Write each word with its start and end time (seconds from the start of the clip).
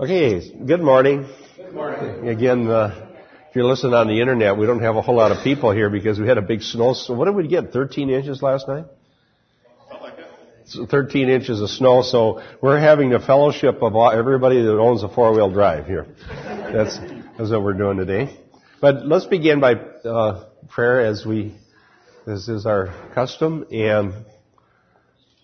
Okay, 0.00 0.40
good 0.64 0.80
morning. 0.80 1.28
Good 1.58 1.74
morning. 1.74 2.26
Again, 2.26 2.66
uh, 2.70 3.06
if 3.50 3.54
you're 3.54 3.66
listening 3.66 3.92
on 3.92 4.08
the 4.08 4.18
internet, 4.18 4.56
we 4.56 4.64
don't 4.64 4.80
have 4.80 4.96
a 4.96 5.02
whole 5.02 5.16
lot 5.16 5.30
of 5.30 5.44
people 5.44 5.72
here 5.72 5.90
because 5.90 6.18
we 6.18 6.26
had 6.26 6.38
a 6.38 6.42
big 6.42 6.62
snow. 6.62 6.94
So 6.94 7.12
what 7.12 7.26
did 7.26 7.34
we 7.34 7.46
get? 7.48 7.70
13 7.70 8.08
inches 8.08 8.42
last 8.42 8.66
night? 8.66 8.86
Like 9.92 10.88
13 10.88 11.28
inches 11.28 11.60
of 11.60 11.68
snow. 11.68 12.00
So 12.00 12.42
we're 12.62 12.80
having 12.80 13.12
a 13.12 13.20
fellowship 13.20 13.82
of 13.82 13.94
all, 13.94 14.10
everybody 14.10 14.62
that 14.62 14.78
owns 14.78 15.02
a 15.02 15.08
four-wheel 15.10 15.50
drive 15.50 15.84
here. 15.84 16.06
That's, 16.46 16.98
that's 17.36 17.50
what 17.50 17.62
we're 17.62 17.74
doing 17.74 17.98
today. 17.98 18.40
But 18.80 19.06
let's 19.06 19.26
begin 19.26 19.60
by 19.60 19.74
uh, 19.74 20.46
prayer 20.70 21.04
as 21.04 21.26
we, 21.26 21.54
this 22.24 22.48
is 22.48 22.64
our 22.64 22.86
custom, 23.12 23.66
and 23.70 24.14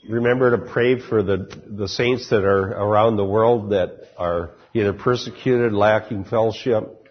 remember 0.09 0.57
to 0.57 0.73
pray 0.73 1.01
for 1.01 1.23
the, 1.23 1.49
the 1.67 1.89
saints 1.89 2.31
that 2.31 2.45
are 2.45 2.71
around 2.73 3.17
the 3.17 3.25
world 3.25 3.71
that 3.71 4.11
are 4.17 4.53
either 4.75 4.93
persecuted, 4.93 5.73
lacking 5.73 6.25
fellowship, 6.25 7.09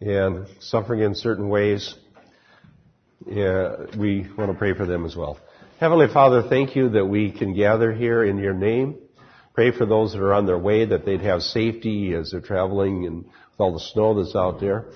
and 0.00 0.46
suffering 0.60 1.00
in 1.00 1.14
certain 1.14 1.48
ways. 1.48 1.94
Yeah, 3.26 3.86
we 3.98 4.26
want 4.36 4.52
to 4.52 4.56
pray 4.56 4.74
for 4.74 4.86
them 4.86 5.04
as 5.04 5.16
well. 5.16 5.38
Heavenly 5.80 6.08
Father, 6.12 6.42
thank 6.48 6.76
you 6.76 6.90
that 6.90 7.06
we 7.06 7.30
can 7.30 7.54
gather 7.54 7.92
here 7.92 8.24
in 8.24 8.38
your 8.38 8.54
name. 8.54 8.98
Pray 9.54 9.70
for 9.70 9.86
those 9.86 10.12
that 10.12 10.20
are 10.20 10.34
on 10.34 10.46
their 10.46 10.58
way 10.58 10.84
that 10.84 11.04
they'd 11.04 11.20
have 11.20 11.42
safety 11.42 12.14
as 12.14 12.30
they're 12.30 12.40
traveling 12.40 13.06
and 13.06 13.24
with 13.24 13.58
all 13.58 13.72
the 13.72 13.80
snow 13.80 14.22
that's 14.22 14.36
out 14.36 14.60
there. 14.60 14.86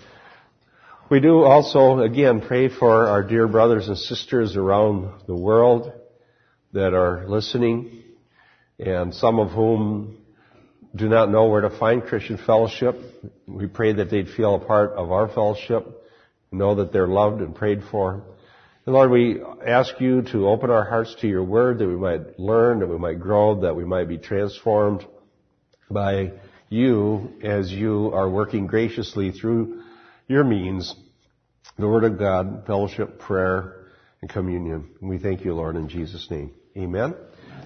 We 1.10 1.20
do 1.20 1.42
also, 1.42 1.98
again, 1.98 2.40
pray 2.40 2.68
for 2.68 3.08
our 3.08 3.22
dear 3.22 3.48
brothers 3.48 3.88
and 3.88 3.98
sisters 3.98 4.56
around 4.56 5.26
the 5.26 5.36
world 5.36 5.92
that 6.72 6.94
are 6.94 7.26
listening 7.26 8.02
and 8.78 9.14
some 9.14 9.38
of 9.38 9.50
whom 9.50 10.18
do 10.94 11.08
not 11.08 11.30
know 11.30 11.46
where 11.46 11.62
to 11.62 11.70
find 11.70 12.02
Christian 12.02 12.38
fellowship. 12.38 12.96
We 13.46 13.66
pray 13.66 13.94
that 13.94 14.10
they'd 14.10 14.28
feel 14.28 14.54
a 14.54 14.64
part 14.64 14.92
of 14.92 15.10
our 15.10 15.28
fellowship, 15.28 15.86
know 16.50 16.74
that 16.76 16.92
they're 16.92 17.08
loved 17.08 17.40
and 17.40 17.54
prayed 17.54 17.82
for. 17.90 18.24
And 18.84 18.94
Lord, 18.94 19.10
we 19.10 19.40
ask 19.66 20.00
you 20.00 20.22
to 20.32 20.48
open 20.48 20.70
our 20.70 20.84
hearts 20.84 21.14
to 21.20 21.28
your 21.28 21.44
word 21.44 21.78
that 21.78 21.86
we 21.86 21.96
might 21.96 22.38
learn, 22.38 22.80
that 22.80 22.88
we 22.88 22.98
might 22.98 23.20
grow, 23.20 23.60
that 23.60 23.76
we 23.76 23.84
might 23.84 24.08
be 24.08 24.18
transformed 24.18 25.06
by 25.90 26.32
you 26.68 27.34
as 27.42 27.70
you 27.70 28.10
are 28.12 28.28
working 28.28 28.66
graciously 28.66 29.30
through 29.30 29.82
your 30.26 30.42
means, 30.42 30.94
the 31.78 31.88
word 31.88 32.04
of 32.04 32.18
God, 32.18 32.64
fellowship, 32.66 33.18
prayer, 33.18 33.86
and 34.20 34.30
communion. 34.30 34.88
And 35.00 35.08
we 35.08 35.18
thank 35.18 35.44
you, 35.44 35.54
Lord, 35.54 35.76
in 35.76 35.88
Jesus' 35.88 36.28
name. 36.30 36.52
Amen. 36.74 37.14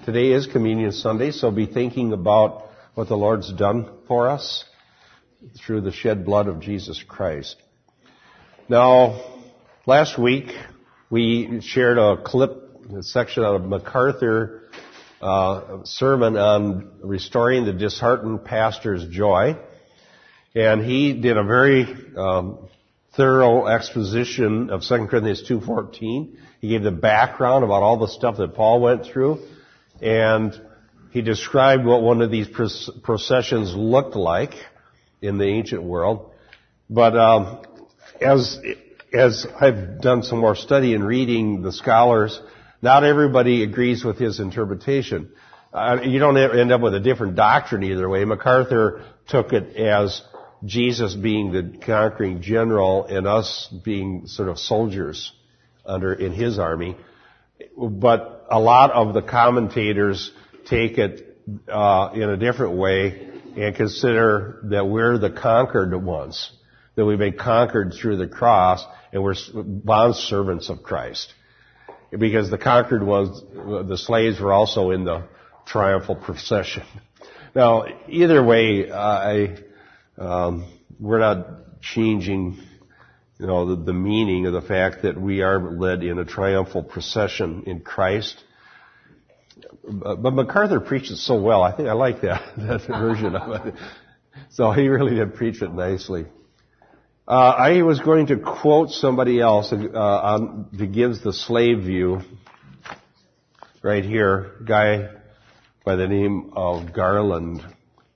Today 0.03 0.33
is 0.33 0.47
Communion 0.47 0.91
Sunday, 0.91 1.31
so 1.31 1.49
be 1.49 1.65
thinking 1.65 2.11
about 2.11 2.69
what 2.93 3.07
the 3.07 3.15
Lord's 3.15 3.53
done 3.53 3.89
for 4.05 4.27
us 4.27 4.65
through 5.57 5.79
the 5.79 5.93
shed 5.93 6.25
blood 6.25 6.49
of 6.49 6.59
Jesus 6.59 7.01
Christ. 7.07 7.55
Now, 8.67 9.39
last 9.85 10.19
week 10.19 10.51
we 11.09 11.61
shared 11.61 11.97
a 11.97 12.21
clip, 12.21 12.51
a 12.97 13.01
section 13.01 13.45
out 13.45 13.55
of 13.55 13.63
MacArthur 13.63 14.63
uh, 15.21 15.85
sermon 15.85 16.35
on 16.35 16.91
restoring 17.01 17.63
the 17.63 17.71
disheartened 17.71 18.43
pastor's 18.43 19.07
joy, 19.07 19.55
and 20.53 20.83
he 20.83 21.13
did 21.13 21.37
a 21.37 21.45
very 21.45 21.87
um, 22.17 22.67
thorough 23.17 23.65
exposition 23.65 24.69
of 24.69 24.83
2 24.83 25.07
Corinthians 25.07 25.43
2.14. 25.49 26.35
He 26.61 26.69
gave 26.69 26.83
the 26.83 26.91
background 26.91 27.65
about 27.65 27.83
all 27.83 27.97
the 27.97 28.07
stuff 28.07 28.37
that 28.37 28.53
Paul 28.53 28.79
went 28.79 29.05
through, 29.05 29.39
and 30.01 30.59
he 31.11 31.21
described 31.21 31.83
what 31.83 32.03
one 32.03 32.21
of 32.21 32.31
these 32.31 32.47
processions 32.47 33.75
looked 33.75 34.15
like 34.15 34.53
in 35.21 35.37
the 35.39 35.45
ancient 35.45 35.83
world. 35.83 36.31
But 36.89 37.17
um, 37.17 37.63
as 38.21 38.59
as 39.13 39.47
I've 39.59 39.99
done 40.01 40.23
some 40.23 40.39
more 40.39 40.55
study 40.55 40.93
and 40.93 41.05
reading 41.05 41.61
the 41.61 41.71
scholars, 41.71 42.39
not 42.81 43.03
everybody 43.03 43.63
agrees 43.63 44.03
with 44.03 44.17
his 44.17 44.39
interpretation. 44.39 45.31
Uh, 45.73 45.99
you 46.03 46.19
don't 46.19 46.37
end 46.37 46.71
up 46.71 46.81
with 46.81 46.93
a 46.93 46.99
different 46.99 47.35
doctrine 47.35 47.83
either 47.83 48.07
way. 48.07 48.23
MacArthur 48.25 49.03
took 49.27 49.53
it 49.53 49.75
as 49.75 50.21
Jesus 50.65 51.13
being 51.13 51.51
the 51.51 51.77
conquering 51.85 52.41
general 52.41 53.05
and 53.05 53.27
us 53.27 53.71
being 53.83 54.27
sort 54.27 54.49
of 54.49 54.57
soldiers 54.57 55.31
under 55.85 56.13
in 56.13 56.33
his 56.33 56.59
army. 56.59 56.97
But 57.77 58.45
a 58.49 58.59
lot 58.59 58.91
of 58.91 59.13
the 59.13 59.21
commentators 59.21 60.31
take 60.65 60.97
it 60.97 61.37
uh, 61.71 62.09
in 62.13 62.23
a 62.23 62.37
different 62.37 62.77
way 62.77 63.29
and 63.55 63.75
consider 63.75 64.59
that 64.65 64.87
we're 64.87 65.17
the 65.17 65.31
conquered 65.31 65.93
ones, 65.95 66.51
that 66.95 67.05
we've 67.05 67.17
been 67.17 67.37
conquered 67.37 67.93
through 67.93 68.17
the 68.17 68.27
cross, 68.27 68.85
and 69.11 69.23
we're 69.23 69.35
bond 69.53 70.15
servants 70.15 70.69
of 70.69 70.83
Christ. 70.83 71.33
Because 72.11 72.49
the 72.49 72.57
conquered 72.57 73.03
ones, 73.03 73.41
the 73.53 73.97
slaves 73.97 74.39
were 74.39 74.53
also 74.53 74.91
in 74.91 75.03
the 75.03 75.23
triumphal 75.65 76.15
procession. 76.15 76.83
Now, 77.55 77.85
either 78.07 78.43
way, 78.43 78.91
I, 78.91 79.57
um, 80.17 80.71
we're 80.99 81.19
not 81.19 81.81
changing, 81.81 82.59
you 83.39 83.47
know, 83.47 83.75
the, 83.75 83.83
the 83.83 83.93
meaning 83.93 84.45
of 84.45 84.53
the 84.53 84.61
fact 84.61 85.03
that 85.03 85.19
we 85.19 85.41
are 85.41 85.59
led 85.71 86.03
in 86.03 86.19
a 86.19 86.25
triumphal 86.25 86.83
procession 86.83 87.63
in 87.67 87.81
Christ 87.81 88.43
but 89.83 90.33
MacArthur 90.33 90.79
preached 90.79 91.11
it 91.11 91.17
so 91.17 91.41
well. 91.41 91.63
I 91.63 91.75
think 91.75 91.87
I 91.87 91.93
like 91.93 92.21
that, 92.21 92.41
that 92.57 92.85
version 92.87 93.35
of 93.35 93.67
it. 93.67 93.75
So 94.51 94.71
he 94.71 94.87
really 94.87 95.15
did 95.15 95.35
preach 95.35 95.61
it 95.61 95.73
nicely. 95.73 96.25
Uh, 97.27 97.31
I 97.31 97.81
was 97.81 97.99
going 97.99 98.27
to 98.27 98.37
quote 98.37 98.89
somebody 98.89 99.41
else 99.41 99.73
uh, 99.73 99.77
on, 99.77 100.69
gives 100.93 101.21
the 101.21 101.33
slave 101.33 101.79
view 101.79 102.21
right 103.81 104.03
here, 104.03 104.53
guy 104.65 105.09
by 105.85 105.95
the 105.95 106.07
name 106.07 106.51
of 106.53 106.93
Garland, 106.93 107.65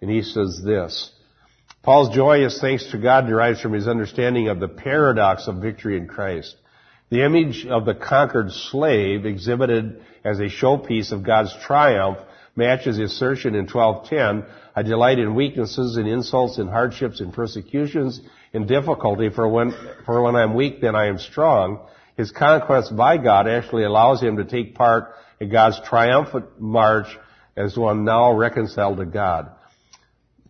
and 0.01 0.09
he 0.09 0.21
says 0.21 0.61
this: 0.63 1.11
Paul's 1.83 2.13
joyous 2.15 2.61
thanks 2.61 2.91
to 2.91 2.99
God 2.99 3.25
derives 3.25 3.59
from 3.59 3.73
his 3.73 3.87
understanding 3.87 4.49
of 4.49 4.59
the 4.59 4.67
paradox 4.67 5.47
of 5.47 5.63
victory 5.63 5.97
in 5.97 6.07
Christ. 6.07 6.55
The 7.09 7.25
image 7.25 7.65
of 7.65 7.85
the 7.85 7.95
conquered 7.95 8.51
slave 8.51 9.25
exhibited 9.25 9.99
as 10.23 10.39
a 10.39 10.43
showpiece 10.43 11.11
of 11.11 11.23
God's 11.23 11.55
triumph 11.65 12.19
matches 12.55 12.97
the 12.97 13.05
assertion 13.05 13.55
in 13.55 13.65
1210, 13.65 14.45
I 14.75 14.83
delight 14.83 15.17
in 15.17 15.33
weaknesses, 15.33 15.97
in 15.97 16.05
insults, 16.05 16.59
in 16.59 16.67
hardships, 16.67 17.19
in 17.19 17.31
persecutions, 17.31 18.21
in 18.53 18.67
difficulty, 18.67 19.29
for 19.29 19.47
when, 19.47 19.73
for 20.05 20.21
when 20.21 20.35
I'm 20.35 20.53
weak, 20.53 20.81
then 20.81 20.95
I 20.95 21.07
am 21.07 21.17
strong. 21.17 21.79
His 22.15 22.29
conquest 22.29 22.95
by 22.95 23.17
God 23.17 23.47
actually 23.47 23.85
allows 23.85 24.21
him 24.21 24.37
to 24.37 24.45
take 24.45 24.75
part 24.75 25.15
in 25.39 25.49
God's 25.49 25.81
triumphant 25.81 26.61
march 26.61 27.07
as 27.57 27.75
one 27.75 28.05
now 28.05 28.33
reconciled 28.33 28.97
to 28.97 29.05
God. 29.05 29.49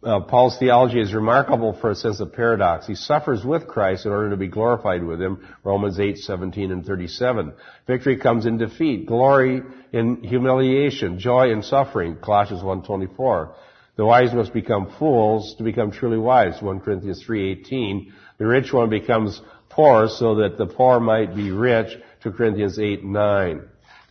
Uh, 0.04 0.20
Paul's 0.22 0.58
theology 0.58 1.00
is 1.00 1.14
remarkable 1.14 1.74
for 1.80 1.92
a 1.92 1.96
sense 1.96 2.20
of 2.20 2.34
paradox. 2.34 2.88
He 2.88 2.96
suffers 2.96 3.46
with 3.46 3.68
Christ 3.68 4.08
in 4.08 4.12
order 4.12 4.32
to 4.32 4.38
be 4.38 4.48
glorified 4.48 5.04
with 5.04 5.22
him. 5.22 5.48
Romans 5.64 6.00
8, 6.00 6.18
17 6.18 6.72
and 6.72 6.84
37. 6.84 7.54
Victory 7.86 8.18
comes 8.18 8.48
in 8.48 8.58
defeat. 8.58 9.06
Glory 9.06 9.62
in 9.94 10.24
humiliation. 10.24 11.20
Joy 11.20 11.52
in 11.52 11.62
suffering. 11.62 12.18
Colossians 12.20 12.64
1, 12.64 12.82
24. 12.82 13.56
The 13.96 14.06
wise 14.06 14.34
must 14.34 14.54
become 14.54 14.92
fools 14.98 15.54
to 15.60 15.64
become 15.64 15.92
truly 15.92 16.18
wise. 16.18 16.60
1 16.60 16.80
Corinthians 16.80 17.24
3, 17.24 17.52
18. 17.52 18.14
The 18.40 18.48
rich 18.48 18.74
one 18.74 18.90
becomes 18.90 19.40
poor 19.70 20.10
so 20.10 20.36
that 20.36 20.58
the 20.58 20.66
poor 20.66 21.00
might 21.00 21.36
be 21.36 21.52
rich. 21.52 21.96
2 22.24 22.32
Corinthians 22.32 22.80
8, 22.80 23.04
9. 23.04 23.62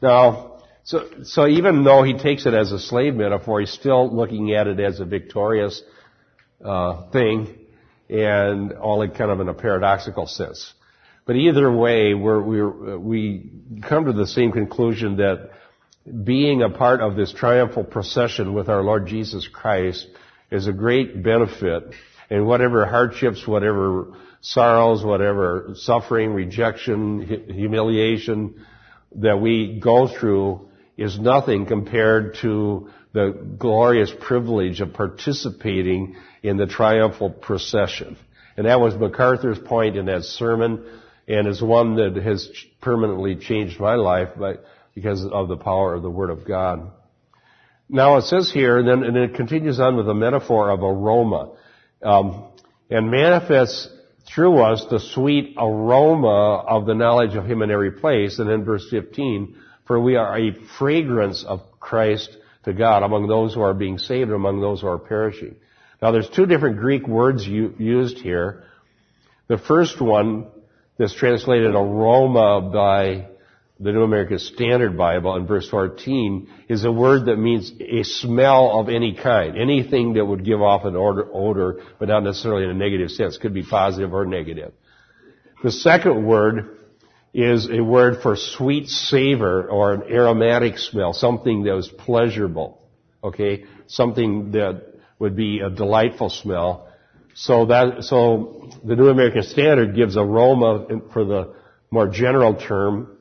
Now, 0.03 0.50
so, 0.85 1.09
so 1.23 1.47
even 1.47 1.85
though 1.85 2.03
he 2.03 2.15
takes 2.15 2.47
it 2.47 2.55
as 2.55 2.73
a 2.73 2.79
slave 2.79 3.15
metaphor, 3.15 3.61
he's 3.61 3.71
still 3.71 4.15
looking 4.15 4.55
at 4.55 4.67
it 4.67 4.81
as 4.81 5.01
a 5.01 5.05
victorious 5.05 5.83
uh, 6.65 7.11
thing, 7.11 7.57
and 8.09 8.73
all 8.73 9.03
in 9.03 9.11
kind 9.13 9.31
of 9.31 9.41
in 9.41 9.49
a 9.49 9.55
paradoxical 9.55 10.27
sense. 10.27 10.73
But 11.27 11.37
either 11.37 11.71
way, 11.71 12.15
we're, 12.15 12.99
we 12.99 13.51
come 13.83 14.07
to 14.07 14.13
the 14.13 14.27
same 14.27 14.53
conclusion 14.53 15.19
that 15.19 15.51
being 16.25 16.63
a 16.63 16.71
part 16.71 17.01
of 17.01 17.15
this 17.15 17.33
triumphal 17.33 17.85
procession 17.85 18.53
with 18.53 18.69
our 18.69 18.83
Lord 18.83 19.07
Jesus 19.07 19.47
Christ 19.47 20.09
is 20.51 20.67
a 20.67 20.73
great 20.73 21.23
benefit, 21.23 21.95
and 22.31 22.47
whatever 22.47 22.87
hardships, 22.87 23.47
whatever 23.47 24.15
sorrows, 24.41 25.05
whatever 25.05 25.73
suffering, 25.75 26.33
rejection, 26.33 27.45
humiliation 27.53 28.65
that 29.17 29.41
we 29.41 29.79
go 29.79 30.09
through 30.09 30.70
is 31.01 31.19
nothing 31.19 31.65
compared 31.65 32.37
to 32.43 32.91
the 33.15 33.31
glorious 33.59 34.13
privilege 34.21 34.83
of 34.83 34.93
participating 34.93 36.15
in 36.43 36.59
the 36.59 36.67
triumphal 36.67 37.31
procession. 37.31 38.19
And 38.57 38.67
that 38.67 38.81
was 38.81 38.95
MacArthur's 38.95 39.59
point 39.59 39.97
in 39.97 40.07
that 40.07 40.25
sermon 40.25 40.85
and 41.27 41.49
is 41.49 41.63
one 41.63 41.97
that 41.97 42.17
has 42.23 42.51
permanently 42.83 43.37
changed 43.37 43.81
my 43.81 43.95
life 43.95 44.29
but 44.39 44.65
because 44.95 45.25
of 45.25 45.49
the 45.49 45.57
power 45.57 45.95
of 45.95 46.03
the 46.03 46.11
Word 46.11 46.29
of 46.29 46.47
God. 46.47 46.93
Now 47.89 48.19
it 48.19 48.25
says 48.25 48.53
here, 48.53 48.79
and 48.79 48.87
then 48.87 49.03
and 49.03 49.17
it 49.17 49.35
continues 49.35 49.81
on 49.81 49.97
with 49.97 50.09
a 50.09 50.15
metaphor 50.15 50.69
of 50.71 50.81
aroma, 50.83 51.53
um, 52.03 52.45
and 52.91 53.11
manifests 53.11 53.89
through 54.33 54.59
us 54.59 54.85
the 54.91 55.01
sweet 55.01 55.55
aroma 55.57 56.59
of 56.69 56.87
the 56.87 56.95
knowledge 56.95 57.37
of 57.37 57.47
Him 57.47 57.63
in 57.63 57.71
every 57.71 57.93
place. 57.93 58.39
And 58.39 58.49
then 58.49 58.65
verse 58.65 58.87
15, 58.91 59.57
for 59.87 60.01
we 60.01 60.17
are 60.17 60.39
a 60.39 60.53
fragrance 60.79 61.45
of 61.45 61.61
Christ 61.81 62.37
to 62.65 62.73
God 62.73 63.03
among 63.03 63.27
those 63.27 63.55
who 63.55 63.63
are 63.63 63.75
being 63.75 63.99
saved 63.99 64.31
and 64.31 64.37
among 64.37 64.61
those 64.61 64.81
who 64.81 64.89
are 64.89 64.99
perishing. 64.99 65.57
Now 66.03 66.13
there's 66.13 66.29
two 66.29 66.47
different 66.47 66.79
Greek 66.79 67.07
words 67.07 67.47
used 67.47 68.19
here. 68.19 68.65
The 69.49 69.59
first 69.59 70.01
one 70.01 70.47
that's 70.99 71.15
translated 71.15 71.75
aroma 71.75 72.71
by 72.73 73.27
the 73.81 73.93
New 73.93 74.03
American 74.03 74.39
Standard 74.39 74.97
Bible 74.97 75.37
in 75.37 75.47
verse 75.47 75.69
14 75.71 76.49
is 76.69 76.85
a 76.85 76.93
word 76.93 77.27
that 77.27 77.37
means 77.37 77.73
a 77.81 78.03
smell 78.03 78.79
of 78.79 78.91
any 78.91 79.15
kind. 79.15 79.57
Anything 79.57 80.15
that 80.15 80.25
would 80.25 80.45
give 80.45 80.61
off 80.61 80.85
an 80.85 80.97
odor, 80.97 81.27
odor, 81.33 81.81
but 81.99 82.09
not 82.09 82.23
necessarily 82.23 82.65
in 82.65 82.71
a 82.71 82.75
negative 82.75 83.11
sense. 83.11 83.39
Could 83.39 83.55
be 83.55 83.63
positive 83.63 84.13
or 84.13 84.27
negative. 84.27 84.73
The 85.63 85.73
second 85.73 86.27
word 86.27 86.77
is 87.33 87.69
a 87.71 87.81
word 87.81 88.23
for 88.23 88.37
sweet 88.37 88.89
savor 88.89 89.69
or 89.69 89.95
an 89.95 90.03
aromatic 90.11 90.79
smell, 90.79 91.13
something 91.13 91.65
that 91.65 91.75
was 91.75 91.89
pleasurable. 91.89 92.83
Okay? 93.23 93.65
Something 93.87 94.53
that 94.53 94.85
would 95.19 95.37
be 95.37 95.61
a 95.61 95.71
delightful 95.71 96.31
smell. 96.31 96.89
So 97.35 97.67
that, 97.67 98.03
so 98.03 98.71
the 98.85 98.97
New 98.97 99.09
American 99.09 99.43
Standard 99.45 99.95
gives 99.95 100.17
aroma 100.17 100.87
for 101.13 101.25
the 101.25 101.55
more 101.91 102.09
general 102.09 102.55
term 102.55 103.17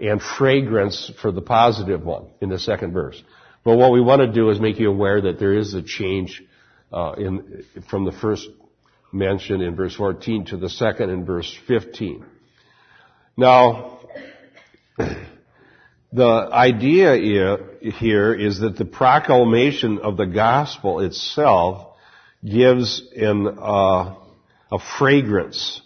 and 0.00 0.20
fragrance 0.20 1.12
for 1.20 1.30
the 1.30 1.42
positive 1.42 2.02
one 2.02 2.26
in 2.40 2.48
the 2.48 2.58
second 2.58 2.92
verse. 2.92 3.22
But 3.64 3.76
what 3.76 3.92
we 3.92 4.00
want 4.00 4.20
to 4.20 4.32
do 4.32 4.50
is 4.50 4.58
make 4.58 4.80
you 4.80 4.90
aware 4.90 5.20
that 5.20 5.38
there 5.38 5.56
is 5.56 5.74
a 5.74 5.82
change 5.82 6.42
uh, 6.92 7.12
in 7.16 7.64
from 7.88 8.04
the 8.04 8.12
first 8.12 8.48
mention 9.12 9.60
in 9.60 9.76
verse 9.76 9.94
14 9.94 10.46
to 10.46 10.56
the 10.56 10.68
second 10.68 11.10
in 11.10 11.24
verse 11.24 11.56
15. 11.68 12.24
Now, 13.36 14.00
the 16.12 16.48
idea 16.52 17.16
here 17.80 18.34
is 18.34 18.60
that 18.60 18.76
the 18.76 18.84
proclamation 18.84 19.98
of 19.98 20.16
the 20.16 20.26
gospel 20.26 21.00
itself 21.00 21.96
gives 22.44 23.02
an, 23.16 23.46
uh, 23.58 24.16
a 24.70 24.78
fragrance 24.98 25.80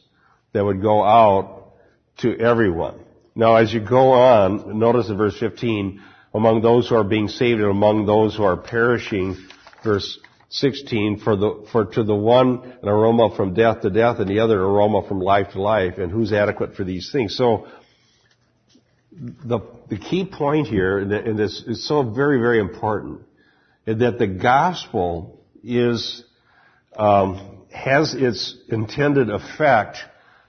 that 0.53 0.65
would 0.65 0.83
go 0.83 1.05
out 1.05 1.75
to 2.19 2.37
everyone. 2.37 2.99
Now, 3.35 3.57
as 3.57 3.73
you 3.73 3.81
go 3.81 4.13
on, 4.13 4.79
notice 4.79 5.09
in 5.09 5.17
verse 5.17 5.39
15, 5.39 6.03
among 6.35 6.63
those 6.63 6.89
who 6.89 6.97
are 6.97 7.05
being 7.05 7.29
saved 7.29 7.61
and 7.61 7.71
among 7.71 8.07
those 8.07 8.35
who 8.35 8.43
are 8.43 8.57
perishing, 8.57 9.37
verse 9.85 10.19
16, 10.49 11.19
for 11.19 11.37
the, 11.37 11.67
for 11.73 11.87
to 11.87 12.05
the 12.05 12.15
one 12.15 12.63
an 12.83 12.89
aroma 12.89 13.35
from 13.37 13.55
death 13.55 13.83
to 13.83 13.91
death 13.91 14.19
and 14.21 14.29
the 14.29 14.41
other 14.41 14.57
an 14.57 14.71
aroma 14.71 15.07
from 15.09 15.21
life 15.21 15.53
to 15.53 15.61
life, 15.61 15.99
and 15.99 16.13
who's 16.13 16.33
adequate 16.33 16.75
for 16.75 16.85
these 16.85 17.11
things? 17.11 17.37
So, 17.37 17.67
the, 19.13 19.61
the 19.89 19.97
key 19.97 20.27
point 20.27 20.67
here, 20.67 20.99
and 20.99 21.39
this 21.39 21.63
is 21.67 21.87
so 21.87 22.03
very, 22.03 22.39
very 22.39 22.61
important, 22.61 23.23
is 23.87 23.99
that 24.01 24.19
the 24.19 24.27
gospel 24.27 25.41
is, 25.65 26.23
um, 26.97 27.65
has 27.73 28.15
its 28.15 28.57
intended 28.69 29.31
effect 29.31 29.99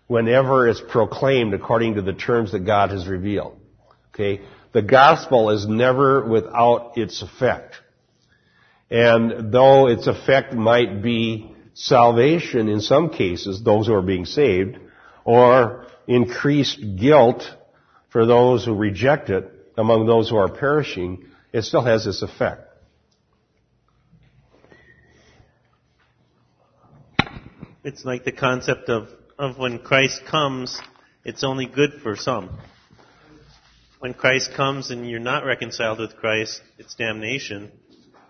whenever 0.07 0.67
it's 0.67 0.81
proclaimed 0.89 1.53
according 1.53 1.95
to 1.95 2.01
the 2.01 2.13
terms 2.13 2.51
that 2.51 2.65
God 2.65 2.91
has 2.91 3.07
revealed. 3.07 3.57
Okay? 4.13 4.41
The 4.73 4.81
gospel 4.81 5.51
is 5.51 5.65
never 5.67 6.27
without 6.27 6.97
its 6.97 7.21
effect. 7.21 7.75
And 8.89 9.51
though 9.51 9.87
its 9.87 10.07
effect 10.07 10.53
might 10.53 11.01
be 11.01 11.53
salvation 11.73 12.69
in 12.69 12.81
some 12.81 13.09
cases, 13.09 13.61
those 13.61 13.87
who 13.87 13.93
are 13.93 14.01
being 14.01 14.25
saved, 14.25 14.77
or 15.25 15.87
increased 16.07 16.79
guilt 16.97 17.43
for 18.09 18.25
those 18.25 18.63
who 18.65 18.73
reject 18.73 19.29
it 19.29 19.51
among 19.77 20.07
those 20.07 20.29
who 20.29 20.37
are 20.37 20.49
perishing, 20.49 21.25
it 21.51 21.63
still 21.63 21.83
has 21.83 22.05
this 22.05 22.21
effect. 22.21 22.61
It's 27.83 28.03
like 28.03 28.25
the 28.25 28.31
concept 28.31 28.89
of 28.89 29.09
of 29.39 29.57
when 29.57 29.79
Christ 29.79 30.25
comes, 30.25 30.79
it's 31.23 31.43
only 31.43 31.67
good 31.67 32.01
for 32.01 32.15
some. 32.15 32.57
When 33.99 34.13
Christ 34.13 34.53
comes 34.53 34.91
and 34.91 35.09
you're 35.09 35.19
not 35.19 35.45
reconciled 35.45 35.99
with 35.99 36.15
Christ, 36.15 36.61
it's 36.77 36.95
damnation. 36.95 37.71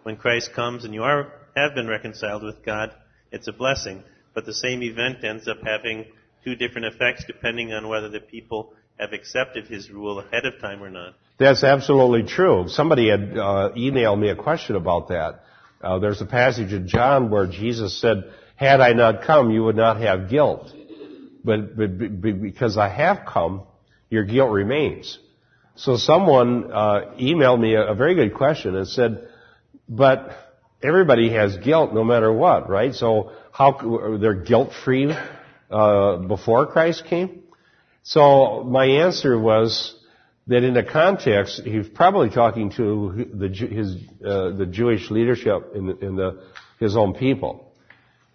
When 0.08 0.16
Christ 0.16 0.54
comes 0.54 0.86
and 0.86 0.94
you 0.94 1.04
are 1.04 1.34
have 1.58 1.76
been 1.76 1.90
reconciled 1.90 2.42
with 2.42 2.64
God, 2.64 2.96
it's 3.34 3.50
a 3.50 3.52
blessing. 3.52 4.06
But 4.34 4.46
the 4.46 4.54
same 4.54 4.82
event 4.82 5.22
ends 5.22 5.50
up 5.50 5.58
having 5.62 6.06
two 6.46 6.56
different 6.56 6.96
effects 6.96 7.26
depending 7.28 7.74
on 7.74 7.90
whether 7.90 8.08
the 8.08 8.22
people 8.22 8.72
have 8.98 9.12
accepted 9.12 9.66
his 9.66 9.92
rule 9.92 10.20
ahead 10.20 10.46
of 10.46 10.62
time 10.62 10.82
or 10.82 10.90
not. 10.90 11.16
That's 11.40 11.62
absolutely 11.62 12.24
true. 12.24 12.70
Somebody 12.70 13.10
had 13.10 13.38
uh, 13.38 13.72
emailed 13.76 14.18
me 14.18 14.30
a 14.30 14.38
question 14.38 14.78
about 14.78 15.10
that. 15.10 15.44
Uh, 15.82 16.00
there's 16.00 16.22
a 16.22 16.26
passage 16.26 16.72
in 16.72 16.88
John 16.88 17.30
where 17.30 17.46
Jesus 17.46 18.00
said, 18.00 18.32
"Had 18.56 18.80
I 18.80 18.94
not 18.94 19.24
come, 19.24 19.52
you 19.52 19.66
would 19.66 19.76
not 19.76 20.00
have 20.00 20.30
guilt." 20.30 20.72
but, 21.44 21.76
but, 21.76 22.22
but 22.22 22.42
because 22.42 22.78
I 22.78 22.88
have 22.88 23.26
come, 23.28 23.64
your 24.10 24.24
guilt 24.24 24.52
remains. 24.52 25.20
So 25.76 25.98
someone 25.98 26.72
uh, 26.72 27.16
emailed 27.20 27.60
me 27.60 27.76
a, 27.76 27.88
a 27.88 27.94
very 27.94 28.16
good 28.16 28.34
question 28.36 28.74
and 28.74 28.88
said, 28.88 29.28
but 29.88 30.32
everybody 30.84 31.32
has 31.32 31.58
guilt 31.58 31.94
no 31.94 32.04
matter 32.04 32.32
what, 32.32 32.70
right? 32.70 32.94
So 32.94 33.32
how 33.52 34.18
they're 34.20 34.34
guilt 34.34 34.72
free 34.84 35.16
uh, 35.70 36.18
before 36.18 36.68
Christ 36.68 37.06
came? 37.06 37.44
So 38.04 38.64
my 38.64 38.86
answer 38.86 39.38
was 39.38 39.96
that 40.48 40.64
in 40.64 40.74
the 40.74 40.84
context, 40.84 41.62
he's 41.64 41.90
probably 41.90 42.30
talking 42.30 42.72
to 42.72 43.28
the 43.34 43.50
his 43.50 43.96
uh, 44.26 44.52
the 44.52 44.66
Jewish 44.66 45.12
leadership 45.12 45.74
in, 45.76 45.98
in 46.02 46.16
the 46.16 46.44
his 46.80 46.96
own 46.96 47.16
people, 47.16 47.74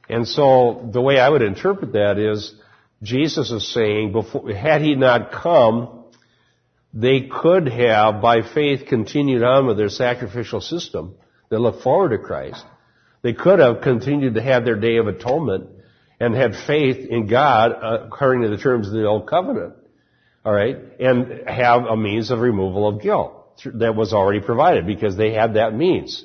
and 0.09 0.29
so 0.29 0.91
the 0.93 1.01
way 1.01 1.19
I 1.19 1.29
would 1.29 1.43
interpret 1.43 1.93
that 1.93 2.19
is 2.19 2.55
Jesus 3.03 3.51
is 3.51 3.73
saying, 3.73 4.13
before, 4.13 4.53
had 4.53 4.83
he 4.83 4.95
not 4.95 5.33
come, 5.33 6.05
they 6.95 7.23
could 7.23 7.67
have, 7.69 8.21
by 8.21 8.43
faith, 8.43 8.87
continued 8.87 9.43
on 9.43 9.67
with 9.67 9.77
their 9.77 9.89
sacrificial 9.89 10.61
system. 10.61 11.15
They 11.53 11.59
look 11.59 11.83
forward 11.83 12.13
to 12.13 12.19
Christ. 12.19 12.65
They 13.21 13.35
could 13.35 13.59
have 13.59 13.83
continued 13.83 14.37
to 14.37 14.43
have 14.43 14.65
their 14.65 14.81
day 14.81 14.97
of 14.97 15.07
atonement 15.07 15.69
and 16.19 16.35
had 16.35 16.55
faith 16.67 17.07
in 17.07 17.27
God 17.27 17.73
uh, 17.73 18.07
according 18.07 18.45
to 18.45 18.49
the 18.49 18.57
terms 18.57 18.87
of 18.87 18.95
the 18.95 19.05
old 19.05 19.29
covenant. 19.29 19.75
All 20.47 20.53
right, 20.55 20.79
and 20.99 21.47
have 21.47 21.85
a 21.85 21.95
means 21.95 22.31
of 22.31 22.39
removal 22.39 22.89
of 22.89 23.03
guilt 23.03 23.61
that 23.75 23.95
was 23.95 24.15
already 24.15 24.41
provided 24.41 24.87
because 24.87 25.15
they 25.15 25.35
had 25.35 25.55
that 25.55 25.75
means 25.75 26.25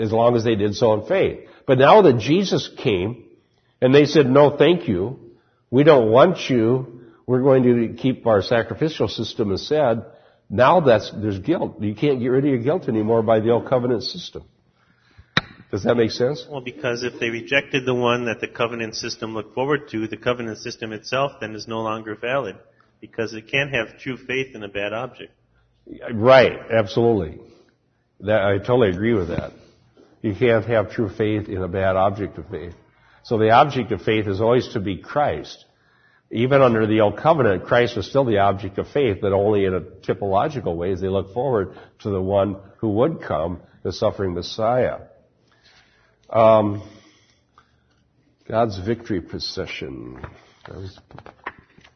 as 0.00 0.10
long 0.10 0.34
as 0.34 0.42
they 0.42 0.56
did 0.56 0.74
so 0.74 0.94
in 0.94 1.06
faith. 1.06 1.48
But 1.64 1.78
now 1.78 2.02
that 2.02 2.18
Jesus 2.18 2.68
came 2.76 3.26
and 3.80 3.94
they 3.94 4.04
said, 4.04 4.26
no, 4.26 4.56
thank 4.56 4.88
you, 4.88 5.20
we 5.70 5.84
don't 5.84 6.10
want 6.10 6.50
you. 6.50 7.02
We're 7.24 7.42
going 7.42 7.62
to 7.62 7.94
keep 7.94 8.26
our 8.26 8.42
sacrificial 8.42 9.06
system 9.06 9.52
aside. 9.52 9.98
Now 10.50 10.80
that's, 10.80 11.10
there's 11.10 11.38
guilt. 11.38 11.80
You 11.80 11.94
can't 11.94 12.20
get 12.20 12.28
rid 12.28 12.44
of 12.44 12.50
your 12.50 12.62
guilt 12.62 12.88
anymore 12.88 13.22
by 13.22 13.40
the 13.40 13.50
old 13.50 13.68
covenant 13.68 14.02
system. 14.02 14.44
Does 15.70 15.82
that 15.84 15.96
make 15.96 16.12
sense? 16.12 16.46
Well, 16.48 16.60
because 16.60 17.02
if 17.02 17.18
they 17.18 17.30
rejected 17.30 17.84
the 17.84 17.94
one 17.94 18.26
that 18.26 18.40
the 18.40 18.46
covenant 18.46 18.94
system 18.94 19.34
looked 19.34 19.54
forward 19.54 19.88
to, 19.90 20.06
the 20.06 20.16
covenant 20.16 20.58
system 20.58 20.92
itself 20.92 21.32
then 21.40 21.54
is 21.54 21.66
no 21.66 21.80
longer 21.80 22.14
valid 22.14 22.56
because 23.00 23.34
it 23.34 23.50
can't 23.50 23.74
have 23.74 23.98
true 23.98 24.16
faith 24.16 24.54
in 24.54 24.62
a 24.62 24.68
bad 24.68 24.92
object. 24.92 25.32
Right, 26.12 26.52
absolutely. 26.72 27.40
That, 28.20 28.42
I 28.42 28.58
totally 28.58 28.90
agree 28.90 29.14
with 29.14 29.28
that. 29.28 29.52
You 30.22 30.34
can't 30.34 30.64
have 30.66 30.90
true 30.90 31.10
faith 31.10 31.48
in 31.48 31.62
a 31.62 31.68
bad 31.68 31.96
object 31.96 32.38
of 32.38 32.48
faith. 32.48 32.74
So 33.24 33.38
the 33.38 33.50
object 33.50 33.92
of 33.92 34.02
faith 34.02 34.26
is 34.26 34.40
always 34.40 34.68
to 34.74 34.80
be 34.80 34.98
Christ. 34.98 35.64
Even 36.34 36.62
under 36.62 36.84
the 36.84 37.00
Old 37.00 37.16
Covenant, 37.16 37.64
Christ 37.64 37.96
was 37.96 38.08
still 38.08 38.24
the 38.24 38.38
object 38.38 38.78
of 38.78 38.88
faith, 38.88 39.18
but 39.22 39.32
only 39.32 39.66
in 39.66 39.72
a 39.72 39.80
typological 39.80 40.74
way 40.74 40.90
as 40.90 41.00
they 41.00 41.06
look 41.06 41.32
forward 41.32 41.78
to 42.00 42.10
the 42.10 42.20
one 42.20 42.56
who 42.78 42.88
would 42.88 43.22
come, 43.22 43.60
the 43.84 43.92
suffering 43.92 44.34
Messiah. 44.34 44.98
Um, 46.28 46.82
God's 48.48 48.76
victory 48.80 49.20
procession. 49.20 50.26
I 50.66 50.72
was, 50.72 50.98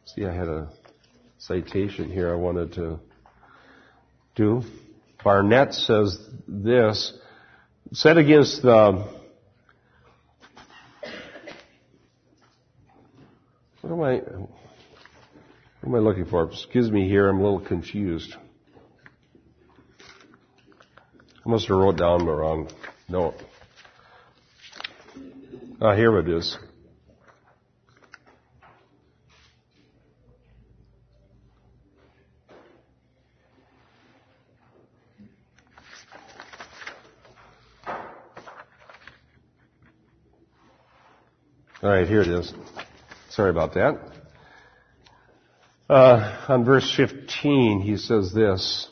see, 0.05 0.25
I 0.25 0.33
had 0.33 0.47
a 0.47 0.71
citation 1.39 2.09
here 2.09 2.31
I 2.33 2.37
wanted 2.37 2.75
to 2.75 3.01
do. 4.37 4.63
Barnett 5.25 5.75
says 5.75 6.17
this, 6.47 7.13
set 7.93 8.17
against 8.17 8.63
the 8.63 9.18
What 13.89 13.95
am 13.95 14.03
I, 14.03 14.15
what 15.81 15.89
am 15.89 15.95
I 15.95 15.99
looking 15.99 16.27
for? 16.27 16.45
Excuse 16.45 16.91
me 16.91 17.09
here, 17.09 17.27
I'm 17.27 17.39
a 17.39 17.43
little 17.43 17.59
confused. 17.59 18.35
I 21.47 21.49
must 21.49 21.69
have 21.69 21.79
wrote 21.79 21.97
down 21.97 22.27
the 22.27 22.33
wrong 22.33 22.69
note. 23.09 23.37
Ah, 25.81 25.97
here 25.97 26.19
it 26.19 26.29
is. 26.29 26.59
All 41.83 41.89
right, 41.89 42.07
here 42.07 42.21
it 42.21 42.29
is. 42.29 42.53
Sorry 43.39 43.51
about 43.51 43.75
that. 43.75 44.01
Uh, 45.89 46.45
on 46.49 46.65
verse 46.65 46.93
15, 46.97 47.83
he 47.83 47.97
says 47.97 48.33
this. 48.35 48.89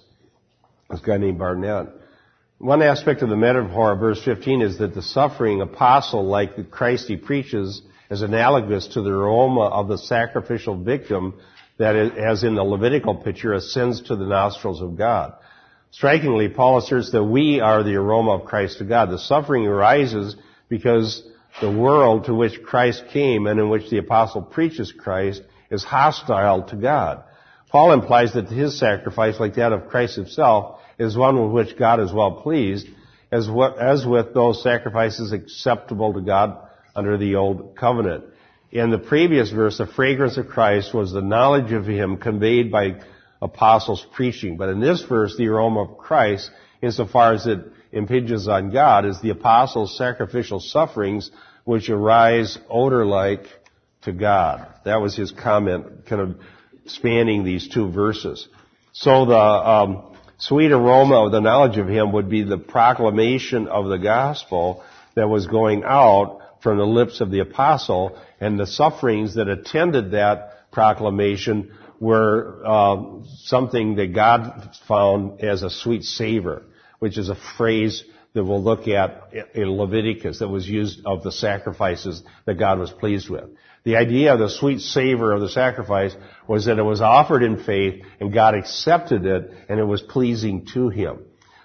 This 0.89 1.01
guy 1.01 1.17
named 1.17 1.41
Barnett. 1.41 1.89
One 2.59 2.81
aspect 2.81 3.23
of 3.23 3.29
the 3.29 3.35
metaphor 3.35 3.95
of 3.95 3.99
verse 3.99 4.25
15 4.25 4.63
is 4.63 4.79
that 4.79 4.95
the 4.95 5.03
suffering 5.03 5.63
apostle, 5.63 6.25
like 6.29 6.55
the 6.55 6.63
Christ 6.63 7.09
he 7.09 7.17
preaches, 7.17 7.83
is 8.09 8.23
analogous 8.23 8.87
to 8.95 9.03
the 9.03 9.11
aroma 9.11 9.63
of 9.63 9.89
the 9.89 9.99
sacrificial 9.99 10.81
victim 10.81 11.41
that, 11.79 11.97
as 11.97 12.45
in 12.45 12.55
the 12.55 12.63
Levitical 12.63 13.17
picture, 13.17 13.53
ascends 13.53 14.01
to 14.03 14.15
the 14.15 14.27
nostrils 14.27 14.81
of 14.81 14.97
God. 14.97 15.35
Strikingly, 15.91 16.51
Paul 16.51 16.79
asserts 16.79 17.11
that 17.11 17.25
we 17.25 17.59
are 17.59 17.83
the 17.83 17.97
aroma 17.97 18.37
of 18.37 18.45
Christ 18.45 18.79
to 18.79 18.85
God. 18.85 19.11
The 19.11 19.19
suffering 19.19 19.67
arises 19.67 20.37
because 20.69 21.29
the 21.61 21.71
world 21.71 22.25
to 22.25 22.35
which 22.35 22.63
Christ 22.63 23.05
came 23.13 23.47
and 23.47 23.59
in 23.59 23.69
which 23.69 23.91
the 23.91 23.99
apostle 23.99 24.43
preaches 24.43 24.93
Christ 24.93 25.43
is 25.71 25.85
hostile 25.85 26.65
to 26.65 26.77
God. 26.77 27.25
Paul 27.71 27.93
implies 27.93 28.35
that 28.35 28.49
his 28.49 28.79
sacrifice, 28.79 29.41
like 29.41 29.55
that 29.55 29.73
of 29.73 29.89
Christ 29.89 30.17
himself, 30.17 30.81
is 30.99 31.17
one 31.17 31.43
with 31.43 31.53
which 31.53 31.79
God 31.79 32.01
is 32.01 32.13
well 32.13 32.43
pleased, 32.43 32.87
as, 33.31 33.49
as 33.81 34.07
with 34.07 34.33
those 34.35 34.63
sacrifices 34.63 35.33
acceptable 35.33 36.15
to 36.15 36.21
God 36.21 36.59
under 36.95 37.19
the 37.19 37.35
old 37.35 37.77
covenant. 37.77 38.25
In 38.71 38.91
the 38.91 38.99
previous 38.99 39.51
verse, 39.51 39.79
the 39.79 39.87
fragrance 39.87 40.37
of 40.37 40.49
Christ 40.49 40.95
was 40.95 41.13
the 41.13 41.23
knowledge 41.23 41.73
of 41.73 41.87
Him 41.87 42.19
conveyed 42.19 42.71
by 42.71 43.01
apostles 43.43 44.05
preaching. 44.13 44.57
But 44.57 44.71
in 44.71 44.81
this 44.81 45.03
verse, 45.03 45.37
the 45.37 45.49
aroma 45.49 45.83
of 45.83 45.99
Christ, 45.99 46.51
insofar 46.83 47.35
as 47.35 47.47
it 47.47 47.61
impinges 47.93 48.49
on 48.49 48.71
God, 48.71 49.07
is 49.07 49.21
the 49.21 49.31
apostles' 49.31 49.97
sacrificial 49.97 50.61
sufferings 50.61 51.31
which 51.67 51.91
arise 51.91 52.57
odor-like 52.71 53.45
to 54.03 54.13
God. 54.13 54.67
That 54.85 55.03
was 55.03 55.17
his 55.17 55.33
comment, 55.33 56.07
kind 56.07 56.23
of 56.23 56.37
spanning 56.87 57.43
these 57.45 57.69
two 57.69 57.91
verses. 57.91 58.49
So 58.93 59.27
the 59.27 59.37
um, 59.37 60.17
sweet 60.39 60.71
aroma 60.71 61.27
of 61.27 61.33
the 61.33 61.41
knowledge 61.41 61.77
of 61.77 61.89
Him 61.89 62.13
would 62.13 62.31
be 62.31 62.45
the 62.45 62.57
proclamation 62.57 63.67
of 63.67 63.89
the 63.89 63.99
gospel 63.99 64.85
that 65.17 65.29
was 65.29 65.49
going 65.49 65.83
out 65.85 66.41
from 66.63 66.79
the 66.79 66.87
lips 66.87 67.21
of 67.21 67.33
the 67.33 67.41
apostle, 67.41 68.17
and 68.41 68.59
the 68.59 68.67
sufferings 68.67 69.35
that 69.35 69.49
attended 69.49 70.13
that 70.13 70.71
proclamation 70.71 71.73
were 71.99 72.63
uh, 72.65 72.97
something 73.43 73.97
that 73.97 74.15
God 74.15 74.71
found 74.87 75.41
as 75.41 75.65
a 75.65 75.71
sweet 75.71 76.05
savor, 76.05 76.63
which 77.01 77.19
is 77.19 77.29
a 77.29 77.37
phrase 77.57 78.05
that 78.37 78.45
we'll 78.45 78.63
look 78.63 78.87
at 78.87 79.33
in 79.55 79.71
Leviticus 79.71 80.41
that 80.41 80.49
was 80.49 80.69
used 80.69 81.01
of 81.07 81.23
the 81.23 81.33
sacrifices 81.33 82.23
that 82.45 82.59
God 82.59 82.79
was 82.79 82.91
pleased 82.91 83.31
with. 83.31 83.45
The 83.83 83.97
idea 83.97 84.35
of 84.35 84.39
the 84.39 84.51
sweet 84.51 84.81
savor 84.81 85.33
of 85.33 85.41
the 85.41 85.49
sacrifice 85.49 86.15
was 86.47 86.67
that 86.67 86.79
it 86.79 86.83
was 86.83 87.01
offered 87.01 87.43
in 87.43 87.65
faith 87.65 88.05
and 88.21 88.35
God 88.35 88.55
accepted 88.55 89.25
it 89.25 89.51
and 89.71 89.81
it 89.81 89.85
was 89.85 90.03
pleasing 90.03 90.67
to 90.75 90.91
Him. 90.91 91.21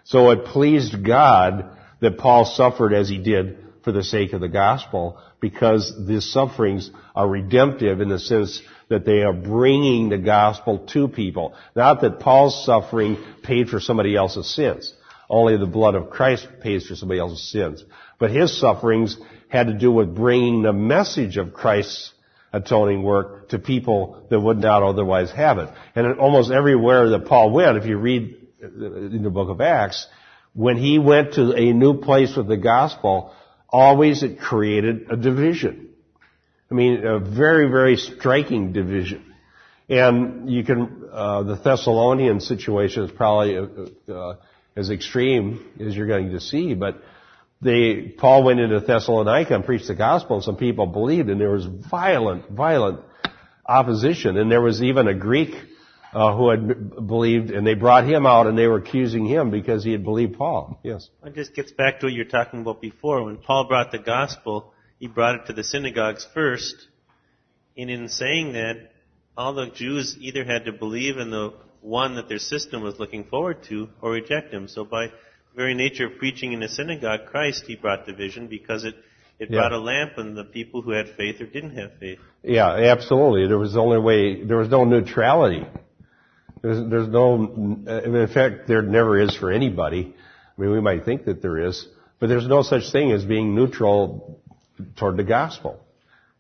So 0.06 0.30
it 0.30 0.46
pleased 0.46 1.06
God 1.06 1.78
that 2.00 2.18
Paul 2.18 2.46
suffered 2.46 2.94
as 2.94 3.10
he 3.10 3.18
did 3.18 3.58
for 3.84 3.92
the 3.92 4.04
sake 4.04 4.32
of 4.32 4.40
the 4.40 4.48
gospel 4.48 5.20
because 5.42 5.94
these 6.08 6.32
sufferings 6.32 6.90
are 7.13 7.28
redemptive 7.28 8.00
in 8.00 8.08
the 8.08 8.20
sense 8.20 8.62
that 8.88 9.04
they 9.04 9.24
are 9.24 9.34
bringing 9.34 10.08
the 10.08 10.20
gospel 10.20 10.88
to 10.94 11.10
people. 11.10 11.54
Not 11.75 12.00
that 12.00 12.22
Paul's 12.22 12.66
suffering 12.66 13.18
paid 13.44 13.68
for 13.68 13.82
somebody 13.82 14.16
else's 14.16 14.56
sins. 14.56 14.94
Only 15.32 15.56
the 15.56 15.66
blood 15.66 15.96
of 15.96 16.10
Christ 16.10 16.46
pays 16.60 16.86
for 16.86 16.96
somebody 16.96 17.22
else's 17.22 17.50
sins. 17.50 17.86
But 18.20 18.32
his 18.32 18.60
sufferings 18.60 19.18
had 19.48 19.68
to 19.68 19.74
do 19.74 19.90
with 19.90 20.14
bringing 20.14 20.62
the 20.62 20.74
message 20.74 21.38
of 21.38 21.54
Christ's 21.54 22.12
atoning 22.52 23.02
work 23.02 23.48
to 23.50 23.58
people 23.58 24.26
that 24.30 24.38
would 24.38 24.58
not 24.58 24.84
otherwise 24.84 25.32
have 25.32 25.58
it. 25.58 25.70
And 25.96 26.20
almost 26.20 26.52
everywhere 26.52 27.12
that 27.12 27.28
Paul 27.28 27.52
went, 27.52 27.78
if 27.78 27.86
you 27.86 27.98
read 27.98 28.46
in 28.62 29.24
the 29.24 29.30
book 29.30 29.48
of 29.48 29.62
Acts, 29.62 30.06
when 30.54 30.76
he 30.76 31.00
went 31.00 31.36
to 31.36 31.54
a 31.54 31.72
new 31.72 32.02
place 32.02 32.36
with 32.36 32.50
the 32.50 32.58
gospel, 32.58 33.34
always 33.70 34.24
it 34.24 34.38
created 34.38 35.08
a 35.10 35.16
division. 35.16 35.92
I 36.70 36.74
mean, 36.74 37.06
a 37.06 37.20
very, 37.20 37.70
very 37.70 37.96
striking 37.96 38.74
division. 38.74 39.34
And 39.88 40.50
you 40.50 40.66
can, 40.66 41.10
uh, 41.10 41.44
the 41.44 41.56
Thessalonian 41.56 42.42
situation 42.42 43.04
is 43.04 43.12
probably 43.12 43.58
uh, 43.58 44.14
uh, 44.14 44.36
as 44.75 44.90
extreme 44.90 45.70
as 45.80 45.96
you're 45.96 46.08
going 46.08 46.32
to 46.32 46.40
see, 46.40 46.74
but 46.74 47.01
they, 47.62 48.13
Paul 48.18 48.44
went 48.44 48.60
into 48.60 48.80
Thessalonica 48.80 49.54
and 49.54 49.66
preached 49.66 49.88
the 49.88 49.96
gospel 49.96 50.38
and 50.38 50.44
some 50.44 50.58
people 50.58 50.88
believed 50.88 51.30
and 51.30 51.40
there 51.40 51.51
was 51.51 51.66
violent, 51.66 52.50
violent 52.50 53.01
opposition 53.66 54.38
and 54.38 54.51
there 54.51 54.62
was 54.62 54.82
even 54.82 55.08
a 55.08 55.13
Greek 55.13 55.54
uh, 56.13 56.36
who 56.36 56.50
had 56.50 57.08
believed 57.08 57.51
and 57.51 57.66
they 57.66 57.74
brought 57.74 58.06
him 58.06 58.25
out 58.25 58.48
and 58.48 58.58
they 58.58 58.68
were 58.68 58.78
accusing 58.78 59.25
him 59.25 59.51
because 59.51 59.84
he 59.84 59.92
had 59.92 60.04
believed 60.04 60.38
Paul. 60.38 60.80
Yes. 60.84 61.10
It 61.24 61.36
just 61.36 61.54
gets 61.54 61.72
back 61.72 62.00
to 62.00 62.08
what 62.08 62.13
you 62.13 62.24
were 62.24 62.30
talking 62.30 62.62
about 62.62 62.82
before. 62.82 63.24
When 63.24 63.38
Paul 63.38 63.68
brought 63.68 63.92
the 63.92 64.00
gospel, 64.00 64.74
he 65.00 65.08
brought 65.08 65.36
it 65.36 65.46
to 65.48 65.54
the 65.54 65.63
synagogues 65.63 66.28
first. 66.34 66.88
And 67.78 67.90
in 67.90 68.10
saying 68.10 68.54
that, 68.54 68.92
all 69.38 69.54
the 69.54 69.68
Jews 69.68 70.18
either 70.20 70.44
had 70.44 70.66
to 70.66 70.74
believe 70.74 71.18
in 71.18 71.32
the 71.32 71.54
one 71.82 72.16
that 72.16 72.30
their 72.30 72.40
system 72.40 72.82
was 72.82 73.00
looking 73.00 73.24
forward 73.26 73.64
to 73.70 73.90
or 74.02 74.12
reject 74.12 74.54
him. 74.54 74.68
So 74.68 74.86
by 74.86 75.08
very 75.56 75.74
nature 75.74 76.08
of 76.08 76.18
preaching 76.18 76.54
in 76.54 76.64
a 76.64 76.70
synagogue, 76.70 77.22
Christ, 77.28 77.66
he 77.68 77.76
brought 77.76 78.06
division 78.06 78.48
because 78.48 78.86
it, 78.86 78.96
it 79.40 79.50
yeah. 79.50 79.60
brought 79.60 79.74
a 79.74 79.80
lamp 79.80 80.14
on 80.18 80.36
the 80.36 80.44
people 80.44 80.82
who 80.82 80.92
had 80.92 81.08
faith 81.18 81.42
or 81.42 81.46
didn't 81.46 81.76
have 81.76 81.92
faith. 82.00 82.20
Yeah, 82.44 82.70
absolutely. 82.70 83.48
There 83.48 83.58
was 83.58 83.74
the 83.74 83.80
only 83.80 84.00
way, 84.00 84.44
there 84.44 84.58
was 84.58 84.70
no 84.70 84.84
neutrality. 84.84 85.66
There's, 86.62 86.90
there's 86.90 87.08
no, 87.08 87.44
in 87.44 88.30
fact, 88.32 88.68
there 88.68 88.84
never 88.84 89.20
is 89.20 89.36
for 89.36 89.52
anybody. 89.52 90.16
I 90.58 90.62
mean, 90.62 90.72
we 90.72 90.82
might 90.82 91.06
think 91.06 91.26
that 91.26 91.42
there 91.42 91.58
is, 91.58 91.88
but 92.20 92.28
there's 92.28 92.48
no 92.48 92.62
such 92.62 92.92
thing 92.92 93.12
as 93.12 93.26
being 93.26 93.56
neutral 93.56 94.40
toward 94.96 95.18
the 95.18 95.24
gospel. 95.24 95.84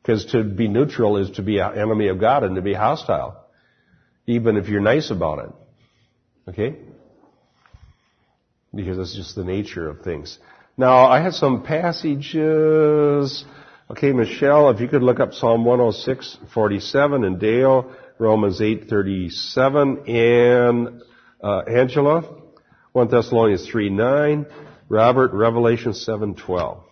Because 0.01 0.25
to 0.31 0.43
be 0.43 0.67
neutral 0.67 1.17
is 1.17 1.31
to 1.31 1.43
be 1.43 1.59
an 1.59 1.77
enemy 1.77 2.07
of 2.07 2.19
God 2.19 2.43
and 2.43 2.55
to 2.55 2.61
be 2.61 2.73
hostile 2.73 3.40
even 4.31 4.57
if 4.57 4.67
you're 4.67 4.81
nice 4.81 5.11
about 5.11 5.39
it. 5.39 5.51
Okay? 6.49 6.77
Because 8.73 8.97
that's 8.97 9.15
just 9.15 9.35
the 9.35 9.43
nature 9.43 9.89
of 9.89 10.01
things. 10.01 10.39
Now, 10.77 11.05
I 11.05 11.21
have 11.21 11.33
some 11.33 11.63
passages. 11.63 13.45
Okay, 13.89 14.13
Michelle, 14.13 14.69
if 14.69 14.79
you 14.79 14.87
could 14.87 15.03
look 15.03 15.19
up 15.19 15.33
Psalm 15.33 15.65
106, 15.65 16.37
47, 16.53 17.23
and 17.25 17.39
Dale, 17.39 17.91
Romans 18.17 18.61
8, 18.61 18.87
37, 18.89 20.07
and 20.07 21.01
uh, 21.43 21.59
Angela, 21.59 22.23
1 22.93 23.07
Thessalonians 23.09 23.67
3, 23.69 23.89
9, 23.89 24.45
Robert, 24.87 25.33
Revelation 25.33 25.93
7, 25.93 26.35
12. 26.35 26.83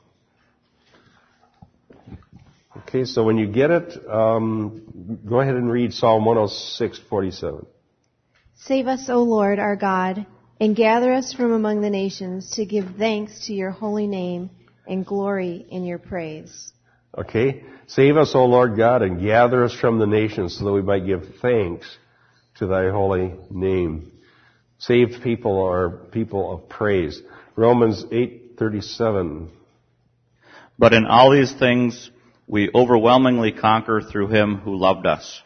Okay, 2.89 3.05
so 3.05 3.23
when 3.23 3.37
you 3.37 3.45
get 3.45 3.69
it, 3.69 4.09
um, 4.09 5.21
go 5.23 5.39
ahead 5.41 5.53
and 5.53 5.71
read 5.71 5.93
Psalm 5.93 6.25
106:47. 6.25 7.67
Save 8.55 8.87
us, 8.87 9.07
O 9.09 9.21
Lord, 9.21 9.59
our 9.59 9.75
God, 9.75 10.25
and 10.59 10.75
gather 10.75 11.13
us 11.13 11.31
from 11.31 11.51
among 11.51 11.81
the 11.81 11.91
nations 11.91 12.49
to 12.53 12.65
give 12.65 12.95
thanks 12.97 13.45
to 13.45 13.53
your 13.53 13.69
holy 13.69 14.07
name 14.07 14.49
and 14.87 15.05
glory 15.05 15.67
in 15.69 15.85
your 15.85 15.99
praise. 15.99 16.73
Okay, 17.15 17.63
save 17.85 18.17
us, 18.17 18.33
O 18.33 18.45
Lord 18.45 18.75
God, 18.75 19.03
and 19.03 19.21
gather 19.21 19.63
us 19.63 19.73
from 19.75 19.99
the 19.99 20.07
nations 20.07 20.57
so 20.57 20.65
that 20.65 20.73
we 20.73 20.81
might 20.81 21.05
give 21.05 21.35
thanks 21.43 21.85
to 22.55 22.65
thy 22.65 22.89
holy 22.89 23.35
name. 23.51 24.11
Saved 24.79 25.21
people 25.21 25.63
are 25.63 25.91
people 25.91 26.51
of 26.51 26.67
praise. 26.69 27.21
Romans 27.55 28.03
8:37. 28.11 29.49
But 30.79 30.93
in 30.93 31.05
all 31.05 31.29
these 31.29 31.51
things 31.51 32.09
we 32.49 32.69
overwhelmingly 32.73 33.51
conquer 33.51 34.01
through 34.01 34.27
him 34.27 34.57
who 34.57 34.75
loved 34.75 35.05
us. 35.05 35.41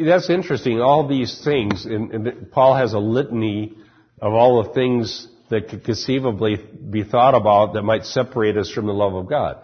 That's 0.00 0.30
interesting. 0.30 0.80
All 0.80 1.08
these 1.08 1.42
things, 1.44 1.84
and, 1.84 2.12
and 2.12 2.50
Paul 2.52 2.76
has 2.76 2.92
a 2.92 2.98
litany 2.98 3.76
of 4.22 4.32
all 4.32 4.62
the 4.62 4.72
things 4.72 5.26
that 5.50 5.68
could 5.68 5.84
conceivably 5.84 6.56
be 6.56 7.02
thought 7.02 7.34
about 7.34 7.74
that 7.74 7.82
might 7.82 8.04
separate 8.04 8.56
us 8.56 8.70
from 8.70 8.86
the 8.86 8.92
love 8.92 9.14
of 9.14 9.28
God. 9.28 9.58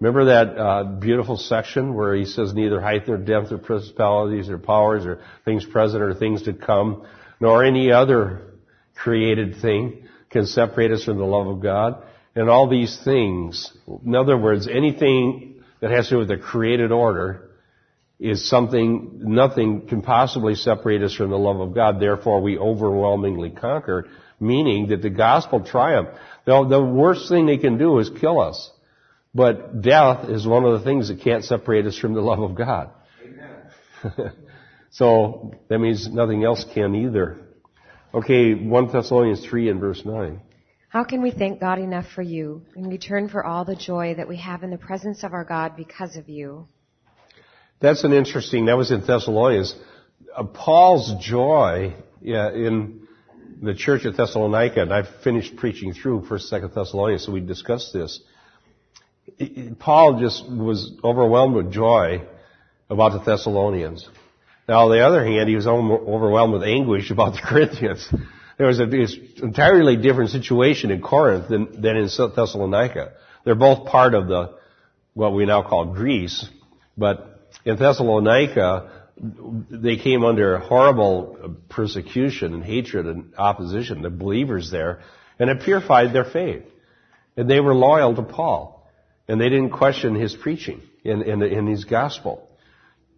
Remember 0.00 0.26
that 0.26 0.58
uh, 0.58 0.84
beautiful 0.84 1.38
section 1.38 1.94
where 1.94 2.14
he 2.14 2.26
says 2.26 2.52
neither 2.52 2.80
height 2.80 3.08
nor 3.08 3.16
depth 3.16 3.50
or 3.50 3.58
principalities 3.58 4.50
or 4.50 4.58
powers 4.58 5.06
or 5.06 5.22
things 5.46 5.64
present 5.64 6.02
or 6.02 6.12
things 6.14 6.42
to 6.42 6.52
come, 6.52 7.06
nor 7.40 7.64
any 7.64 7.90
other 7.90 8.52
created 8.94 9.62
thing 9.62 10.06
can 10.28 10.44
separate 10.44 10.90
us 10.90 11.04
from 11.04 11.16
the 11.16 11.24
love 11.24 11.46
of 11.46 11.62
God. 11.62 12.02
And 12.36 12.50
all 12.50 12.68
these 12.68 12.96
things, 13.02 13.72
in 14.04 14.14
other 14.14 14.36
words, 14.36 14.68
anything 14.68 15.64
that 15.80 15.90
has 15.90 16.08
to 16.08 16.10
do 16.14 16.18
with 16.18 16.28
the 16.28 16.36
created 16.36 16.92
order 16.92 17.48
is 18.20 18.46
something, 18.48 19.20
nothing 19.22 19.86
can 19.88 20.02
possibly 20.02 20.54
separate 20.54 21.02
us 21.02 21.14
from 21.14 21.30
the 21.30 21.38
love 21.38 21.60
of 21.60 21.74
God. 21.74 21.98
Therefore, 21.98 22.42
we 22.42 22.58
overwhelmingly 22.58 23.50
conquer, 23.50 24.08
meaning 24.38 24.88
that 24.88 25.00
the 25.00 25.08
gospel 25.08 25.64
triumph. 25.64 26.10
The, 26.44 26.66
the 26.68 26.82
worst 26.82 27.30
thing 27.30 27.46
they 27.46 27.56
can 27.56 27.78
do 27.78 27.98
is 28.00 28.10
kill 28.10 28.38
us. 28.38 28.70
But 29.34 29.80
death 29.80 30.28
is 30.28 30.46
one 30.46 30.64
of 30.64 30.78
the 30.78 30.84
things 30.84 31.08
that 31.08 31.22
can't 31.22 31.44
separate 31.44 31.86
us 31.86 31.98
from 31.98 32.12
the 32.12 32.20
love 32.20 32.40
of 32.40 32.54
God. 32.54 32.90
so, 34.90 35.54
that 35.68 35.78
means 35.78 36.06
nothing 36.06 36.44
else 36.44 36.66
can 36.74 36.94
either. 36.94 37.38
Okay, 38.12 38.54
1 38.54 38.92
Thessalonians 38.92 39.46
3 39.46 39.70
and 39.70 39.80
verse 39.80 40.02
9. 40.04 40.40
How 40.96 41.04
can 41.04 41.20
we 41.20 41.30
thank 41.30 41.60
God 41.60 41.78
enough 41.78 42.06
for 42.14 42.22
you 42.22 42.62
in 42.74 42.88
return 42.88 43.28
for 43.28 43.44
all 43.44 43.66
the 43.66 43.76
joy 43.76 44.14
that 44.14 44.26
we 44.28 44.38
have 44.38 44.62
in 44.62 44.70
the 44.70 44.78
presence 44.78 45.24
of 45.24 45.34
our 45.34 45.44
God 45.44 45.76
because 45.76 46.16
of 46.16 46.30
you? 46.30 46.68
That's 47.80 48.02
an 48.02 48.14
interesting, 48.14 48.64
that 48.64 48.78
was 48.78 48.90
in 48.90 49.06
Thessalonians. 49.06 49.74
Uh, 50.34 50.44
Paul's 50.44 51.22
joy 51.22 51.94
yeah, 52.22 52.50
in 52.50 53.06
the 53.60 53.74
church 53.74 54.06
at 54.06 54.16
Thessalonica, 54.16 54.80
and 54.80 54.90
I've 54.90 55.08
finished 55.22 55.56
preaching 55.56 55.92
through 55.92 56.22
1st, 56.22 56.50
2nd 56.50 56.74
Thessalonians, 56.74 57.26
so 57.26 57.32
we 57.32 57.40
discussed 57.40 57.92
this. 57.92 58.18
Paul 59.78 60.18
just 60.18 60.50
was 60.50 60.92
overwhelmed 61.04 61.56
with 61.56 61.72
joy 61.74 62.22
about 62.88 63.12
the 63.12 63.18
Thessalonians. 63.18 64.08
Now, 64.66 64.86
on 64.86 64.92
the 64.92 65.04
other 65.04 65.22
hand, 65.22 65.46
he 65.50 65.56
was 65.56 65.66
overwhelmed 65.66 66.54
with 66.54 66.62
anguish 66.62 67.10
about 67.10 67.34
the 67.34 67.40
Corinthians. 67.44 68.08
There 68.58 68.66
was 68.66 68.78
an 68.78 68.92
entirely 69.42 69.96
different 69.96 70.30
situation 70.30 70.90
in 70.90 71.02
Corinth 71.02 71.48
than, 71.48 71.80
than 71.80 71.96
in 71.96 72.08
Thessalonica. 72.08 73.12
They're 73.44 73.54
both 73.54 73.86
part 73.86 74.14
of 74.14 74.28
the, 74.28 74.54
what 75.14 75.34
we 75.34 75.44
now 75.44 75.62
call 75.62 75.86
Greece, 75.86 76.48
but 76.96 77.50
in 77.64 77.76
Thessalonica, 77.76 78.90
they 79.18 79.96
came 79.96 80.24
under 80.24 80.58
horrible 80.58 81.56
persecution 81.68 82.54
and 82.54 82.64
hatred 82.64 83.06
and 83.06 83.34
opposition, 83.36 84.02
the 84.02 84.10
believers 84.10 84.70
there, 84.70 85.00
and 85.38 85.50
it 85.50 85.62
purified 85.62 86.12
their 86.12 86.24
faith. 86.24 86.64
And 87.36 87.50
they 87.50 87.60
were 87.60 87.74
loyal 87.74 88.14
to 88.14 88.22
Paul. 88.22 88.88
And 89.28 89.40
they 89.40 89.48
didn't 89.48 89.70
question 89.70 90.14
his 90.14 90.34
preaching 90.34 90.82
in, 91.04 91.22
in, 91.22 91.42
in 91.42 91.66
his 91.66 91.84
gospel. 91.84 92.48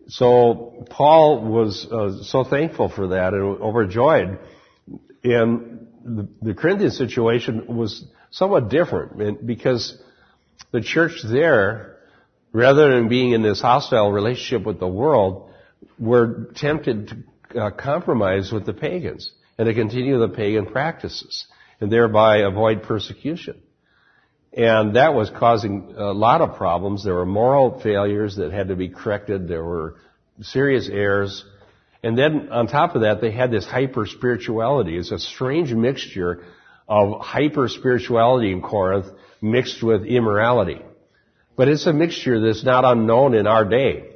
So 0.08 0.86
Paul 0.88 1.44
was 1.44 1.86
uh, 1.86 2.22
so 2.22 2.44
thankful 2.44 2.88
for 2.88 3.08
that 3.08 3.34
and 3.34 3.60
overjoyed. 3.60 4.38
And 5.24 5.88
the, 6.04 6.28
the 6.42 6.54
Corinthian 6.54 6.90
situation 6.90 7.76
was 7.76 8.04
somewhat 8.30 8.68
different 8.68 9.46
because 9.46 10.00
the 10.70 10.80
church 10.80 11.22
there, 11.24 11.96
rather 12.52 12.94
than 12.94 13.08
being 13.08 13.32
in 13.32 13.42
this 13.42 13.60
hostile 13.60 14.10
relationship 14.12 14.66
with 14.66 14.78
the 14.78 14.88
world, 14.88 15.50
were 15.98 16.48
tempted 16.54 17.08
to 17.08 17.60
uh, 17.60 17.70
compromise 17.70 18.52
with 18.52 18.66
the 18.66 18.72
pagans 18.72 19.32
and 19.56 19.66
to 19.66 19.74
continue 19.74 20.18
the 20.18 20.28
pagan 20.28 20.66
practices 20.66 21.46
and 21.80 21.90
thereby 21.90 22.38
avoid 22.38 22.82
persecution. 22.82 23.60
And 24.52 24.96
that 24.96 25.14
was 25.14 25.30
causing 25.30 25.94
a 25.96 26.12
lot 26.12 26.40
of 26.40 26.56
problems. 26.56 27.04
There 27.04 27.14
were 27.14 27.26
moral 27.26 27.80
failures 27.80 28.36
that 28.36 28.52
had 28.52 28.68
to 28.68 28.76
be 28.76 28.88
corrected. 28.88 29.46
There 29.46 29.64
were 29.64 29.96
serious 30.40 30.88
errors. 30.88 31.44
And 32.08 32.16
then 32.16 32.48
on 32.50 32.68
top 32.68 32.94
of 32.94 33.02
that, 33.02 33.20
they 33.20 33.30
had 33.30 33.50
this 33.50 33.66
hyper 33.66 34.06
spirituality. 34.06 34.96
It's 34.96 35.10
a 35.10 35.18
strange 35.18 35.74
mixture 35.74 36.42
of 36.88 37.20
hyper 37.20 37.68
spirituality 37.68 38.50
in 38.50 38.62
Corinth 38.62 39.08
mixed 39.42 39.82
with 39.82 40.04
immorality. 40.04 40.80
But 41.54 41.68
it's 41.68 41.86
a 41.86 41.92
mixture 41.92 42.40
that's 42.40 42.64
not 42.64 42.86
unknown 42.86 43.34
in 43.34 43.46
our 43.46 43.66
day. 43.66 44.06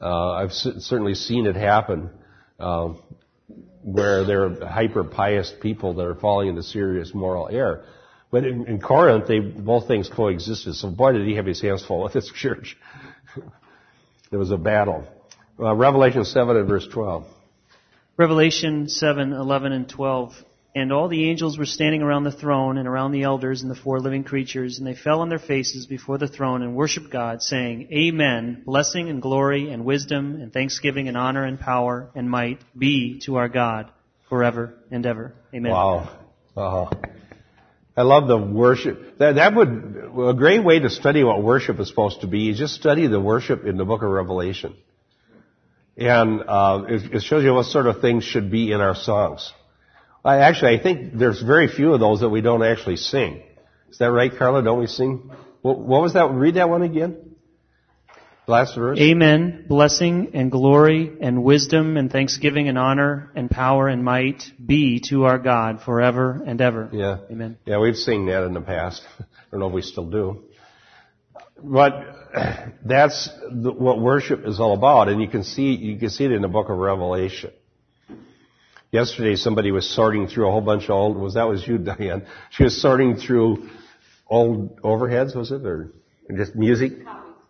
Uh, 0.00 0.30
I've 0.30 0.52
certainly 0.52 1.12
seen 1.12 1.44
it 1.44 1.54
happen 1.54 2.08
uh, 2.58 2.94
where 3.82 4.24
there 4.24 4.46
are 4.46 4.66
hyper 4.66 5.04
pious 5.04 5.52
people 5.60 5.92
that 5.96 6.06
are 6.06 6.14
falling 6.14 6.48
into 6.48 6.62
serious 6.62 7.12
moral 7.12 7.46
error. 7.52 7.84
But 8.30 8.46
in, 8.46 8.66
in 8.66 8.80
Corinth, 8.80 9.28
they, 9.28 9.40
both 9.40 9.86
things 9.86 10.08
coexisted. 10.08 10.76
So 10.76 10.88
boy, 10.88 11.12
did 11.12 11.26
he 11.26 11.34
have 11.34 11.44
his 11.44 11.60
hands 11.60 11.84
full 11.84 12.04
with 12.04 12.14
this 12.14 12.32
church. 12.34 12.78
there 14.30 14.38
was 14.38 14.50
a 14.50 14.56
battle. 14.56 15.06
Uh, 15.62 15.76
Revelation 15.76 16.24
7 16.24 16.56
and 16.56 16.66
verse 16.66 16.88
12. 16.88 17.24
Revelation 18.16 18.88
7, 18.88 19.32
11 19.32 19.72
and 19.72 19.88
12. 19.88 20.34
And 20.74 20.92
all 20.92 21.06
the 21.06 21.30
angels 21.30 21.56
were 21.56 21.66
standing 21.66 22.02
around 22.02 22.24
the 22.24 22.32
throne 22.32 22.78
and 22.78 22.88
around 22.88 23.12
the 23.12 23.22
elders 23.22 23.62
and 23.62 23.70
the 23.70 23.76
four 23.76 24.00
living 24.00 24.24
creatures, 24.24 24.78
and 24.78 24.86
they 24.86 24.94
fell 24.96 25.20
on 25.20 25.28
their 25.28 25.38
faces 25.38 25.86
before 25.86 26.18
the 26.18 26.26
throne 26.26 26.62
and 26.62 26.74
worshiped 26.74 27.12
God, 27.12 27.42
saying, 27.42 27.88
Amen. 27.92 28.62
Blessing 28.64 29.08
and 29.08 29.22
glory 29.22 29.70
and 29.70 29.84
wisdom 29.84 30.40
and 30.40 30.52
thanksgiving 30.52 31.06
and 31.06 31.16
honor 31.16 31.44
and 31.44 31.60
power 31.60 32.10
and 32.16 32.28
might 32.28 32.60
be 32.76 33.20
to 33.26 33.36
our 33.36 33.48
God 33.48 33.88
forever 34.28 34.74
and 34.90 35.06
ever. 35.06 35.32
Amen. 35.54 35.70
Wow. 35.70 36.18
Uh-huh. 36.56 36.90
I 37.96 38.02
love 38.02 38.26
the 38.26 38.38
worship. 38.38 39.18
That, 39.18 39.36
that 39.36 39.54
would, 39.54 39.68
a 39.68 40.34
great 40.34 40.64
way 40.64 40.80
to 40.80 40.90
study 40.90 41.22
what 41.22 41.40
worship 41.40 41.78
is 41.78 41.88
supposed 41.88 42.22
to 42.22 42.26
be 42.26 42.50
is 42.50 42.58
just 42.58 42.74
study 42.74 43.06
the 43.06 43.20
worship 43.20 43.64
in 43.64 43.76
the 43.76 43.84
book 43.84 44.02
of 44.02 44.10
Revelation. 44.10 44.74
And 45.96 46.42
uh, 46.46 46.84
it, 46.88 47.14
it 47.14 47.22
shows 47.22 47.44
you 47.44 47.52
what 47.52 47.66
sort 47.66 47.86
of 47.86 48.00
things 48.00 48.24
should 48.24 48.50
be 48.50 48.72
in 48.72 48.80
our 48.80 48.94
songs. 48.94 49.52
I, 50.24 50.38
actually, 50.38 50.78
I 50.78 50.82
think 50.82 51.18
there's 51.18 51.42
very 51.42 51.68
few 51.68 51.92
of 51.92 52.00
those 52.00 52.20
that 52.20 52.30
we 52.30 52.40
don't 52.40 52.62
actually 52.62 52.96
sing. 52.96 53.42
Is 53.90 53.98
that 53.98 54.10
right, 54.10 54.30
Carla? 54.36 54.62
Don't 54.62 54.78
we 54.78 54.86
sing? 54.86 55.30
What, 55.60 55.78
what 55.78 56.00
was 56.00 56.14
that? 56.14 56.30
Read 56.30 56.54
that 56.54 56.68
one 56.68 56.82
again. 56.82 57.32
Last 58.48 58.74
verse. 58.74 58.98
Amen. 58.98 59.66
Blessing 59.68 60.32
and 60.34 60.50
glory 60.50 61.12
and 61.20 61.44
wisdom 61.44 61.96
and 61.96 62.10
thanksgiving 62.10 62.68
and 62.68 62.76
honor 62.76 63.30
and 63.36 63.48
power 63.48 63.86
and 63.86 64.04
might 64.04 64.42
be 64.64 65.00
to 65.10 65.24
our 65.24 65.38
God 65.38 65.80
forever 65.80 66.42
and 66.44 66.60
ever. 66.60 66.90
Yeah. 66.92 67.18
Amen. 67.30 67.58
Yeah, 67.64 67.78
we've 67.78 67.96
seen 67.96 68.26
that 68.26 68.44
in 68.44 68.52
the 68.52 68.60
past. 68.60 69.02
I 69.20 69.24
don't 69.52 69.60
know 69.60 69.68
if 69.68 69.72
we 69.72 69.82
still 69.82 70.06
do. 70.06 70.44
But 71.62 72.04
that's 72.84 73.28
the, 73.50 73.72
what 73.72 74.00
worship 74.00 74.46
is 74.46 74.60
all 74.60 74.74
about, 74.74 75.08
and 75.08 75.20
you 75.20 75.28
can 75.28 75.44
see 75.44 75.74
you 75.74 75.98
can 75.98 76.10
see 76.10 76.24
it 76.24 76.32
in 76.32 76.42
the 76.42 76.48
book 76.48 76.68
of 76.68 76.78
Revelation. 76.78 77.52
Yesterday, 78.90 79.36
somebody 79.36 79.72
was 79.72 79.88
sorting 79.88 80.26
through 80.26 80.48
a 80.48 80.50
whole 80.50 80.60
bunch 80.60 80.84
of 80.84 80.90
old. 80.90 81.16
Was 81.16 81.34
that 81.34 81.48
was 81.48 81.66
you, 81.66 81.78
Diane? 81.78 82.26
She 82.50 82.64
was 82.64 82.80
sorting 82.80 83.16
through 83.16 83.68
old 84.28 84.80
overheads, 84.82 85.34
was 85.34 85.50
it, 85.50 85.64
or 85.64 85.92
just 86.36 86.54
music? 86.54 86.92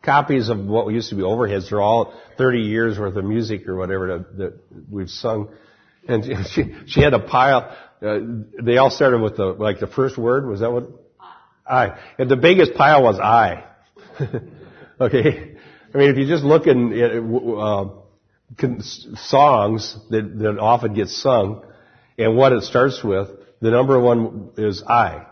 copies 0.02 0.48
of 0.48 0.58
what 0.66 0.92
used 0.92 1.10
to 1.10 1.14
be 1.14 1.22
overheads. 1.22 1.70
They're 1.70 1.80
all 1.80 2.14
30 2.36 2.60
years 2.60 2.98
worth 2.98 3.16
of 3.16 3.24
music 3.24 3.68
or 3.68 3.76
whatever 3.76 4.18
that, 4.18 4.36
that 4.38 4.60
we've 4.90 5.08
sung. 5.08 5.50
And 6.08 6.24
she, 6.50 6.74
she 6.86 7.00
had 7.00 7.14
a 7.14 7.20
pile. 7.20 7.76
Uh, 8.04 8.18
they 8.60 8.78
all 8.78 8.90
started 8.90 9.20
with 9.20 9.36
the 9.36 9.44
like 9.44 9.78
the 9.78 9.86
first 9.86 10.18
word. 10.18 10.46
Was 10.46 10.60
that 10.60 10.72
what? 10.72 10.88
I. 11.64 11.98
And 12.18 12.28
the 12.28 12.36
biggest 12.36 12.74
pile 12.74 13.02
was 13.02 13.20
I. 13.20 13.64
okay. 15.00 15.56
I 15.94 15.98
mean, 15.98 16.10
if 16.10 16.16
you 16.16 16.26
just 16.26 16.44
look 16.44 16.66
in 16.66 16.92
uh, 17.58 17.84
songs 19.16 19.96
that, 20.10 20.38
that 20.38 20.58
often 20.58 20.94
get 20.94 21.08
sung, 21.08 21.64
and 22.18 22.36
what 22.36 22.52
it 22.52 22.62
starts 22.62 23.02
with, 23.02 23.28
the 23.60 23.70
number 23.70 23.98
one 23.98 24.50
is 24.56 24.82
I. 24.82 25.26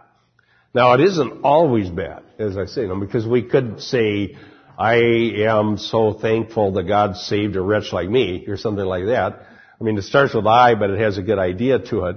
Now, 0.75 0.95
it 0.95 1.01
isn't 1.01 1.43
always 1.43 1.89
bad, 1.91 2.23
as 2.39 2.57
I 2.57 2.67
say, 2.67 2.87
because 2.87 3.27
we 3.27 3.43
could 3.43 3.83
say 3.83 4.37
I 4.79 4.97
am 4.97 5.79
so 5.79 6.13
thankful 6.13 6.73
that 6.73 6.85
God 6.85 7.17
saved 7.17 7.57
a 7.57 7.61
wretch 7.61 7.93
like 7.93 8.09
me, 8.09 8.47
or 8.47 8.57
something 8.57 8.85
like 8.85 9.07
that. 9.07 9.47
I 9.81 9.85
mean, 9.85 9.99
it 9.99 10.03
starts 10.03 10.35
with 10.35 10.47
I, 10.47 10.75
but 10.75 10.91
it 10.91 11.01
has 11.01 11.19
a 11.19 11.23
good 11.23 11.39
idea 11.39 11.79
to 11.79 12.05
it. 12.07 12.17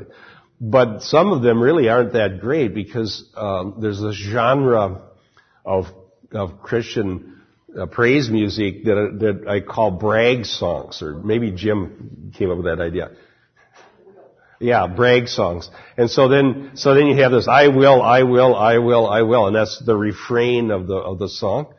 But 0.61 1.01
some 1.01 1.31
of 1.31 1.41
them 1.41 1.61
really 1.61 1.89
aren't 1.89 2.13
that 2.13 2.39
great 2.39 2.73
because 2.73 3.29
um, 3.35 3.77
there's 3.79 3.99
this 3.99 4.15
genre 4.15 5.01
of 5.65 5.87
of 6.33 6.61
Christian 6.61 7.41
uh, 7.77 7.85
praise 7.85 8.29
music 8.29 8.83
that 8.85 9.17
that 9.19 9.49
I 9.49 9.61
call 9.61 9.91
brag 9.91 10.45
songs, 10.45 11.01
or 11.01 11.15
maybe 11.15 11.51
Jim 11.51 12.33
came 12.37 12.49
up 12.49 12.57
with 12.57 12.65
that 12.65 12.81
idea. 12.81 13.11
Yeah, 14.63 14.87
brag 14.87 15.27
songs. 15.27 15.69
And 15.97 16.09
so 16.09 16.29
then, 16.29 16.71
so 16.75 16.95
then 16.95 17.07
you 17.07 17.21
have 17.21 17.33
this, 17.33 17.49
I 17.49 17.67
will, 17.67 18.01
I 18.01 18.23
will, 18.23 18.55
I 18.55 18.77
will, 18.77 19.09
I 19.09 19.23
will, 19.23 19.47
and 19.47 19.55
that's 19.55 19.83
the 19.85 19.93
refrain 19.93 20.71
of 20.71 20.87
the, 20.87 20.95
of 20.95 21.19
the 21.19 21.27
song. 21.27 21.73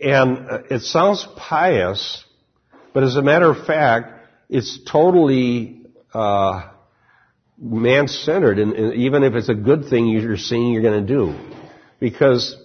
And 0.00 0.48
uh, 0.48 0.62
it 0.70 0.82
sounds 0.82 1.26
pious, 1.36 2.24
but 2.94 3.02
as 3.02 3.16
a 3.16 3.22
matter 3.22 3.50
of 3.50 3.66
fact, 3.66 4.28
it's 4.48 4.78
totally 4.88 5.86
uh, 6.14 6.68
man-centered, 7.60 8.60
and, 8.60 8.74
and, 8.74 8.94
even 8.94 9.24
if 9.24 9.34
it's 9.34 9.48
a 9.48 9.54
good 9.54 9.88
thing 9.90 10.06
you're 10.06 10.36
saying 10.36 10.72
you're 10.72 10.82
to 10.82 11.00
do, 11.00 11.36
because 11.98 12.56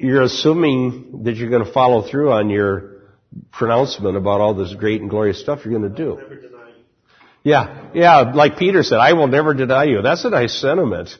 you're 0.00 0.22
assuming 0.22 1.24
that 1.24 1.36
you're 1.36 1.50
going 1.50 1.64
to 1.64 1.72
follow 1.72 2.08
through 2.08 2.32
on 2.32 2.50
your 2.50 2.90
pronouncement 3.52 4.16
about 4.16 4.40
all 4.40 4.54
this 4.54 4.74
great 4.74 5.00
and 5.00 5.10
glorious 5.10 5.40
stuff 5.40 5.60
you're 5.64 5.78
going 5.78 5.94
to 5.94 5.96
do. 5.96 6.18
Yeah, 7.42 7.88
yeah, 7.94 8.32
like 8.34 8.58
Peter 8.58 8.82
said, 8.82 8.98
I 8.98 9.14
will 9.14 9.28
never 9.28 9.54
deny 9.54 9.84
you. 9.84 10.02
That's 10.02 10.24
a 10.24 10.30
nice 10.30 10.60
sentiment. 10.60 11.10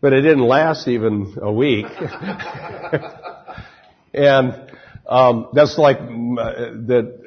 But 0.00 0.12
it 0.12 0.22
didn't 0.22 0.46
last 0.46 0.88
even 0.88 1.36
a 1.40 1.52
week. 1.52 1.86
and 4.14 4.72
um, 5.08 5.48
that's 5.52 5.78
like 5.78 5.98
mm, 5.98 6.86
that. 6.88 7.26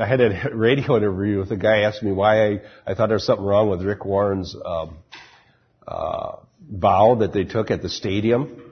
I 0.00 0.06
had 0.06 0.20
a 0.20 0.50
radio 0.52 0.96
interview 0.96 1.38
with 1.38 1.50
a 1.52 1.56
guy 1.56 1.82
asked 1.82 2.02
me 2.02 2.12
why 2.12 2.46
I, 2.46 2.60
I 2.86 2.94
thought 2.94 3.06
there 3.06 3.16
was 3.16 3.24
something 3.24 3.44
wrong 3.44 3.70
with 3.70 3.82
Rick 3.82 4.04
Warren's 4.04 4.54
um, 4.64 4.98
uh, 5.86 6.36
vow 6.68 7.16
that 7.16 7.32
they 7.32 7.44
took 7.44 7.70
at 7.70 7.82
the 7.82 7.88
stadium. 7.88 8.65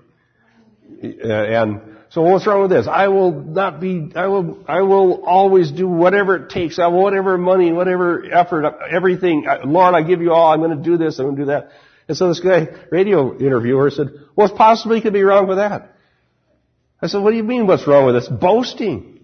Uh, 1.03 1.29
and 1.29 1.81
so 2.11 2.23
what's 2.23 2.47
wrong 2.47 2.63
with 2.63 2.71
this? 2.71 2.87
I 2.87 3.09
will 3.09 3.33
not 3.33 3.81
be, 3.81 4.13
I 4.15 4.29
will, 4.29 4.65
I 4.69 4.83
will 4.83 5.25
always 5.25 5.73
do 5.73 5.89
whatever 5.89 6.37
it 6.37 6.51
takes. 6.51 6.79
I 6.79 6.87
will 6.87 7.03
whatever 7.03 7.37
money, 7.37 7.73
whatever 7.73 8.25
effort, 8.33 8.73
everything. 8.89 9.47
Lord, 9.65 9.97
I 9.97 10.03
give 10.03 10.23
you 10.23 10.33
all. 10.33 10.53
I'm 10.53 10.61
going 10.61 10.77
to 10.77 10.83
do 10.83 10.97
this. 10.97 11.19
I'm 11.19 11.27
going 11.27 11.37
to 11.37 11.43
do 11.43 11.47
that. 11.47 11.73
And 12.07 12.17
so 12.17 12.29
this 12.29 12.39
guy, 12.39 12.69
radio 12.93 13.37
interviewer 13.37 13.91
said, 13.91 14.11
what 14.37 14.55
possibly 14.55 15.01
could 15.01 15.13
be 15.13 15.23
wrong 15.23 15.49
with 15.49 15.59
that? 15.59 15.97
I 17.03 17.09
said, 17.09 17.23
what 17.23 17.33
do 17.33 17.37
you 17.37 17.43
mean 17.43 17.67
what's 17.67 17.87
wrong 17.87 18.07
with 18.07 18.15
this? 18.15 18.29
Boasting. 18.29 19.19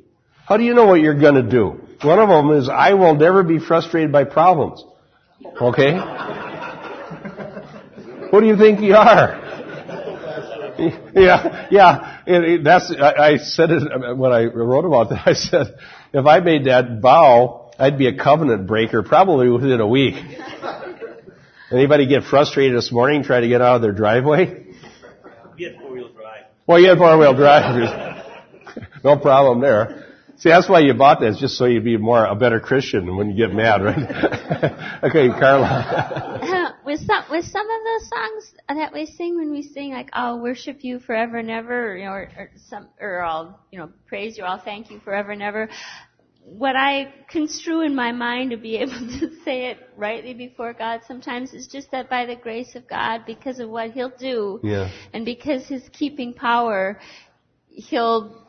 How 0.44 0.56
do 0.56 0.64
you 0.64 0.74
know 0.74 0.86
what 0.86 1.00
you're 1.00 1.20
going 1.20 1.36
to 1.36 1.48
do? 1.48 1.80
One 2.02 2.18
of 2.18 2.28
them 2.28 2.50
is, 2.58 2.68
I 2.68 2.94
will 2.94 3.14
never 3.14 3.44
be 3.44 3.60
frustrated 3.60 4.10
by 4.10 4.24
problems. 4.24 4.84
Okay? 5.60 5.92
what 8.30 8.40
do 8.40 8.46
you 8.46 8.56
think 8.56 8.80
you 8.80 8.94
are? 8.94 9.49
yeah, 11.14 11.68
yeah. 11.70 12.20
It, 12.26 12.44
it, 12.44 12.64
that's 12.64 12.90
I, 12.90 13.12
I 13.12 13.36
said 13.36 13.70
it 13.70 14.16
when 14.16 14.32
I 14.32 14.44
wrote 14.44 14.84
about 14.84 15.10
that. 15.10 15.22
I 15.26 15.32
said 15.34 15.76
if 16.12 16.26
I 16.26 16.40
made 16.40 16.64
that 16.64 17.00
vow, 17.00 17.70
I'd 17.78 17.98
be 17.98 18.06
a 18.06 18.16
covenant 18.16 18.66
breaker 18.66 19.02
probably 19.02 19.48
within 19.48 19.80
a 19.80 19.86
week. 19.86 20.14
Anybody 21.72 22.06
get 22.06 22.24
frustrated 22.24 22.76
this 22.76 22.90
morning 22.90 23.22
trying 23.22 23.42
to 23.42 23.48
get 23.48 23.60
out 23.60 23.76
of 23.76 23.82
their 23.82 23.92
driveway? 23.92 24.66
We 25.56 25.64
had 25.64 25.76
four 25.76 25.92
wheel 25.92 26.08
drive. 26.12 26.44
Well, 26.66 26.80
you 26.80 26.88
had 26.88 26.98
four 26.98 27.16
wheel 27.16 27.34
drive. 27.34 28.24
no 29.04 29.16
problem 29.18 29.60
there. 29.60 29.99
See, 30.40 30.48
that's 30.48 30.70
why 30.70 30.80
you 30.80 30.94
bought 30.94 31.20
this, 31.20 31.38
just 31.38 31.58
so 31.58 31.66
you'd 31.66 31.84
be 31.84 31.98
more 31.98 32.24
a 32.24 32.34
better 32.34 32.60
Christian 32.60 33.14
when 33.14 33.28
you 33.28 33.36
get 33.36 33.54
mad, 33.54 33.82
right? 33.82 35.02
okay, 35.04 35.28
Carla. 35.28 36.74
with 36.84 37.00
some 37.06 37.24
with 37.30 37.44
some 37.44 37.66
of 37.68 37.80
those 37.84 38.08
songs 38.08 38.54
that 38.68 38.92
we 38.94 39.04
sing 39.04 39.36
when 39.36 39.50
we 39.50 39.62
sing 39.62 39.92
like 39.92 40.08
I'll 40.14 40.40
worship 40.40 40.82
you 40.82 40.98
forever 40.98 41.36
and 41.36 41.50
ever, 41.50 41.92
or, 41.92 41.96
you 41.98 42.04
know, 42.06 42.12
or, 42.12 42.30
or 42.38 42.50
some 42.70 42.88
or 42.98 43.22
I'll 43.22 43.60
you 43.70 43.78
know 43.78 43.90
praise 44.06 44.38
you, 44.38 44.44
I'll 44.44 44.62
thank 44.62 44.90
you 44.90 44.98
forever 45.00 45.30
and 45.30 45.42
ever. 45.42 45.68
What 46.42 46.74
I 46.74 47.12
construe 47.28 47.82
in 47.82 47.94
my 47.94 48.12
mind 48.12 48.52
to 48.52 48.56
be 48.56 48.76
able 48.78 48.92
to 48.92 49.42
say 49.44 49.66
it 49.66 49.78
rightly 49.94 50.32
before 50.32 50.72
God 50.72 51.02
sometimes 51.06 51.52
is 51.52 51.66
just 51.66 51.90
that 51.90 52.08
by 52.08 52.24
the 52.24 52.34
grace 52.34 52.74
of 52.74 52.88
God, 52.88 53.24
because 53.26 53.58
of 53.58 53.68
what 53.68 53.90
He'll 53.90 54.16
do, 54.18 54.58
yeah. 54.62 54.90
and 55.12 55.26
because 55.26 55.66
His 55.66 55.82
keeping 55.92 56.32
power, 56.32 56.98
He'll 57.68 58.39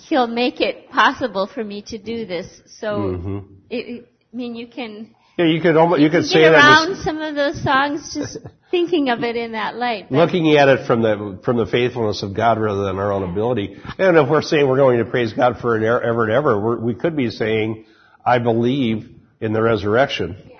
he'll 0.00 0.26
make 0.26 0.60
it 0.60 0.90
possible 0.90 1.46
for 1.46 1.62
me 1.62 1.82
to 1.82 1.98
do 1.98 2.26
this. 2.26 2.46
So, 2.80 2.98
mm-hmm. 2.98 3.38
it, 3.70 4.08
I 4.32 4.36
mean, 4.36 4.54
you 4.54 4.66
can. 4.66 5.14
Yeah, 5.36 5.46
you 5.46 5.60
could 5.60 5.76
almost, 5.76 6.00
you 6.00 6.10
could 6.10 6.24
say 6.24 6.40
get 6.40 6.52
around 6.52 6.90
that 6.90 7.02
some 7.04 7.20
of 7.20 7.34
those 7.34 7.62
songs 7.62 8.12
just 8.12 8.38
thinking 8.70 9.08
of 9.10 9.22
it 9.22 9.36
in 9.36 9.52
that 9.52 9.76
light. 9.76 10.10
Looking 10.10 10.56
at 10.56 10.68
it 10.68 10.86
from 10.86 11.02
the 11.02 11.40
from 11.44 11.56
the 11.56 11.66
faithfulness 11.66 12.22
of 12.22 12.34
God 12.34 12.58
rather 12.58 12.84
than 12.84 12.98
our 12.98 13.12
own 13.12 13.22
ability. 13.22 13.76
And 13.98 14.16
if 14.16 14.28
we're 14.28 14.42
saying 14.42 14.66
we're 14.66 14.76
going 14.76 14.98
to 14.98 15.04
praise 15.04 15.32
God 15.32 15.58
for 15.60 15.76
an 15.76 15.84
ever 15.84 16.24
and 16.24 16.32
ever, 16.32 16.60
we're, 16.60 16.78
we 16.80 16.94
could 16.94 17.16
be 17.16 17.30
saying, 17.30 17.86
"I 18.24 18.38
believe 18.38 19.08
in 19.40 19.52
the 19.52 19.62
resurrection," 19.62 20.50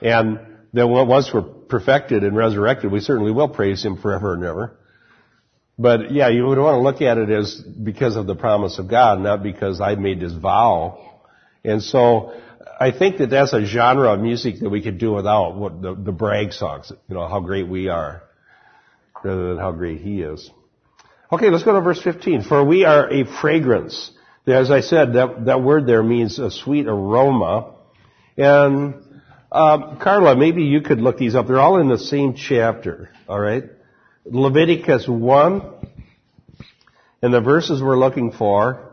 and 0.00 0.38
then 0.72 0.88
once 0.88 1.30
we're 1.34 1.42
perfected 1.42 2.22
and 2.22 2.36
resurrected, 2.36 2.92
we 2.92 3.00
certainly 3.00 3.32
will 3.32 3.48
praise 3.48 3.84
Him 3.84 4.00
forever 4.00 4.34
and 4.34 4.44
ever. 4.44 4.78
But 5.78 6.12
yeah, 6.12 6.28
you 6.28 6.46
would 6.46 6.58
want 6.58 6.74
to 6.74 6.80
look 6.80 7.00
at 7.00 7.18
it 7.18 7.30
as 7.30 7.54
because 7.60 8.16
of 8.16 8.26
the 8.26 8.34
promise 8.34 8.78
of 8.78 8.88
God, 8.88 9.20
not 9.20 9.42
because 9.42 9.80
I 9.80 9.94
made 9.94 10.20
this 10.20 10.32
vow. 10.32 11.20
And 11.64 11.82
so 11.82 12.34
I 12.78 12.90
think 12.90 13.18
that 13.18 13.30
that's 13.30 13.52
a 13.52 13.64
genre 13.64 14.12
of 14.12 14.20
music 14.20 14.60
that 14.60 14.68
we 14.68 14.82
could 14.82 14.98
do 14.98 15.12
without 15.12 15.56
what 15.56 15.80
the, 15.80 15.94
the 15.94 16.12
brag 16.12 16.52
songs, 16.52 16.92
you 17.08 17.14
know, 17.14 17.26
how 17.26 17.40
great 17.40 17.68
we 17.68 17.88
are, 17.88 18.22
rather 19.22 19.48
than 19.48 19.58
how 19.58 19.72
great 19.72 20.00
He 20.00 20.22
is. 20.22 20.50
Okay, 21.32 21.48
let's 21.48 21.64
go 21.64 21.72
to 21.72 21.80
verse 21.80 22.02
15. 22.02 22.42
For 22.42 22.62
we 22.62 22.84
are 22.84 23.10
a 23.10 23.24
fragrance. 23.24 24.10
As 24.46 24.70
I 24.70 24.80
said, 24.80 25.14
that, 25.14 25.46
that 25.46 25.62
word 25.62 25.86
there 25.86 26.02
means 26.02 26.38
a 26.38 26.50
sweet 26.50 26.86
aroma. 26.86 27.74
And 28.36 28.94
um, 29.50 29.98
Carla, 30.02 30.36
maybe 30.36 30.64
you 30.64 30.82
could 30.82 31.00
look 31.00 31.18
these 31.18 31.34
up. 31.34 31.46
They're 31.46 31.60
all 31.60 31.80
in 31.80 31.88
the 31.88 31.98
same 31.98 32.34
chapter. 32.34 33.10
All 33.28 33.38
right. 33.38 33.64
Leviticus 34.24 35.08
1, 35.08 35.62
and 37.22 37.34
the 37.34 37.40
verses 37.40 37.82
we're 37.82 37.98
looking 37.98 38.32
for. 38.32 38.90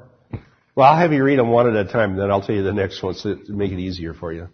Well, 0.76 0.88
I'll 0.88 0.98
have 0.98 1.14
you 1.14 1.24
read 1.24 1.40
them 1.40 1.50
one 1.50 1.68
at 1.70 1.76
a 1.76 1.92
time, 1.92 2.16
then 2.16 2.32
I'll 2.32 2.42
tell 2.42 2.56
you 2.56 2.64
the 2.64 2.74
next 2.74 3.04
one 3.04 3.14
to 3.16 3.38
make 3.50 3.72
it 3.72 3.80
easier 3.80 4.14
for 4.14 4.34
you. 4.34 4.50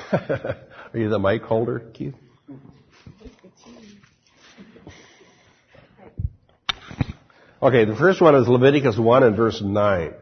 Are 0.12 0.58
you 0.94 1.08
the 1.08 1.18
mic 1.18 1.42
holder, 1.42 1.80
Keith? 1.94 2.14
Okay, 7.62 7.84
the 7.84 7.94
first 7.94 8.20
one 8.20 8.34
is 8.34 8.48
Leviticus 8.48 8.98
1 8.98 9.22
and 9.22 9.36
verse 9.36 9.62
9. 9.62 10.14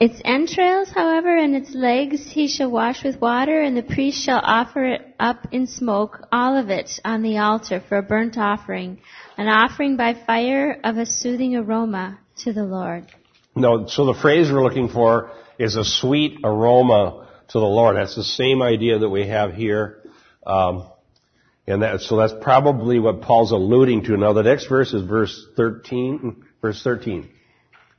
Its 0.00 0.18
entrails, 0.24 0.88
however, 0.88 1.36
and 1.36 1.54
its 1.54 1.74
legs 1.74 2.26
he 2.32 2.48
shall 2.48 2.70
wash 2.70 3.04
with 3.04 3.20
water, 3.20 3.60
and 3.60 3.76
the 3.76 3.82
priest 3.82 4.24
shall 4.24 4.40
offer 4.42 4.82
it 4.82 5.14
up 5.20 5.46
in 5.52 5.66
smoke, 5.66 6.26
all 6.32 6.56
of 6.56 6.70
it, 6.70 6.90
on 7.04 7.20
the 7.20 7.36
altar 7.36 7.82
for 7.86 7.98
a 7.98 8.02
burnt 8.02 8.38
offering, 8.38 8.98
an 9.36 9.46
offering 9.46 9.98
by 9.98 10.14
fire 10.14 10.80
of 10.82 10.96
a 10.96 11.04
soothing 11.04 11.54
aroma 11.54 12.18
to 12.38 12.50
the 12.50 12.64
Lord. 12.64 13.08
No, 13.54 13.86
so 13.88 14.06
the 14.06 14.14
phrase 14.14 14.50
we're 14.50 14.62
looking 14.62 14.88
for 14.88 15.32
is 15.58 15.76
a 15.76 15.84
sweet 15.84 16.38
aroma 16.44 17.28
to 17.48 17.58
the 17.58 17.66
Lord. 17.66 17.96
That's 17.96 18.16
the 18.16 18.24
same 18.24 18.62
idea 18.62 19.00
that 19.00 19.10
we 19.10 19.28
have 19.28 19.52
here. 19.52 19.98
Um, 20.46 20.86
and 21.66 21.82
that, 21.82 22.00
so 22.00 22.16
that's 22.16 22.32
probably 22.40 22.98
what 22.98 23.20
Paul's 23.20 23.52
alluding 23.52 24.04
to. 24.04 24.16
Now 24.16 24.32
the 24.32 24.44
next 24.44 24.66
verse 24.66 24.94
is 24.94 25.02
verse 25.02 25.46
13, 25.58 26.42
verse 26.62 26.82
13. 26.82 27.28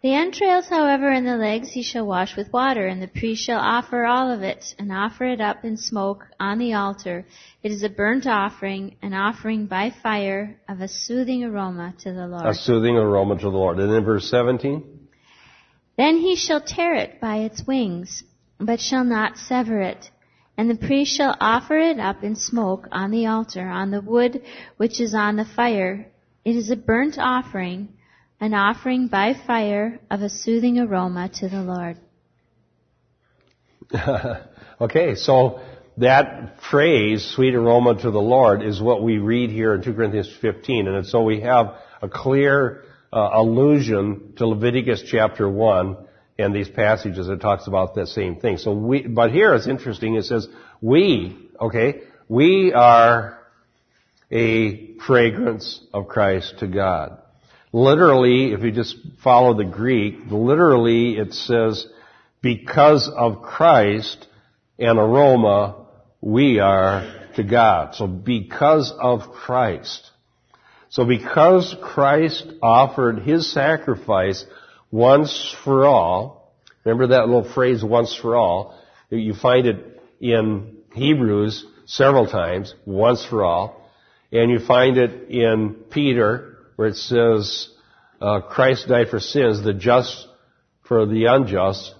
The 0.02 0.16
entrails, 0.16 0.68
however, 0.68 1.10
and 1.10 1.28
the 1.28 1.38
legs 1.38 1.70
he 1.70 1.84
shall 1.84 2.08
wash 2.08 2.36
with 2.36 2.52
water, 2.52 2.88
and 2.88 3.00
the 3.00 3.08
priest 3.08 3.44
shall 3.46 3.60
offer 3.60 4.04
all 4.04 4.32
of 4.32 4.42
it, 4.42 4.74
and 4.80 4.92
offer 4.92 5.26
it 5.26 5.40
up 5.40 5.64
in 5.64 5.78
smoke 5.78 6.26
on 6.40 6.58
the 6.58 6.74
altar. 6.74 7.24
It 7.62 7.72
is 7.72 7.84
a 7.84 7.90
burnt 7.90 8.26
offering, 8.26 8.96
an 9.04 9.14
offering 9.14 9.68
by 9.68 9.92
fire 10.02 10.60
of 10.68 10.82
a 10.82 10.88
soothing 10.88 11.44
aroma 11.44 11.94
to 12.00 12.14
the 12.14 12.26
Lord. 12.26 12.48
A 12.48 12.56
soothing 12.56 12.98
aroma 12.98 13.36
to 13.36 13.44
the 13.44 13.50
Lord. 13.50 13.80
And 13.80 13.94
then 13.94 14.04
verse 14.04 14.28
17? 14.32 15.08
Then 15.98 16.18
he 16.18 16.36
shall 16.36 16.62
tear 16.62 16.96
it 16.96 17.22
by 17.22 17.38
its 17.38 17.68
wings, 17.68 18.24
but 18.60 18.80
shall 18.80 19.04
not 19.04 19.38
sever 19.38 19.82
it. 19.82 20.10
And 20.58 20.68
the 20.68 20.88
priest 20.88 21.16
shall 21.16 21.38
offer 21.40 21.78
it 21.78 22.00
up 22.00 22.24
in 22.24 22.36
smoke 22.36 22.88
on 22.92 23.12
the 23.12 23.28
altar, 23.28 23.68
on 23.68 23.92
the 23.92 24.02
wood 24.02 24.42
which 24.78 25.00
is 25.00 25.14
on 25.14 25.36
the 25.36 25.46
fire. 25.46 26.08
It 26.44 26.56
is 26.56 26.72
a 26.72 26.76
burnt 26.76 27.20
offering, 27.20 27.90
an 28.41 28.56
offering 28.56 29.08
by 29.08 29.36
fire 29.45 29.99
of 30.10 30.21
a 30.21 30.30
soothing 30.30 30.80
aroma 30.80 31.30
to 31.30 31.47
the 31.47 31.62
Lord. 31.62 31.97
okay, 34.82 35.13
so 35.13 35.62
that 35.97 36.60
phrase, 36.71 37.23
sweet 37.36 37.54
aroma 37.54 38.01
to 38.01 38.10
the 38.10 38.21
Lord, 38.21 38.63
is 38.63 38.82
what 38.82 39.04
we 39.04 39.19
read 39.19 39.51
here 39.51 39.75
in 39.75 39.84
2 39.84 39.93
Corinthians 39.93 40.36
15. 40.41 40.88
And 40.88 41.06
so 41.06 41.21
we 41.21 41.41
have 41.41 41.75
a 42.01 42.10
clear 42.10 42.84
uh, 43.13 43.30
allusion 43.34 44.34
to 44.38 44.47
Leviticus 44.47 45.04
chapter 45.06 45.47
1 45.47 45.97
and 46.39 46.56
these 46.56 46.69
passages 46.69 47.27
that 47.27 47.41
talks 47.41 47.67
about 47.67 47.93
that 47.93 48.08
same 48.08 48.38
thing. 48.38 48.58
So 48.58 48.73
we, 48.73 49.06
but 49.06 49.32
here 49.32 49.54
it's 49.54 49.67
interesting, 49.67 50.15
it 50.15 50.23
says, 50.23 50.47
we, 50.82 51.38
okay, 51.60 52.01
we 52.27 52.73
are 52.73 53.38
a 54.32 54.95
fragrance 55.06 55.80
of 55.93 56.08
Christ 56.08 56.56
to 56.60 56.67
God. 56.67 57.20
Literally, 57.73 58.51
if 58.51 58.62
you 58.63 58.71
just 58.71 58.97
follow 59.23 59.53
the 59.53 59.65
Greek, 59.65 60.15
literally 60.29 61.17
it 61.17 61.34
says, 61.34 61.88
because 62.41 63.10
of 63.15 63.41
Christ, 63.41 64.27
an 64.77 64.97
aroma, 64.97 65.86
we 66.19 66.60
are 66.60 67.29
to 67.36 67.43
God. 67.43 67.95
So 67.95 68.07
because 68.07 68.91
of 68.99 69.31
Christ. 69.31 70.10
So 70.89 71.05
because 71.05 71.73
Christ 71.81 72.45
offered 72.62 73.19
His 73.19 73.51
sacrifice 73.51 74.45
once 74.91 75.55
for 75.63 75.86
all, 75.86 76.53
remember 76.84 77.07
that 77.07 77.27
little 77.27 77.53
phrase, 77.53 77.84
once 77.84 78.13
for 78.13 78.36
all, 78.36 78.77
you 79.10 79.34
find 79.34 79.67
it 79.67 80.01
in 80.19 80.77
Hebrews 80.93 81.65
several 81.86 82.27
times, 82.27 82.73
once 82.86 83.25
for 83.25 83.45
all, 83.45 83.89
and 84.31 84.51
you 84.51 84.60
find 84.60 84.97
it 84.97 85.29
in 85.29 85.75
Peter, 85.89 86.51
where 86.75 86.88
it 86.88 86.97
says, 86.97 87.69
uh, 88.21 88.41
Christ 88.41 88.88
died 88.88 89.10
for 89.10 89.19
sins, 89.19 89.63
the 89.63 89.73
just 89.73 90.27
for 90.84 91.05
the 91.05 91.25
unjust, 91.25 91.95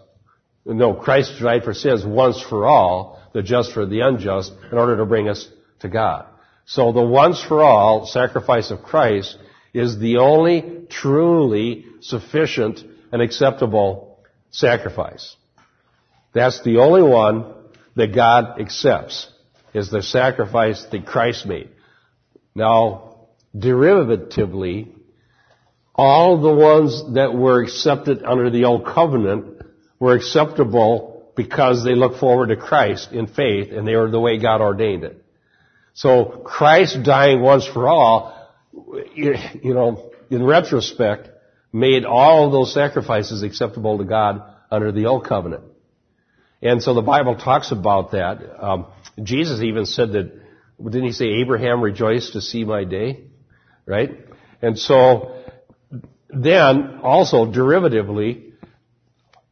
No, 0.65 0.93
Christ 0.93 1.39
died 1.41 1.63
for 1.63 1.73
sins 1.73 2.05
once 2.05 2.41
for 2.41 2.65
all, 2.65 3.19
the 3.34 3.41
just 3.41 3.73
for 3.73 3.86
the 3.86 4.01
unjust, 4.01 4.53
in 4.71 4.77
order 4.77 4.97
to 4.97 5.05
bring 5.05 5.27
us 5.27 5.49
to 5.79 5.89
God. 5.89 6.25
So 6.65 6.91
the 6.91 7.01
once 7.01 7.41
for 7.43 7.62
all 7.62 8.05
sacrifice 8.05 8.69
of 8.71 8.84
Christ 8.84 9.38
is 9.73 9.97
the 9.97 10.17
only 10.17 10.86
truly 10.89 11.86
sufficient 12.01 12.84
and 13.12 13.21
acceptable 13.21 14.19
sacrifice. 14.51 15.36
That's 16.34 16.62
the 16.63 16.77
only 16.77 17.03
one 17.03 17.53
that 17.95 18.13
God 18.13 18.62
accepts, 18.62 19.29
is 19.73 19.89
the 19.89 20.03
sacrifice 20.03 20.86
that 20.91 21.05
Christ 21.05 21.45
made. 21.45 21.69
Now, 22.53 23.11
derivatively, 23.56 24.94
all 25.96 26.42
the 26.42 26.54
ones 26.54 27.14
that 27.16 27.34
were 27.34 27.62
accepted 27.62 28.24
under 28.24 28.50
the 28.50 28.66
old 28.66 28.86
covenant 28.86 29.62
were 30.00 30.14
acceptable 30.14 31.32
because 31.36 31.84
they 31.84 31.96
looked 31.96 32.20
forward 32.20 32.48
to 32.48 32.56
Christ 32.56 33.12
in 33.12 33.28
faith 33.28 33.72
and 33.72 33.88
they 33.88 33.96
were 33.96 34.10
the 34.10 34.20
way 34.20 34.38
God 34.38 34.62
ordained 34.62 35.04
it. 35.04 35.24
So 35.94 36.42
Christ 36.46 37.04
dying 37.04 37.42
once 37.42 37.66
for 37.66 37.88
all, 37.88 38.50
you 39.14 39.36
know, 39.64 40.12
in 40.30 40.44
retrospect, 40.44 41.30
made 41.74 42.06
all 42.06 42.46
of 42.46 42.52
those 42.52 42.74
sacrifices 42.74 43.44
acceptable 43.44 43.98
to 43.98 44.06
God 44.06 44.42
under 44.70 44.92
the 44.92 45.06
old 45.06 45.26
covenant. 45.26 45.64
And 46.62 46.82
so 46.82 46.94
the 46.94 47.02
Bible 47.02 47.36
talks 47.36 47.72
about 47.72 48.12
that. 48.12 48.64
Um, 48.64 48.88
Jesus 49.22 49.62
even 49.62 49.86
said 49.86 50.14
that, 50.14 50.32
didn't 50.84 51.04
he 51.04 51.12
say 51.12 51.26
Abraham 51.42 51.82
rejoiced 51.82 52.34
to 52.34 52.42
see 52.42 52.64
my 52.64 52.84
day? 52.84 53.26
Right? 53.86 54.12
And 54.62 54.78
so, 54.78 55.44
then, 56.30 57.00
also 57.02 57.46
derivatively, 57.46 58.52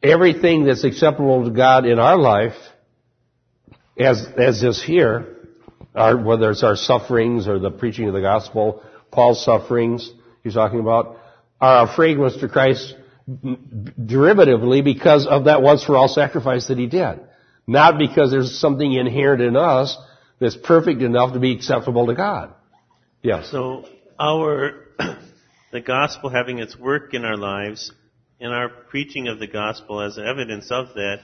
everything 0.01 0.65
that's 0.65 0.83
acceptable 0.83 1.43
to 1.45 1.51
God 1.51 1.85
in 1.85 1.99
our 1.99 2.17
life, 2.17 2.55
as, 3.97 4.25
as 4.37 4.63
is 4.63 4.81
here, 4.81 5.37
our, 5.95 6.17
whether 6.17 6.51
it's 6.51 6.63
our 6.63 6.75
sufferings 6.75 7.47
or 7.47 7.59
the 7.59 7.71
preaching 7.71 8.07
of 8.07 8.13
the 8.13 8.21
gospel, 8.21 8.83
Paul's 9.11 9.43
sufferings, 9.43 10.09
he's 10.43 10.53
talking 10.53 10.79
about, 10.79 11.17
are 11.59 11.85
a 11.85 11.95
fragrance 11.95 12.37
to 12.37 12.47
Christ 12.47 12.95
derivatively 13.29 14.83
because 14.83 15.27
of 15.27 15.45
that 15.45 15.61
once 15.61 15.83
for 15.83 15.97
all 15.97 16.07
sacrifice 16.07 16.67
that 16.67 16.77
he 16.77 16.87
did. 16.87 17.19
Not 17.67 17.99
because 17.99 18.31
there's 18.31 18.59
something 18.59 18.91
inherent 18.91 19.41
in 19.41 19.55
us 19.55 19.97
that's 20.39 20.55
perfect 20.55 21.01
enough 21.01 21.33
to 21.33 21.39
be 21.39 21.53
acceptable 21.53 22.07
to 22.07 22.15
God. 22.15 22.53
Yes. 23.21 23.51
So 23.51 23.85
our 24.19 24.85
the 25.71 25.81
gospel 25.81 26.29
having 26.29 26.59
its 26.59 26.77
work 26.77 27.13
in 27.13 27.23
our 27.23 27.37
lives 27.37 27.91
and 28.39 28.53
our 28.53 28.69
preaching 28.69 29.27
of 29.27 29.39
the 29.39 29.47
gospel 29.47 30.01
as 30.01 30.17
evidence 30.17 30.71
of 30.71 30.87
that 30.95 31.19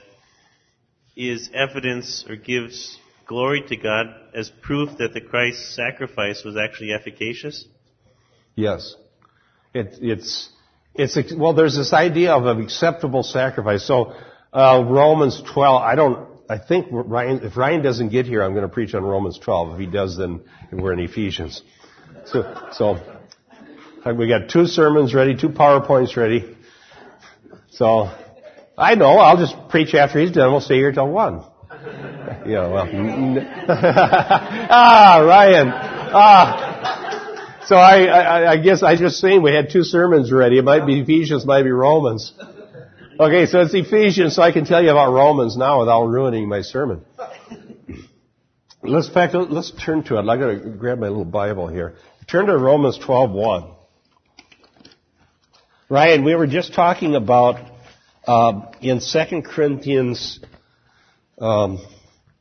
is 1.16 1.50
evidence 1.54 2.24
or 2.28 2.36
gives 2.36 2.98
glory 3.26 3.62
to 3.68 3.76
God 3.76 4.06
as 4.34 4.50
proof 4.62 4.98
that 4.98 5.12
the 5.12 5.20
Christ 5.20 5.74
sacrifice 5.74 6.42
was 6.44 6.56
actually 6.56 6.92
efficacious? 6.92 7.64
Yes. 8.54 8.94
It, 9.74 9.98
it's 10.00 10.48
it's 10.94 11.34
well, 11.34 11.52
there's 11.52 11.76
this 11.76 11.92
idea 11.92 12.32
of 12.32 12.46
an 12.46 12.62
acceptable 12.62 13.22
sacrifice. 13.22 13.86
So 13.86 14.14
uh, 14.52 14.82
Romans 14.86 15.42
12. 15.52 15.82
I 15.82 15.94
don't. 15.94 16.28
I 16.48 16.58
think 16.58 16.86
Ryan. 16.90 17.40
If 17.42 17.56
Ryan 17.56 17.82
doesn't 17.82 18.08
get 18.08 18.24
here, 18.24 18.42
I'm 18.42 18.52
going 18.52 18.62
to 18.62 18.72
preach 18.72 18.94
on 18.94 19.02
Romans 19.02 19.38
12. 19.38 19.74
If 19.74 19.80
he 19.80 19.86
does, 19.86 20.16
then 20.16 20.42
we're 20.72 20.94
in 20.94 21.00
Ephesians. 21.00 21.62
So, 22.24 22.68
so 22.72 22.98
we 24.16 24.28
got 24.28 24.48
two 24.48 24.66
sermons 24.66 25.14
ready, 25.14 25.36
two 25.36 25.50
powerpoints 25.50 26.16
ready. 26.16 26.56
So 27.70 28.10
I 28.78 28.94
know. 28.94 29.18
I'll 29.18 29.36
just 29.36 29.68
preach 29.68 29.94
after 29.94 30.20
he's 30.20 30.32
done. 30.32 30.50
We'll 30.50 30.60
stay 30.60 30.76
here 30.76 30.92
till 30.92 31.08
one. 31.08 31.44
Yeah. 32.44 32.68
Well. 32.68 32.86
ah, 33.68 35.24
Ryan. 35.26 35.68
Ah. 35.72 37.62
So 37.66 37.74
I, 37.74 38.04
I, 38.04 38.52
I 38.52 38.56
guess 38.58 38.84
I 38.84 38.94
just 38.94 39.18
saying 39.18 39.42
we 39.42 39.52
had 39.52 39.70
two 39.70 39.82
sermons 39.82 40.30
ready. 40.30 40.58
It 40.58 40.64
might 40.64 40.86
be 40.86 41.00
Ephesians, 41.00 41.44
might 41.44 41.64
be 41.64 41.70
Romans. 41.70 42.32
Okay, 43.18 43.46
so 43.46 43.62
it's 43.62 43.74
Ephesians, 43.74 44.36
so 44.36 44.42
I 44.42 44.52
can 44.52 44.64
tell 44.64 44.82
you 44.82 44.90
about 44.90 45.12
Romans 45.12 45.56
now 45.56 45.80
without 45.80 46.04
ruining 46.04 46.48
my 46.48 46.60
sermon. 46.60 47.00
Let's 48.88 49.08
fact, 49.08 49.34
let's 49.34 49.72
turn 49.84 50.04
to 50.04 50.18
it. 50.18 50.28
I 50.28 50.36
got 50.36 50.46
to 50.46 50.70
grab 50.70 50.98
my 50.98 51.08
little 51.08 51.24
Bible 51.24 51.68
here. 51.68 51.94
Turn 52.26 52.46
to 52.46 52.56
Romans 52.56 52.98
12:1. 52.98 53.74
Ryan, 55.88 56.24
we 56.24 56.34
were 56.34 56.46
just 56.46 56.74
talking 56.74 57.14
about 57.14 57.60
uh, 58.26 58.72
in 58.80 59.00
2 59.00 59.42
Corinthians 59.42 60.40
um, 61.38 61.78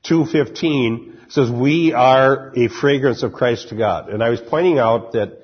2:15 0.05 1.31
says, 1.31 1.49
we 1.49 1.93
are 1.93 2.53
a 2.55 2.67
fragrance 2.67 3.23
of 3.23 3.33
Christ 3.33 3.69
to 3.69 3.75
God. 3.75 4.09
And 4.09 4.23
I 4.23 4.29
was 4.29 4.41
pointing 4.41 4.77
out 4.79 5.13
that 5.13 5.39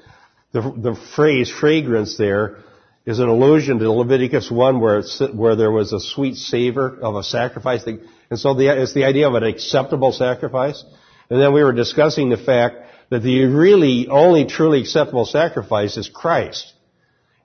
the, 0.52 0.62
the 0.62 0.96
phrase 1.16 1.50
fragrance 1.50 2.18
there 2.18 2.58
is 3.06 3.20
an 3.20 3.28
allusion 3.28 3.80
to 3.80 3.92
Leviticus 3.92 4.52
1 4.52 4.80
where, 4.80 5.02
where 5.34 5.56
there 5.56 5.72
was 5.72 5.92
a 5.92 6.00
sweet 6.00 6.36
savor 6.36 6.98
of 7.02 7.16
a 7.16 7.24
sacrifice. 7.24 7.84
And 8.32 8.40
so 8.40 8.54
the, 8.54 8.82
it's 8.82 8.94
the 8.94 9.04
idea 9.04 9.28
of 9.28 9.36
an 9.36 9.44
acceptable 9.44 10.14
sacrifice. 10.14 10.84
And 11.30 11.40
then 11.40 11.54
we 11.54 11.64
were 11.64 11.74
discussing 11.74 12.30
the 12.30 12.38
fact 12.38 12.78
that 13.10 13.20
the 13.20 13.46
really 13.46 14.08
only 14.08 14.46
truly 14.46 14.80
acceptable 14.80 15.26
sacrifice 15.26 15.98
is 15.98 16.10
Christ. 16.10 16.74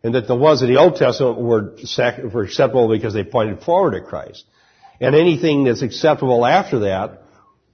And 0.05 0.15
that 0.15 0.29
the 0.29 0.37
ones 0.37 0.63
in 0.63 0.69
the 0.69 0.79
Old 0.79 0.95
Testament 0.95 1.39
were, 1.39 1.77
were 2.33 2.45
acceptable 2.45 2.89
because 2.89 3.15
they 3.15 3.25
pointed 3.25 3.63
forward 3.63 3.91
to 3.91 4.01
Christ. 4.01 4.45
And 5.01 5.17
anything 5.17 5.65
that's 5.65 5.83
acceptable 5.83 6.47
after 6.47 6.79
that 6.81 7.25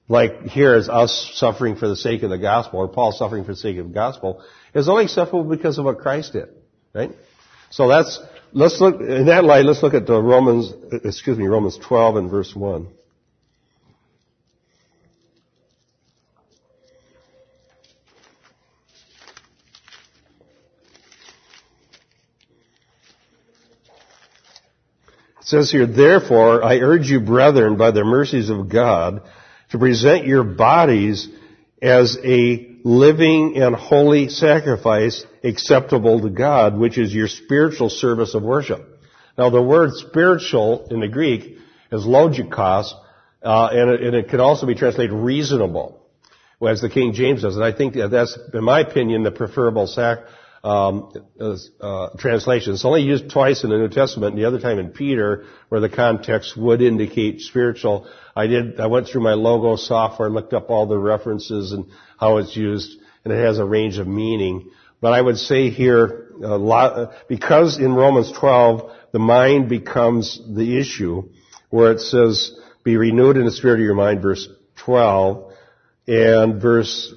like 0.09 0.43
here 0.43 0.75
is 0.75 0.89
us 0.89 1.31
suffering 1.35 1.77
for 1.77 1.89
the 1.89 1.97
sake 1.97 2.23
of 2.23 2.31
the 2.31 2.39
gospel, 2.39 2.81
or 2.81 2.89
Paul 2.89 3.13
suffering 3.13 3.45
for 3.45 3.53
the 3.53 3.57
sake 3.59 3.77
of 3.77 3.89
the 3.89 3.95
gospel, 3.95 4.43
is 4.75 4.89
only 4.89 5.05
acceptable 5.05 5.45
because 5.45 5.79
of 5.79 5.85
what 5.85 5.99
Christ 5.99 6.33
did. 6.33 6.49
Right? 6.95 7.11
So 7.71 7.89
that's, 7.89 8.21
let's 8.53 8.81
look, 8.81 9.01
in 9.01 9.27
that 9.27 9.45
light, 9.45 9.65
let's 9.65 9.83
look 9.83 9.95
at 9.95 10.07
the 10.07 10.21
Romans, 10.21 10.73
excuse 11.05 11.39
me, 11.39 11.47
Romans 11.47 11.79
12 11.79 12.17
and 12.17 12.31
verse 12.31 12.55
1. 12.55 12.89
Says 25.53 25.71
here, 25.71 25.87
therefore, 25.87 26.65
I 26.65 26.79
urge 26.79 27.11
you, 27.11 27.21
brethren, 27.21 27.77
by 27.77 27.91
the 27.91 28.05
mercies 28.05 28.49
of 28.49 28.71
God, 28.71 29.23
to 29.71 29.79
present 29.79 30.27
your 30.27 30.45
bodies 30.45 31.29
as 31.83 32.17
a 32.25 32.79
living 32.85 33.57
and 33.57 33.75
holy 33.75 34.31
sacrifice 34.31 35.25
acceptable 35.45 36.23
to 36.23 36.31
God, 36.31 36.79
which 36.79 36.97
is 36.97 37.15
your 37.15 37.29
spiritual 37.29 37.91
service 37.91 38.35
of 38.35 38.43
worship. 38.43 38.83
Now 39.37 39.51
the 39.51 39.61
word 39.63 39.91
spiritual 39.93 40.89
in 40.91 41.01
the 41.01 41.09
Greek 41.09 41.59
is 41.91 42.05
logikos, 42.05 42.93
uh, 43.43 43.69
and, 43.73 43.91
it, 43.91 44.03
and, 44.03 44.17
it, 44.17 44.29
could 44.31 44.41
also 44.41 44.67
be 44.67 44.75
translated 44.75 45.13
reasonable, 45.13 46.01
as 46.67 46.81
the 46.81 46.89
King 46.89 47.13
James 47.13 47.43
does. 47.43 47.57
And 47.57 47.65
I 47.65 47.73
think 47.73 47.95
that 47.95 48.11
that's, 48.11 48.39
in 48.55 48.65
my 48.65 48.81
opinion, 48.81 49.23
the 49.23 49.33
preferable 49.33 49.87
sac, 49.87 50.21
um, 50.65 51.13
uh, 51.81 52.11
translation. 52.19 52.75
It's 52.75 52.85
only 52.85 53.03
used 53.03 53.31
twice 53.31 53.65
in 53.65 53.71
the 53.71 53.79
New 53.79 53.89
Testament, 53.89 54.35
and 54.35 54.43
the 54.43 54.47
other 54.47 54.61
time 54.61 54.79
in 54.79 54.91
Peter, 54.91 55.45
where 55.69 55.81
the 55.81 55.89
context 55.89 56.57
would 56.57 56.81
indicate 56.81 57.41
spiritual. 57.41 58.09
I 58.37 58.47
did. 58.47 58.79
I 58.79 58.87
went 58.87 59.09
through 59.09 59.23
my 59.23 59.35
Logos 59.35 59.87
software 59.87 60.27
and 60.27 60.35
looked 60.35 60.53
up 60.53 60.71
all 60.71 60.87
the 60.87 60.99
references 60.99 61.73
and 61.73 61.87
how 62.19 62.37
it's 62.37 62.57
used, 62.57 62.97
and 63.25 63.33
it 63.33 63.45
has 63.45 63.59
a 63.59 63.65
range 63.65 63.99
of 63.99 64.07
meaning. 64.07 64.71
But 65.01 65.13
I 65.15 65.21
would 65.21 65.39
say 65.39 65.71
here, 65.71 66.29
lot, 66.39 67.13
because 67.29 67.79
in 67.79 67.93
Romans 67.93 68.31
12 68.31 68.93
the 69.13 69.19
mind 69.19 69.69
becomes 69.69 70.41
the 70.49 70.79
issue, 70.79 71.29
where 71.71 71.91
it 71.91 72.01
says, 72.01 72.57
"Be 72.85 72.97
renewed 72.97 73.37
in 73.37 73.45
the 73.45 73.51
spirit 73.51 73.81
of 73.81 73.85
your 73.85 73.97
mind," 73.97 74.23
verse 74.23 74.49
12, 74.77 75.53
and 76.07 76.63
verse 76.63 77.13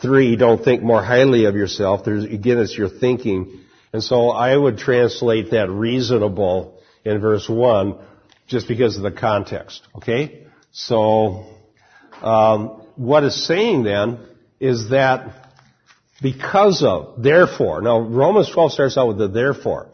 Three, 0.00 0.36
don't 0.36 0.62
think 0.64 0.82
more 0.82 1.02
highly 1.02 1.46
of 1.46 1.56
yourself. 1.56 2.04
There's, 2.04 2.24
again, 2.24 2.58
it's 2.58 2.76
your 2.76 2.88
thinking. 2.88 3.60
And 3.92 4.02
so 4.02 4.30
I 4.30 4.56
would 4.56 4.78
translate 4.78 5.50
that 5.50 5.70
reasonable 5.70 6.80
in 7.04 7.20
verse 7.20 7.48
one 7.48 7.98
just 8.46 8.68
because 8.68 8.96
of 8.96 9.02
the 9.02 9.10
context. 9.10 9.82
Okay? 9.96 10.46
So, 10.72 11.46
um, 12.22 12.82
what 12.96 13.24
it's 13.24 13.44
saying 13.46 13.82
then 13.82 14.20
is 14.60 14.90
that 14.90 15.46
because 16.22 16.82
of, 16.82 17.22
therefore, 17.22 17.82
now 17.82 18.00
Romans 18.00 18.50
12 18.50 18.72
starts 18.72 18.96
out 18.96 19.08
with 19.08 19.18
the 19.18 19.28
therefore. 19.28 19.88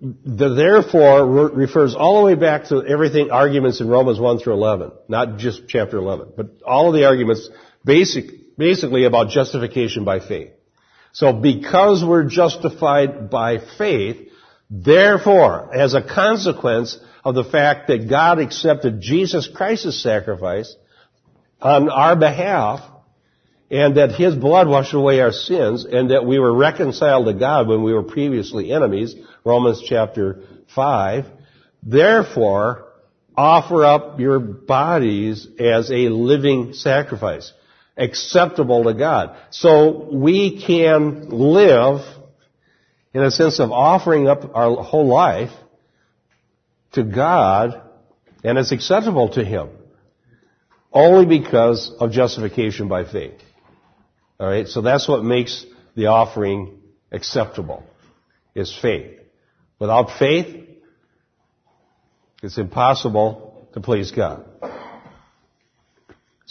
The 0.00 0.54
therefore 0.54 1.24
refers 1.26 1.94
all 1.94 2.18
the 2.18 2.24
way 2.26 2.34
back 2.34 2.64
to 2.66 2.84
everything 2.84 3.30
arguments 3.30 3.80
in 3.80 3.88
Romans 3.88 4.20
1 4.20 4.38
through 4.40 4.52
11, 4.52 4.92
not 5.08 5.38
just 5.38 5.62
chapter 5.66 5.96
11, 5.96 6.32
but 6.36 6.62
all 6.66 6.88
of 6.88 6.94
the 6.94 7.06
arguments 7.06 7.48
basic, 7.84 8.56
basically 8.56 9.04
about 9.04 9.30
justification 9.30 10.04
by 10.04 10.20
faith. 10.20 10.50
So 11.12 11.32
because 11.32 12.04
we're 12.04 12.24
justified 12.24 13.30
by 13.30 13.58
faith, 13.78 14.28
Therefore, 14.70 15.74
as 15.74 15.94
a 15.94 16.02
consequence 16.02 16.98
of 17.24 17.34
the 17.34 17.44
fact 17.44 17.88
that 17.88 18.08
God 18.08 18.38
accepted 18.38 19.00
Jesus 19.00 19.46
Christ's 19.48 20.02
sacrifice 20.02 20.74
on 21.60 21.88
our 21.90 22.16
behalf, 22.16 22.80
and 23.70 23.96
that 23.96 24.12
His 24.12 24.34
blood 24.34 24.68
washed 24.68 24.94
away 24.94 25.20
our 25.20 25.32
sins, 25.32 25.84
and 25.84 26.10
that 26.10 26.26
we 26.26 26.38
were 26.38 26.54
reconciled 26.54 27.26
to 27.26 27.34
God 27.34 27.68
when 27.68 27.82
we 27.82 27.92
were 27.92 28.02
previously 28.02 28.72
enemies, 28.72 29.14
Romans 29.44 29.82
chapter 29.86 30.42
5, 30.74 31.26
therefore, 31.82 32.88
offer 33.36 33.84
up 33.84 34.20
your 34.20 34.38
bodies 34.38 35.46
as 35.58 35.90
a 35.90 36.08
living 36.08 36.72
sacrifice, 36.72 37.52
acceptable 37.96 38.84
to 38.84 38.94
God. 38.94 39.36
So 39.50 40.08
we 40.12 40.62
can 40.64 41.28
live 41.30 42.00
in 43.12 43.22
a 43.22 43.30
sense 43.30 43.60
of 43.60 43.70
offering 43.70 44.28
up 44.28 44.50
our 44.54 44.82
whole 44.82 45.06
life 45.06 45.52
to 46.92 47.04
God 47.04 47.80
and 48.42 48.58
it's 48.58 48.72
acceptable 48.72 49.30
to 49.30 49.44
Him 49.44 49.70
only 50.92 51.26
because 51.26 51.92
of 51.98 52.12
justification 52.12 52.88
by 52.88 53.04
faith. 53.04 53.40
Alright, 54.40 54.68
so 54.68 54.80
that's 54.80 55.08
what 55.08 55.24
makes 55.24 55.64
the 55.96 56.06
offering 56.06 56.80
acceptable, 57.10 57.84
is 58.54 58.76
faith. 58.80 59.18
Without 59.78 60.18
faith, 60.18 60.68
it's 62.42 62.58
impossible 62.58 63.68
to 63.74 63.80
please 63.80 64.12
God. 64.12 64.44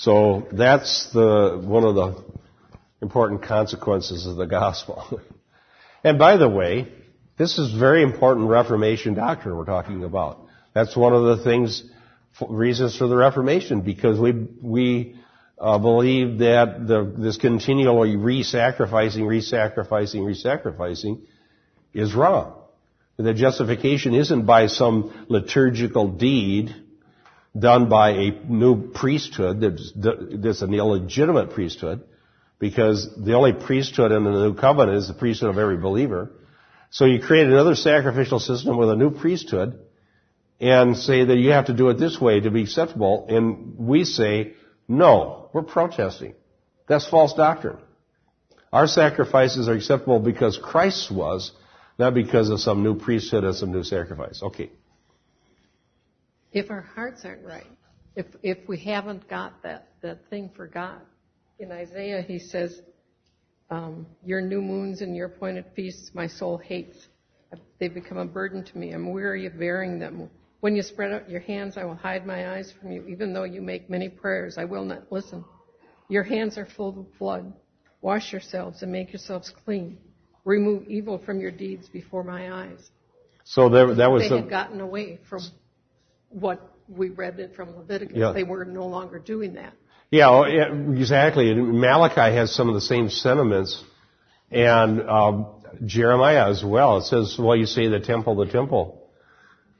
So 0.04 0.46
that's 0.52 1.10
the, 1.14 1.62
one 1.64 1.86
of 1.86 1.96
the 1.96 2.22
important 3.02 3.44
consequences 3.44 4.26
of 4.26 4.36
the 4.36 4.46
gospel. 4.46 5.22
and 6.04 6.20
by 6.20 6.36
the 6.36 6.50
way, 6.50 6.92
this 7.38 7.58
is 7.58 7.72
very 7.72 8.04
important 8.04 8.50
Reformation 8.50 9.14
doctrine 9.14 9.56
we're 9.56 9.64
talking 9.64 10.04
about. 10.04 10.42
That's 10.74 10.94
one 10.94 11.14
of 11.14 11.38
the 11.38 11.44
things, 11.46 11.90
reasons 12.50 12.98
for 12.98 13.08
the 13.08 13.16
Reformation, 13.16 13.80
because 13.80 14.20
we, 14.20 14.34
we 14.62 15.16
uh, 15.58 15.78
believe 15.78 16.40
that 16.40 16.86
the, 16.86 17.10
this 17.18 17.38
continually 17.38 18.18
re-sacrificing, 18.18 19.26
re-sacrificing, 19.26 20.26
re-sacrificing 20.26 21.22
is 21.94 22.14
wrong. 22.14 22.60
That 23.16 23.36
justification 23.36 24.16
isn't 24.16 24.46
by 24.46 24.68
some 24.68 25.28
liturgical 25.30 26.10
deed 26.10 26.76
done 27.58 27.88
by 27.88 28.12
a 28.12 28.32
new 28.48 28.92
priesthood 28.92 29.62
that's, 29.62 30.62
an 30.62 30.74
illegitimate 30.74 31.52
priesthood, 31.52 32.04
because 32.60 33.08
the 33.18 33.34
only 33.34 33.54
priesthood 33.54 34.12
in 34.12 34.24
the 34.24 34.32
new 34.32 34.56
covenant 34.56 34.98
is 34.98 35.08
the 35.08 35.14
priesthood 35.14 35.50
of 35.50 35.58
every 35.58 35.78
believer. 35.78 36.32
So 36.90 37.06
you 37.06 37.22
create 37.22 37.48
another 37.48 37.76
sacrificial 37.76 38.40
system 38.40 38.78
with 38.78 38.90
a 38.90 38.96
new 38.96 39.12
priesthood 39.12 39.80
and 40.60 40.96
say 40.98 41.26
that 41.26 41.36
you 41.38 41.52
have 41.52 41.66
to 41.66 41.74
do 41.74 41.90
it 41.90 41.96
this 41.96 42.20
way 42.20 42.40
to 42.40 42.50
be 42.50 42.64
acceptable, 42.64 43.26
and 43.30 43.78
we 43.78 44.06
say, 44.06 44.54
no, 44.88 45.50
we're 45.54 45.64
protesting. 45.64 46.36
That's 46.88 47.08
false 47.08 47.34
doctrine. 47.34 47.78
Our 48.72 48.88
sacrifices 48.88 49.68
are 49.68 49.74
acceptable 49.74 50.20
because 50.20 50.58
Christ 50.58 51.12
was, 51.12 51.52
not 52.00 52.14
because 52.14 52.50
of 52.50 52.60
some 52.60 52.82
new 52.82 52.96
priesthood 52.96 53.44
and 53.44 53.56
some 53.56 53.72
new 53.72 53.84
sacrifice. 53.84 54.42
Okay. 54.42 54.72
If 56.54 56.70
our 56.70 56.82
hearts 56.82 57.26
aren't 57.26 57.44
right, 57.44 57.68
if, 58.16 58.28
if 58.44 58.60
we 58.68 58.78
haven't 58.80 59.28
got 59.28 59.64
that, 59.64 59.90
that 60.02 60.30
thing 60.30 60.52
for 60.56 60.68
God, 60.68 61.02
in 61.60 61.72
Isaiah 61.72 62.22
he 62.22 62.38
says, 62.38 62.82
um, 63.72 64.06
Your 64.24 64.40
new 64.40 64.62
moons 64.62 65.02
and 65.02 65.16
your 65.16 65.28
appointed 65.28 65.66
feasts 65.76 66.12
my 66.14 66.28
soul 66.28 66.58
hates. 66.58 67.08
They've 67.80 67.94
become 67.94 68.18
a 68.18 68.26
burden 68.26 68.64
to 68.64 68.78
me. 68.78 68.92
I'm 68.92 69.12
weary 69.12 69.46
of 69.46 69.60
bearing 69.60 70.00
them. 70.00 70.30
When 70.60 70.76
you 70.76 70.82
spread 70.82 71.12
out 71.12 71.30
your 71.30 71.42
hands, 71.42 71.76
I 71.78 71.84
will 71.86 71.96
hide 71.96 72.26
my 72.26 72.56
eyes 72.56 72.72
from 72.80 72.92
you. 72.92 73.06
Even 73.08 73.34
though 73.34 73.44
you 73.44 73.62
make 73.62 73.90
many 73.90 74.10
prayers, 74.10 74.58
I 74.58 74.66
will 74.66 74.86
not 74.86 75.12
listen. 75.12 75.44
Your 76.08 76.24
hands 76.24 76.58
are 76.58 76.66
full 76.66 76.90
of 76.90 77.20
blood. 77.20 77.54
Wash 78.02 78.32
yourselves 78.32 78.82
and 78.82 78.92
make 78.92 79.12
yourselves 79.12 79.52
clean. 79.66 79.98
Remove 80.46 80.88
evil 80.88 81.18
from 81.18 81.40
your 81.40 81.52
deeds 81.52 81.88
before 81.90 82.24
my 82.24 82.52
eyes. 82.52 82.92
So 83.44 83.70
there, 83.70 83.94
that 83.94 84.12
was 84.12 84.24
they 84.24 84.30
the, 84.30 84.38
had 84.38 84.50
gotten 84.50 84.82
away 84.82 85.20
from 85.30 85.42
what 86.34 86.62
we 86.88 87.10
read 87.10 87.40
it 87.40 87.56
from 87.56 87.76
Leviticus. 87.76 88.18
Yeah. 88.18 88.32
They 88.34 88.44
were 88.44 88.66
no 88.66 88.88
longer 88.88 89.20
doing 89.20 89.54
that. 89.54 89.74
Yeah, 90.12 90.30
oh, 90.30 90.44
exactly. 90.44 91.50
And 91.50 91.80
Malachi 91.80 92.36
has 92.36 92.54
some 92.54 92.70
of 92.70 92.76
the 92.76 92.82
same 92.82 93.10
sentiments, 93.10 93.84
and 94.52 95.02
um, 95.02 95.48
Jeremiah 95.86 96.50
as 96.50 96.64
well. 96.64 96.98
It 96.98 97.06
says, 97.06 97.36
"Well, 97.40 97.56
you 97.56 97.66
say 97.66 97.88
the 97.88 98.00
temple, 98.00 98.36
the 98.36 98.46
temple." 98.46 99.10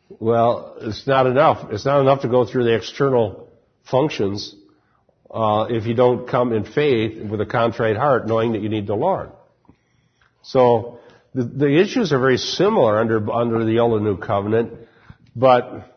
Well, 0.10 0.78
it's 0.82 1.06
not 1.06 1.28
enough. 1.28 1.72
It's 1.72 1.86
not 1.86 2.02
enough 2.02 2.22
to 2.22 2.30
go 2.30 2.46
through 2.46 2.64
the 2.64 2.76
external 2.76 3.50
functions 3.84 4.56
uh, 5.30 5.68
if 5.70 5.86
you 5.86 5.94
don't 5.94 6.28
come 6.28 6.54
in 6.54 6.64
faith 6.64 7.24
with 7.30 7.42
a 7.42 7.46
contrite 7.46 7.98
heart, 7.98 8.28
knowing 8.28 8.54
that 8.54 8.62
you 8.62 8.70
need 8.70 8.88
the 8.88 8.96
Lord. 8.96 9.32
So 10.42 11.00
the, 11.34 11.44
the 11.44 11.80
issues 11.80 12.12
are 12.12 12.20
very 12.20 12.38
similar 12.38 13.00
under 13.00 13.32
under 13.32 13.66
the 13.66 13.80
old 13.80 13.94
and 14.02 14.06
new 14.06 14.18
covenant, 14.18 14.74
but 15.36 15.93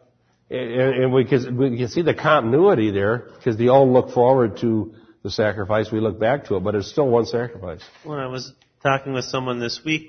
and, 0.50 1.04
and 1.04 1.12
we 1.12 1.24
can 1.24 1.56
we 1.56 1.76
can 1.76 1.88
see 1.88 2.02
the 2.02 2.14
continuity 2.14 2.90
there 2.90 3.30
because 3.36 3.56
they 3.56 3.68
all 3.68 3.90
look 3.92 4.10
forward 4.10 4.58
to 4.58 4.94
the 5.26 5.30
sacrifice, 5.32 5.90
we 5.90 5.98
look 5.98 6.20
back 6.20 6.44
to 6.44 6.54
it, 6.54 6.60
but 6.60 6.76
it's 6.76 6.88
still 6.88 7.08
one 7.08 7.26
sacrifice. 7.26 7.82
When 8.04 8.20
I 8.20 8.28
was 8.28 8.52
talking 8.80 9.12
with 9.12 9.24
someone 9.24 9.58
this 9.58 9.80
week 9.84 10.08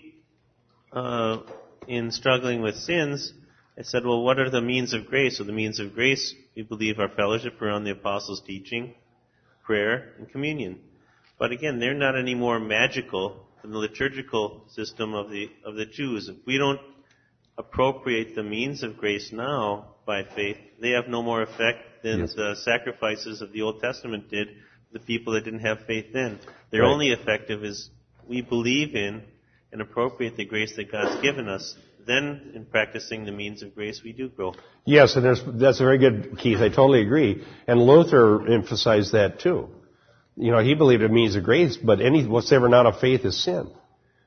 uh, 0.93 1.39
in 1.88 2.12
struggling 2.12 2.62
with 2.62 2.76
sins, 2.76 3.34
I 3.80 3.82
said, 3.82 4.06
well, 4.06 4.21
what 4.21 4.38
are 4.38 4.52
the 4.52 4.62
means 4.62 4.93
of 4.93 5.08
grace? 5.08 5.39
So 5.39 5.43
the 5.43 5.54
means 5.54 5.80
of 5.80 5.95
grace, 5.95 6.36
we 6.56 6.62
believe, 6.62 7.00
are 7.00 7.10
fellowship 7.10 7.60
around 7.63 7.84
the 7.84 7.91
apostles' 7.91 8.43
teaching, 8.45 8.93
prayer, 9.63 10.13
and 10.19 10.30
communion. 10.32 10.82
But 11.39 11.52
again, 11.52 11.80
they're 11.80 11.95
not 11.95 12.15
any 12.15 12.36
more 12.36 12.60
magical 12.60 13.47
than 13.63 13.71
the 13.71 13.80
liturgical 13.80 14.65
system 14.69 15.15
of 15.15 15.32
the 15.32 15.50
of 15.65 15.73
the 15.73 15.88
Jews. 15.88 16.30
If 16.30 16.38
we 16.45 16.60
don't 16.60 16.80
appropriate 17.58 18.36
the 18.36 18.43
means 18.43 18.84
of 18.84 18.97
grace 18.97 19.32
now 19.34 19.95
by 20.08 20.24
faith, 20.24 20.58
they 20.82 20.91
have 20.91 21.08
no 21.08 21.22
more 21.22 21.43
effect 21.43 22.02
than 22.02 22.22
Yes. 22.22 22.34
the 22.34 22.56
sacrifices 22.56 23.41
of 23.43 23.52
the 23.52 23.62
Old 23.62 23.80
Testament 23.82 24.30
did 24.32 24.48
the 24.93 25.00
people 25.00 25.34
that 25.34 25.43
didn't 25.43 25.60
have 25.60 25.82
faith 25.86 26.13
then. 26.13 26.39
Their 26.72 26.82
Right. 26.84 26.91
only 26.93 27.10
effective 27.12 27.63
is 27.63 27.91
we 28.28 28.41
believe 28.41 28.96
in 28.96 29.22
and 29.72 29.82
appropriate 29.82 30.38
the 30.38 30.46
grace 30.46 30.76
that 30.78 30.91
God's 30.91 31.22
given 31.22 31.48
us. 31.50 31.76
Then, 32.06 32.52
in 32.56 32.65
practicing 32.65 33.26
the 33.26 33.34
means 33.34 33.62
of 33.62 33.76
grace, 33.76 34.02
we 34.02 34.13
do 34.13 34.30
grow. 34.30 34.54
Yes, 34.86 35.17
and 35.17 35.26
there's, 35.26 35.43
that's 35.43 35.78
very 35.80 35.98
good, 35.98 36.38
Keith. 36.39 36.60
I 36.60 36.70
totally 36.70 37.02
agree. 37.02 37.43
And 37.67 37.82
Luther 37.86 38.48
emphasized 38.50 39.12
that 39.12 39.39
too. 39.41 39.67
You 40.38 40.52
know, 40.52 40.60
he 40.60 40.74
believed 40.74 41.04
it 41.04 41.12
means 41.12 41.36
of 41.36 41.43
grace, 41.43 41.76
but 41.76 42.00
any 42.00 42.26
whatsoever 42.26 42.70
not 42.70 42.86
of 42.86 43.00
faith 43.02 43.26
is 43.26 43.43
sin. 43.43 43.70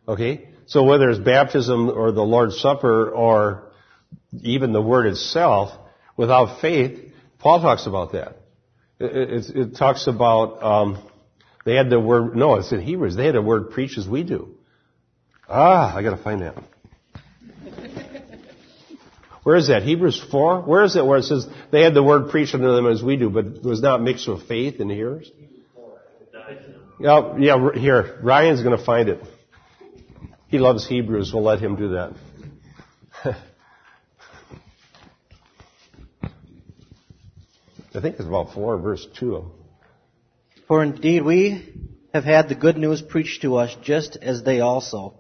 Okay, 0.07 0.49
so 0.67 0.83
whether 0.83 1.09
it's 1.09 1.21
baptism 1.21 1.89
or 1.89 2.13
the 2.13 2.23
Lord's 2.23 2.61
Supper 2.61 3.09
or 3.11 3.70
even 4.41 4.73
the 4.73 4.83
Word 4.83 5.07
itself, 5.07 5.71
without 6.17 6.61
faith, 6.61 7.13
Paul 7.39 7.61
talks 7.61 7.87
about 7.87 8.13
that. 8.13 8.37
It, 8.99 9.31
it, 9.31 9.57
it 9.57 9.77
talks 9.77 10.07
about 10.07 10.63
um, 10.63 11.11
they 11.65 11.75
had 11.75 11.91
the 11.91 11.99
word. 11.99 12.37
No, 12.37 12.57
it's 12.57 12.71
in 12.73 12.81
Hebrews. 12.81 13.17
They 13.17 13.27
had 13.27 13.37
a 13.37 13.43
word 13.43 13.71
preach 13.71 13.97
as 13.99 14.07
we 14.07 14.23
do. 14.23 14.57
Ah, 15.49 15.97
I 15.97 16.03
got 16.03 16.17
to 16.17 16.23
find 16.23 16.43
that. 16.43 16.55
Where 19.43 19.57
is 19.57 19.69
that? 19.69 19.83
Hebrews 19.83 20.23
4? 20.31 20.63
Where 20.63 20.85
is 20.85 20.97
it 20.97 21.05
where 21.05 21.19
it 21.19 21.25
says 21.25 21.47
they 21.73 21.83
had 21.83 21.95
the 21.95 22.03
word 22.03 22.31
preached 22.31 22.55
unto 22.55 22.75
them 22.75 22.87
as 22.87 23.03
we 23.03 23.17
do, 23.17 23.31
but 23.31 23.47
it 23.47 23.65
was 23.65 23.81
not 23.81 24.03
mixed 24.03 24.29
with 24.29 24.47
faith 24.47 24.81
in 24.81 24.91
hearers? 24.91 25.31
Yeah, 27.01 27.39
yeah, 27.39 27.71
here. 27.75 28.21
Ryan's 28.23 28.63
going 28.63 28.77
to 28.77 28.85
find 28.85 29.09
it. 29.09 29.23
He 30.49 30.59
loves 30.59 30.87
Hebrews. 30.87 31.33
We'll 31.33 31.43
let 31.43 31.61
him 31.61 31.77
do 31.77 31.89
that. 31.95 33.37
I 37.95 38.01
think 38.01 38.17
it's 38.17 38.27
about 38.27 38.55
4, 38.55 38.79
verse 38.79 39.07
2. 39.19 39.51
For 40.69 40.83
indeed 40.83 41.25
we 41.25 41.75
have 42.15 42.25
had 42.25 42.49
the 42.49 42.55
good 42.55 42.77
news 42.77 43.03
preached 43.03 43.43
to 43.43 43.57
us 43.57 43.77
just 43.83 44.17
as 44.17 44.43
they 44.43 44.61
also. 44.61 45.15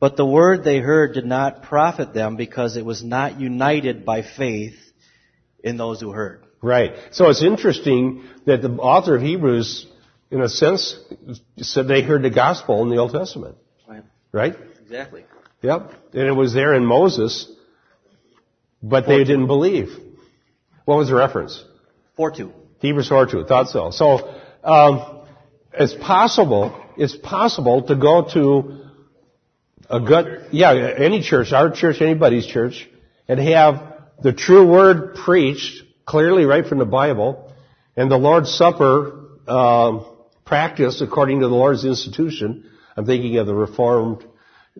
But 0.00 0.16
the 0.16 0.26
word 0.26 0.64
they 0.64 0.78
heard 0.78 1.14
did 1.14 1.26
not 1.26 1.62
profit 1.62 2.14
them 2.14 2.36
because 2.36 2.76
it 2.76 2.84
was 2.84 3.04
not 3.04 3.38
united 3.38 4.04
by 4.04 4.22
faith 4.22 4.74
in 5.62 5.76
those 5.76 6.00
who 6.00 6.10
heard. 6.10 6.44
Right. 6.60 6.94
So 7.12 7.28
it's 7.28 7.42
interesting 7.42 8.24
that 8.46 8.62
the 8.62 8.70
author 8.70 9.16
of 9.16 9.22
Hebrews, 9.22 9.86
in 10.30 10.40
a 10.40 10.48
sense, 10.48 10.98
said 11.58 11.88
they 11.88 12.02
heard 12.02 12.22
the 12.22 12.30
gospel 12.30 12.82
in 12.82 12.88
the 12.88 12.96
Old 12.96 13.12
Testament. 13.12 13.56
Right. 13.86 14.04
Right? 14.32 14.56
Exactly. 14.82 15.24
Yep. 15.62 15.92
And 16.14 16.28
it 16.28 16.32
was 16.32 16.54
there 16.54 16.74
in 16.74 16.84
Moses, 16.84 17.50
but 18.82 19.06
they 19.06 19.18
didn't 19.18 19.46
believe. 19.46 19.90
What 20.84 20.96
was 20.96 21.08
the 21.08 21.14
reference? 21.14 21.62
4-2. 22.22 22.52
Hebrews 22.78 23.08
4 23.08 23.26
2. 23.26 23.44
Thought 23.44 23.68
so. 23.68 23.90
So, 23.90 24.34
um, 24.64 25.22
it's 25.72 25.94
possible, 25.94 26.80
it's 26.96 27.16
possible 27.16 27.82
to 27.82 27.96
go 27.96 28.28
to 28.34 28.84
a 29.88 30.00
good, 30.00 30.48
yeah, 30.52 30.72
any 30.96 31.22
church, 31.22 31.52
our 31.52 31.70
church, 31.70 32.00
anybody's 32.00 32.46
church, 32.46 32.88
and 33.28 33.38
have 33.40 33.94
the 34.22 34.32
true 34.32 34.66
word 34.66 35.14
preached 35.14 35.82
clearly 36.04 36.44
right 36.44 36.66
from 36.66 36.78
the 36.78 36.84
Bible, 36.84 37.52
and 37.96 38.10
the 38.10 38.16
Lord's 38.16 38.52
Supper 38.52 39.28
uh, 39.46 40.00
practiced 40.44 41.02
according 41.02 41.40
to 41.40 41.48
the 41.48 41.54
Lord's 41.54 41.84
institution. 41.84 42.70
I'm 42.96 43.06
thinking 43.06 43.38
of 43.38 43.46
the 43.46 43.54
Reformed 43.54 44.24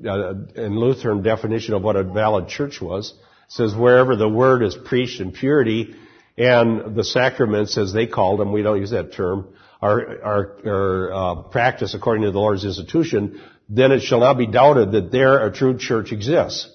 uh, 0.06 0.34
and 0.56 0.76
Lutheran 0.76 1.22
definition 1.22 1.74
of 1.74 1.82
what 1.82 1.96
a 1.96 2.04
valid 2.04 2.48
church 2.48 2.80
was. 2.80 3.10
It 3.10 3.52
says 3.52 3.74
wherever 3.74 4.16
the 4.16 4.28
word 4.28 4.62
is 4.62 4.74
preached 4.74 5.20
in 5.20 5.32
purity, 5.32 5.94
and 6.36 6.96
the 6.96 7.04
sacraments, 7.04 7.76
as 7.76 7.92
they 7.92 8.06
called 8.06 8.40
them, 8.40 8.52
we 8.52 8.62
don't 8.62 8.78
use 8.78 8.90
that 8.90 9.12
term, 9.12 9.48
are, 9.80 10.00
are, 10.22 10.58
are 10.64 11.12
uh, 11.12 11.42
practiced 11.42 11.94
according 11.94 12.24
to 12.24 12.30
the 12.30 12.38
Lord's 12.38 12.64
institution, 12.64 13.40
then 13.68 13.92
it 13.92 14.00
shall 14.00 14.20
not 14.20 14.38
be 14.38 14.46
doubted 14.46 14.92
that 14.92 15.10
there 15.12 15.46
a 15.46 15.52
true 15.52 15.76
church 15.76 16.12
exists. 16.12 16.70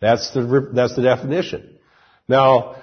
That's 0.00 0.32
the, 0.32 0.70
that's 0.72 0.96
the 0.96 1.02
definition. 1.02 1.78
Now, 2.28 2.76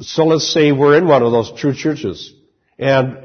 so 0.00 0.24
let's 0.24 0.52
say 0.52 0.72
we're 0.72 0.96
in 0.96 1.06
one 1.06 1.22
of 1.22 1.32
those 1.32 1.52
true 1.58 1.74
churches, 1.74 2.32
and 2.78 3.18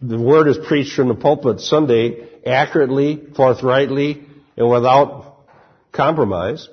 the 0.00 0.20
word 0.20 0.48
is 0.48 0.58
preached 0.58 0.94
from 0.94 1.08
the 1.08 1.14
pulpit 1.14 1.60
Sunday 1.60 2.28
accurately, 2.44 3.28
forthrightly, 3.34 4.24
and 4.56 4.70
without 4.70 5.46
compromise. 5.92 6.68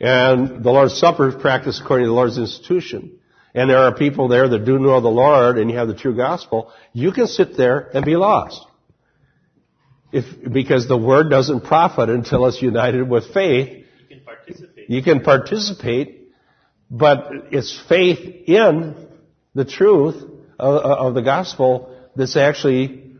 And 0.00 0.62
the 0.62 0.70
Lord's 0.70 0.98
Supper 0.98 1.30
is 1.30 1.34
practiced 1.34 1.80
according 1.80 2.04
to 2.04 2.08
the 2.08 2.14
Lord's 2.14 2.38
institution. 2.38 3.18
And 3.54 3.70
there 3.70 3.78
are 3.78 3.94
people 3.94 4.28
there 4.28 4.48
that 4.48 4.64
do 4.66 4.78
know 4.78 5.00
the 5.00 5.08
Lord 5.08 5.56
and 5.58 5.70
you 5.70 5.78
have 5.78 5.88
the 5.88 5.94
true 5.94 6.14
gospel. 6.14 6.70
You 6.92 7.12
can 7.12 7.26
sit 7.26 7.56
there 7.56 7.90
and 7.94 8.04
be 8.04 8.16
lost. 8.16 8.60
If, 10.12 10.24
because 10.52 10.86
the 10.86 10.96
word 10.96 11.30
doesn't 11.30 11.62
profit 11.62 12.10
until 12.10 12.46
it's 12.46 12.60
united 12.60 13.08
with 13.08 13.32
faith. 13.32 13.84
You 14.08 14.16
can 14.16 14.24
participate. 14.24 14.90
You 14.90 15.02
can 15.02 15.20
participate, 15.20 16.28
but 16.90 17.28
it's 17.50 17.82
faith 17.88 18.20
in 18.46 19.08
the 19.54 19.64
truth 19.64 20.22
of, 20.58 20.82
of 20.82 21.14
the 21.14 21.22
gospel 21.22 21.96
that's 22.14 22.36
actually 22.36 23.14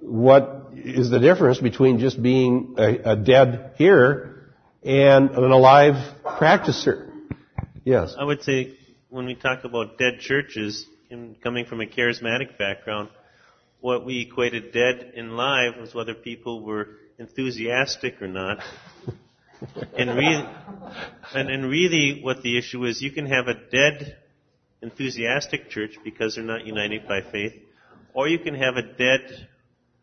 what 0.00 0.72
is 0.74 1.10
the 1.10 1.18
difference 1.20 1.58
between 1.58 2.00
just 2.00 2.20
being 2.20 2.74
a, 2.76 3.12
a 3.12 3.16
dead 3.16 3.72
hearer 3.76 4.33
and 4.84 5.30
an 5.30 5.50
alive 5.50 5.94
practicer. 6.24 7.10
Yes. 7.84 8.14
I 8.18 8.24
would 8.24 8.42
say 8.42 8.76
when 9.08 9.26
we 9.26 9.34
talk 9.34 9.64
about 9.64 9.98
dead 9.98 10.20
churches, 10.20 10.86
in 11.10 11.36
coming 11.42 11.64
from 11.64 11.80
a 11.80 11.86
charismatic 11.86 12.58
background, 12.58 13.08
what 13.80 14.04
we 14.04 14.20
equated 14.20 14.72
dead 14.72 15.12
and 15.16 15.36
live 15.36 15.76
was 15.78 15.94
whether 15.94 16.14
people 16.14 16.62
were 16.62 16.88
enthusiastic 17.18 18.20
or 18.20 18.28
not. 18.28 18.58
and, 19.96 20.10
really, 20.10 20.48
and, 21.34 21.50
and 21.50 21.68
really 21.68 22.20
what 22.22 22.42
the 22.42 22.58
issue 22.58 22.84
is, 22.84 23.00
you 23.00 23.10
can 23.10 23.26
have 23.26 23.48
a 23.48 23.54
dead, 23.54 24.16
enthusiastic 24.82 25.70
church 25.70 25.96
because 26.02 26.34
they're 26.34 26.44
not 26.44 26.66
united 26.66 27.06
by 27.06 27.20
faith, 27.20 27.54
or 28.12 28.28
you 28.28 28.38
can 28.38 28.54
have 28.54 28.76
a 28.76 28.82
dead 28.82 29.48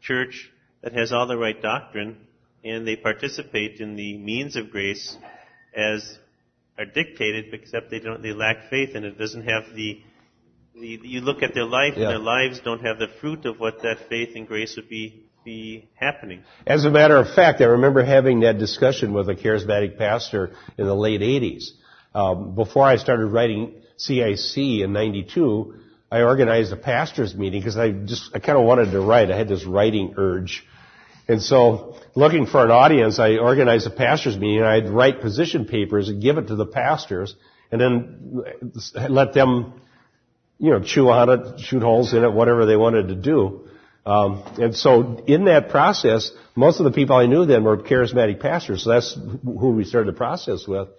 church 0.02 0.50
that 0.82 0.94
has 0.94 1.12
all 1.12 1.28
the 1.28 1.38
right 1.38 1.62
doctrine 1.62 2.18
and 2.64 2.88
they 2.88 2.96
participate 2.96 3.80
in 3.80 3.96
the 3.96 4.18
means 4.18 4.56
of 4.56 4.70
grace 4.70 5.18
as 5.76 6.18
are 6.78 6.86
dictated, 6.86 7.54
except 7.54 7.92
they 7.92 8.00
don't, 8.00 8.22
they 8.22 8.34
lack 8.34 8.70
faith 8.70 8.92
and 8.96 9.06
it 9.06 9.18
doesn't 9.18 9.48
have 9.48 9.64
the, 9.76 10.02
the 10.74 11.00
you 11.04 11.22
look 11.22 11.44
at 11.44 11.54
their 11.54 11.66
life 11.66 11.94
Yeah. 11.96 12.04
and 12.04 12.12
their 12.12 12.20
lives 12.20 12.60
don't 12.64 12.84
have 12.86 12.98
the 12.98 13.08
fruit 13.20 13.46
of 13.46 13.60
what 13.60 13.82
that 13.84 13.98
faith 14.10 14.30
and 14.36 14.48
grace 14.48 14.76
would 14.78 14.90
be, 14.90 15.24
be 15.44 15.90
happening. 15.96 16.44
As 16.66 16.86
a 16.86 16.90
matter 16.90 17.18
of 17.18 17.34
fact, 17.34 17.62
I 17.62 17.66
remember 17.66 18.04
having 18.04 18.42
that 18.42 18.58
discussion 18.58 19.14
with 19.14 19.30
a 19.30 19.36
charismatic 19.36 19.98
pastor 19.98 20.52
in 20.78 20.86
the 20.86 20.96
late 20.96 21.22
80s. 21.22 21.66
Um, 22.14 22.56
before 22.56 22.84
I 22.86 22.98
started 22.98 23.28
writing 23.28 23.74
CIC 23.98 24.58
in 24.58 24.92
92, 24.94 25.76
I 26.12 26.24
organized 26.24 26.74
a 26.74 26.78
pastor's 26.78 27.34
meeting 27.36 27.62
because 27.62 27.78
I 27.78 27.92
just, 27.92 28.32
I 28.36 28.40
kind 28.40 28.58
of 28.58 28.66
wanted 28.66 28.92
to 28.92 29.00
write. 29.00 29.32
I 29.32 29.38
had 29.38 29.48
this 29.48 29.64
writing 29.66 30.16
urge. 30.18 30.66
And 31.28 31.42
so, 31.42 31.96
looking 32.16 32.46
for 32.46 32.64
an 32.64 32.72
audience, 32.72 33.20
I 33.20 33.38
organized 33.38 33.88
a 33.88 33.92
pastor's 33.92 34.38
meeting 34.38 34.60
and 34.60 34.68
I'd 34.68 34.90
write 34.90 35.22
position 35.22 35.66
papers 35.66 36.10
and 36.10 36.22
give 36.22 36.38
it 36.38 36.48
to 36.48 36.56
the 36.56 36.66
pastors 36.66 37.36
and 37.72 37.80
then 37.80 38.44
let 39.10 39.34
them, 39.34 39.82
you 40.58 40.72
know, 40.72 40.82
chew 40.82 41.10
on 41.10 41.30
it, 41.30 41.60
shoot 41.62 41.82
holes 41.82 42.14
in 42.14 42.24
it, 42.24 42.32
whatever 42.34 42.66
they 42.66 42.76
wanted 42.76 43.08
to 43.10 43.16
do. 43.16 43.68
Um, 44.06 44.44
and 44.58 44.76
so 44.76 45.24
in 45.28 45.46
that 45.46 45.70
process, 45.70 46.32
most 46.56 46.80
of 46.80 46.86
the 46.86 46.92
people 46.92 47.16
I 47.16 47.28
knew 47.28 47.46
then 47.46 47.64
were 47.64 47.78
charismatic 47.78 48.40
pastors. 48.40 48.84
So 48.84 48.90
that's 48.90 49.14
who 49.14 49.72
we 49.72 49.84
started 49.84 50.14
the 50.14 50.18
process 50.18 50.68
with. 50.68 50.90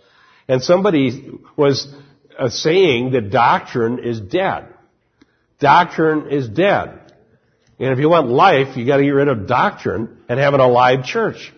And 0.49 0.63
somebody 0.63 1.33
was 1.57 1.93
uh, 2.39 2.49
saying 2.49 3.13
that 3.13 3.31
doctrine 3.31 3.99
is 3.99 4.21
dead. 4.21 4.69
Doctrine 5.59 6.31
is 6.31 6.49
dead. 6.49 7.12
And 7.83 7.91
if 7.91 7.99
you 7.99 8.09
want 8.09 8.29
life, 8.29 8.77
you 8.77 8.87
got 8.87 8.99
to 8.99 9.03
get 9.03 9.11
rid 9.11 9.27
of 9.27 9.49
doctrine 9.49 10.19
and 10.29 10.39
have 10.39 10.55
an 10.55 10.61
alive 10.61 11.05
church. 11.05 11.53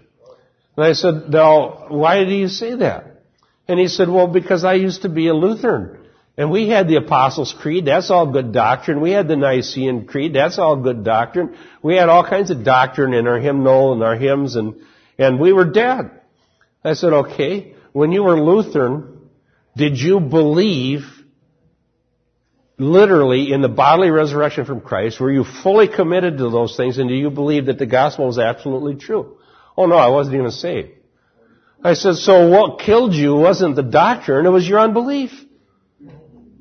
And 0.75 0.87
I 0.87 0.95
said, 0.95 1.29
now, 1.29 1.85
why 1.89 2.25
do 2.25 2.31
you 2.31 2.49
say 2.49 2.77
that? 2.77 3.23
And 3.69 3.79
he 3.79 3.89
said, 3.89 4.09
well, 4.09 4.27
because 4.27 4.65
I 4.65 4.73
used 4.73 5.03
to 5.03 5.11
be 5.11 5.29
a 5.29 5.35
Lutheran. 5.35 5.99
And 6.39 6.51
we 6.51 6.67
had 6.67 6.89
the 6.89 6.97
Apostles' 6.97 7.55
Creed. 7.61 7.85
That's 7.85 8.11
all 8.11 8.33
good 8.33 8.55
doctrine. 8.55 9.03
We 9.03 9.11
had 9.11 9.29
the 9.29 9.37
Nicene 9.37 10.07
Creed. 10.07 10.35
That's 10.35 10.59
all 10.59 10.77
good 10.77 11.05
doctrine. 11.05 11.59
We 11.83 11.97
had 11.97 12.09
all 12.09 12.25
kinds 12.25 12.51
of 12.51 12.65
doctrine 12.65 13.13
in 13.13 13.27
our 13.27 13.39
hymnal 13.39 13.93
and 13.93 14.03
our 14.03 14.17
hymns 14.17 14.57
and, 14.57 14.77
and 15.19 15.39
we 15.39 15.53
were 15.53 15.71
dead. 15.71 16.11
I 16.83 16.95
said, 16.95 17.13
okay, 17.13 17.75
when 17.93 18.13
you 18.13 18.23
were 18.23 18.41
Lutheran, 18.41 19.29
did 19.77 19.99
you 19.99 20.21
believe 20.21 21.03
literally 22.79 23.53
in 23.53 23.63
the 23.63 23.69
bodily 23.69 24.11
resurrection 24.11 24.65
from 24.65 24.81
Christ? 24.81 25.21
Were 25.21 25.33
you 25.33 25.45
fully 25.45 25.89
committed 25.89 26.39
to 26.39 26.51
those 26.51 26.77
things 26.77 26.99
and 26.99 27.09
do 27.09 27.15
you 27.15 27.31
believe 27.31 27.67
that 27.67 27.79
the 27.79 27.87
gospel 27.87 28.27
was 28.27 28.39
absolutely 28.39 28.97
true? 28.97 29.39
Oh 29.77 29.87
no, 29.87 29.97
I 29.97 30.09
wasn't 30.09 30.37
even 30.37 30.51
saved. 30.51 30.91
I 31.83 31.95
said, 31.95 32.15
so 32.15 32.49
what 32.49 32.81
killed 32.81 33.13
you 33.13 33.35
wasn't 33.35 33.77
the 33.77 33.83
doctrine, 33.83 34.47
it 34.47 34.51
was 34.51 34.67
your 34.67 34.81
unbelief. 34.81 35.31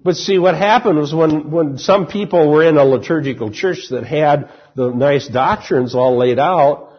But 0.03 0.17
see, 0.17 0.37
what 0.37 0.55
happened 0.55 0.99
was 0.99 1.13
when, 1.13 1.49
when 1.49 1.77
some 1.77 2.07
people 2.07 2.51
were 2.51 2.63
in 2.63 2.77
a 2.77 2.83
liturgical 2.83 3.51
church 3.51 3.87
that 3.89 4.03
had 4.05 4.51
the 4.75 4.89
nice 4.89 5.29
doctrines 5.29 5.95
all 5.95 6.17
laid 6.17 6.39
out, 6.39 6.91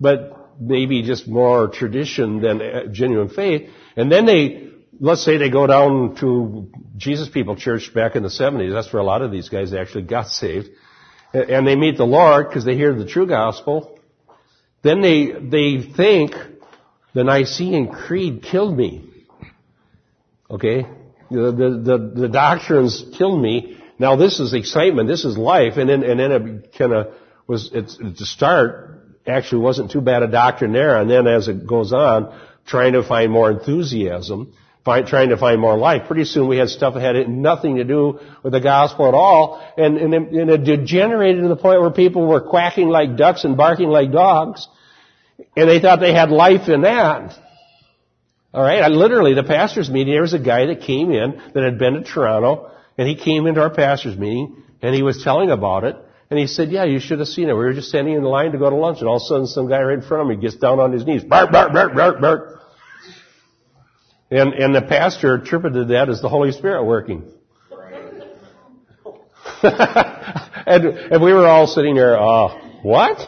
but 0.00 0.58
maybe 0.58 1.02
just 1.02 1.28
more 1.28 1.68
tradition 1.68 2.40
than 2.40 2.62
uh, 2.62 2.86
genuine 2.90 3.28
faith, 3.28 3.68
and 3.94 4.10
then 4.10 4.24
they, 4.24 4.70
let's 5.00 5.24
say 5.24 5.36
they 5.36 5.50
go 5.50 5.66
down 5.66 6.16
to 6.16 6.70
Jesus 6.96 7.28
People 7.28 7.56
Church 7.56 7.92
back 7.94 8.16
in 8.16 8.22
the 8.22 8.28
70s, 8.28 8.72
that's 8.72 8.92
where 8.92 9.00
a 9.00 9.04
lot 9.04 9.22
of 9.22 9.30
these 9.30 9.48
guys 9.48 9.72
actually 9.74 10.04
got 10.04 10.28
saved, 10.28 10.68
and 11.32 11.66
they 11.66 11.76
meet 11.76 11.96
the 11.96 12.06
Lord 12.06 12.48
because 12.48 12.64
they 12.64 12.74
hear 12.74 12.94
the 12.94 13.06
true 13.06 13.26
gospel, 13.26 13.98
then 14.82 15.00
they, 15.00 15.32
they 15.32 15.82
think 15.82 16.34
the 17.14 17.24
Nicene 17.24 17.88
Creed 17.88 18.42
killed 18.42 18.76
me. 18.76 19.10
Okay? 20.50 20.86
The, 21.30 21.52
the, 21.52 21.82
the, 21.82 22.20
the 22.20 22.28
doctrines 22.28 23.04
killed 23.16 23.40
me. 23.40 23.78
Now 23.98 24.16
this 24.16 24.38
is 24.38 24.54
excitement, 24.54 25.08
this 25.08 25.24
is 25.24 25.36
life, 25.36 25.76
and 25.76 25.88
then, 25.88 26.04
and 26.04 26.20
then 26.20 26.32
it 26.32 26.74
kind 26.76 26.92
of 26.92 27.14
was, 27.46 27.70
it's, 27.72 27.96
to 27.96 28.26
start, 28.26 29.16
actually 29.26 29.62
wasn't 29.62 29.90
too 29.90 30.00
bad 30.00 30.22
a 30.22 30.28
doctrine 30.28 30.72
there, 30.72 31.00
and 31.00 31.10
then 31.10 31.26
as 31.26 31.48
it 31.48 31.66
goes 31.66 31.92
on, 31.92 32.38
trying 32.66 32.92
to 32.92 33.02
find 33.02 33.32
more 33.32 33.50
enthusiasm, 33.50 34.52
find, 34.86 35.06
trying 35.06 35.30
to 35.30 35.36
find 35.36 35.60
more 35.60 35.76
life. 35.76 36.06
Pretty 36.06 36.24
soon 36.24 36.48
we 36.48 36.56
had 36.56 36.70
stuff 36.70 36.94
that 36.94 37.02
had 37.02 37.28
nothing 37.28 37.76
to 37.76 37.84
do 37.84 38.20
with 38.42 38.52
the 38.52 38.60
gospel 38.60 39.08
at 39.08 39.14
all, 39.14 39.60
and, 39.76 39.98
and, 39.98 40.14
it, 40.14 40.22
and 40.32 40.48
it 40.48 40.64
degenerated 40.64 41.42
to 41.42 41.48
the 41.48 41.56
point 41.56 41.82
where 41.82 41.90
people 41.90 42.26
were 42.26 42.40
quacking 42.40 42.88
like 42.88 43.16
ducks 43.16 43.44
and 43.44 43.56
barking 43.56 43.88
like 43.88 44.12
dogs, 44.12 44.66
and 45.56 45.68
they 45.68 45.80
thought 45.80 46.00
they 46.00 46.14
had 46.14 46.30
life 46.30 46.68
in 46.68 46.82
that. 46.82 47.34
All 48.54 48.62
right, 48.62 48.80
I 48.80 48.88
literally, 48.88 49.34
the 49.34 49.42
pastor's 49.42 49.90
meeting, 49.90 50.14
there 50.14 50.22
was 50.22 50.32
a 50.32 50.38
guy 50.38 50.66
that 50.66 50.80
came 50.80 51.10
in 51.10 51.42
that 51.52 51.62
had 51.62 51.78
been 51.78 51.94
to 51.94 52.04
Toronto, 52.04 52.70
and 52.96 53.06
he 53.06 53.16
came 53.16 53.46
into 53.46 53.60
our 53.60 53.70
pastor's 53.70 54.16
meeting, 54.16 54.62
and 54.80 54.94
he 54.94 55.02
was 55.02 55.22
telling 55.22 55.50
about 55.50 55.82
it, 55.84 55.96
and 56.30 56.38
he 56.38 56.46
said, 56.46 56.70
yeah, 56.70 56.84
you 56.84 57.00
should 57.00 57.18
have 57.18 57.28
seen 57.28 57.48
it. 57.48 57.52
We 57.52 57.58
were 57.58 57.74
just 57.74 57.88
standing 57.88 58.14
in 58.14 58.22
the 58.22 58.28
line 58.28 58.52
to 58.52 58.58
go 58.58 58.70
to 58.70 58.76
lunch, 58.76 59.00
and 59.00 59.08
all 59.08 59.16
of 59.16 59.22
a 59.22 59.26
sudden 59.26 59.46
some 59.46 59.68
guy 59.68 59.82
right 59.82 59.98
in 59.98 60.02
front 60.02 60.22
of 60.22 60.28
me 60.28 60.36
gets 60.36 60.56
down 60.56 60.78
on 60.78 60.92
his 60.92 61.04
knees, 61.04 61.24
bark, 61.24 61.50
bark, 61.50 61.72
bark, 61.72 61.94
bark, 61.94 62.20
bark. 62.20 62.60
And, 64.30 64.54
and 64.54 64.74
the 64.74 64.82
pastor 64.82 65.36
interpreted 65.36 65.88
that 65.88 66.08
as 66.08 66.20
the 66.20 66.28
Holy 66.28 66.52
Spirit 66.52 66.84
working. 66.84 67.30
and, 69.62 70.84
and 70.84 71.22
we 71.22 71.32
were 71.32 71.46
all 71.46 71.66
sitting 71.66 71.94
there, 71.94 72.18
uh, 72.18 72.80
what? 72.82 73.18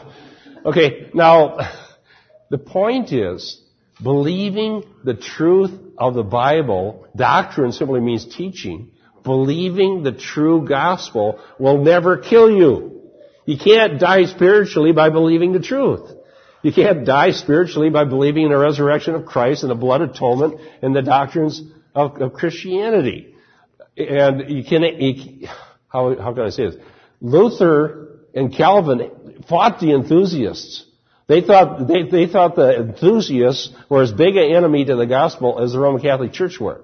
Okay, 0.65 1.09
now, 1.13 1.57
the 2.49 2.57
point 2.57 3.13
is, 3.13 3.61
believing 4.03 4.83
the 5.03 5.13
truth 5.13 5.71
of 5.97 6.13
the 6.15 6.23
Bible, 6.23 7.07
doctrine 7.15 7.71
simply 7.71 8.01
means 8.01 8.25
teaching, 8.35 8.91
believing 9.23 10.03
the 10.03 10.11
true 10.11 10.67
gospel 10.67 11.39
will 11.59 11.81
never 11.83 12.17
kill 12.17 12.51
you. 12.51 13.11
You 13.45 13.57
can't 13.57 13.99
die 13.99 14.25
spiritually 14.25 14.91
by 14.91 15.09
believing 15.09 15.53
the 15.53 15.59
truth. 15.59 16.11
You 16.61 16.73
can't 16.73 17.05
die 17.05 17.31
spiritually 17.31 17.89
by 17.89 18.03
believing 18.03 18.43
in 18.43 18.51
the 18.51 18.57
resurrection 18.57 19.15
of 19.15 19.25
Christ 19.25 19.63
and 19.63 19.71
the 19.71 19.75
blood 19.75 20.01
atonement 20.01 20.59
and 20.81 20.95
the 20.95 21.01
doctrines 21.01 21.61
of, 21.95 22.21
of 22.21 22.33
Christianity. 22.33 23.35
And 23.97 24.49
you 24.49 24.63
can, 24.63 24.83
you, 24.83 25.47
how, 25.87 26.15
how 26.15 26.33
can 26.33 26.43
I 26.43 26.49
say 26.49 26.69
this? 26.69 26.75
Luther 27.21 28.19
and 28.33 28.53
Calvin 28.53 29.43
fought 29.47 29.79
the 29.79 29.93
enthusiasts. 29.93 30.85
They 31.27 31.41
thought, 31.41 31.87
they, 31.87 32.03
they 32.03 32.27
thought 32.27 32.55
the 32.55 32.75
enthusiasts 32.77 33.69
were 33.87 34.01
as 34.01 34.11
big 34.11 34.35
an 34.35 34.51
enemy 34.51 34.85
to 34.85 34.95
the 34.95 35.05
gospel 35.05 35.59
as 35.61 35.73
the 35.73 35.79
Roman 35.79 36.01
Catholic 36.01 36.33
Church 36.33 36.59
were. 36.59 36.81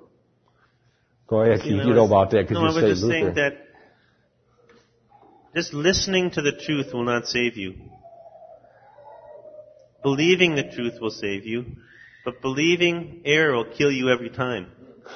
Go 1.28 1.42
ahead, 1.42 1.62
Keith. 1.62 1.84
You 1.84 1.94
know 1.94 2.06
about 2.06 2.32
that 2.32 2.48
because 2.48 2.56
no, 2.56 2.62
you 2.62 2.68
I 2.68 2.74
was 2.74 2.92
just 2.94 3.04
Luther. 3.04 3.14
saying 3.14 3.34
that 3.36 3.66
just 5.56 5.74
listening 5.74 6.32
to 6.32 6.42
the 6.42 6.52
truth 6.52 6.94
will 6.94 7.06
not 7.06 7.28
save 7.28 7.58
you. 7.58 7.76
Believing 10.06 10.54
the 10.54 10.62
truth 10.62 11.02
will 11.02 11.10
save 11.10 11.48
you, 11.48 11.66
but 12.24 12.40
believing 12.40 13.22
error 13.26 13.56
will 13.56 13.74
kill 13.76 13.92
you 13.92 14.10
every 14.10 14.30
time. 14.30 14.68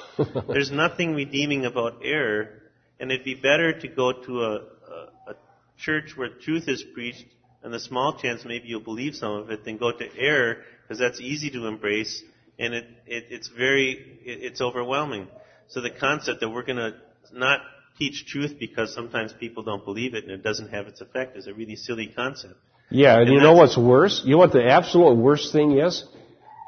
There's 0.48 0.72
nothing 0.72 1.14
redeeming 1.14 1.68
about 1.68 2.02
error, 2.04 2.64
and 3.00 3.12
it'd 3.12 3.24
be 3.24 3.36
better 3.36 3.72
to 3.72 3.88
go 3.88 4.12
to 4.12 4.42
a, 4.42 4.56
a, 4.56 5.32
a 5.32 5.36
church 5.78 6.14
where 6.16 6.30
truth 6.30 6.68
is 6.68 6.84
preached, 6.96 7.26
and 7.62 7.72
the 7.72 7.80
small 7.80 8.18
chance 8.18 8.44
maybe 8.46 8.70
you'll 8.70 8.80
believe 8.80 9.14
some 9.14 9.34
of 9.34 9.52
it, 9.52 9.64
than 9.64 9.78
go 9.78 9.92
to 9.92 10.18
error, 10.18 10.64
because 10.82 10.98
that's 10.98 11.22
easy 11.22 11.52
to 11.52 11.68
embrace, 11.68 12.24
and 12.58 12.74
it, 12.74 12.86
it 13.06 13.26
it's 13.30 13.50
very, 13.50 13.92
it, 14.26 14.40
it's 14.42 14.60
overwhelming. 14.60 15.28
So 15.68 15.82
the 15.82 15.92
concept 15.92 16.40
that 16.40 16.50
we're 16.50 16.66
going 16.66 16.78
to 16.78 16.96
not 17.32 17.60
teach 18.00 18.26
truth 18.26 18.56
because 18.60 18.92
sometimes 18.96 19.34
people 19.34 19.62
don't 19.62 19.86
believe 19.86 20.16
it 20.16 20.24
and 20.24 20.34
it 20.34 20.42
doesn't 20.42 20.70
have 20.70 20.88
its 20.88 21.00
effect 21.00 21.38
is 21.38 21.46
a 21.46 21.54
really 21.54 21.76
silly 21.76 22.08
concept. 22.08 22.56
Yeah, 22.90 23.20
and, 23.20 23.28
And 23.28 23.34
you 23.34 23.42
know 23.42 23.54
what's 23.54 23.78
worse? 23.78 24.22
You 24.26 24.32
know 24.32 24.38
what 24.38 24.52
the 24.52 24.66
absolute 24.66 25.16
worst 25.16 25.52
thing 25.52 25.80
is? 25.80 26.04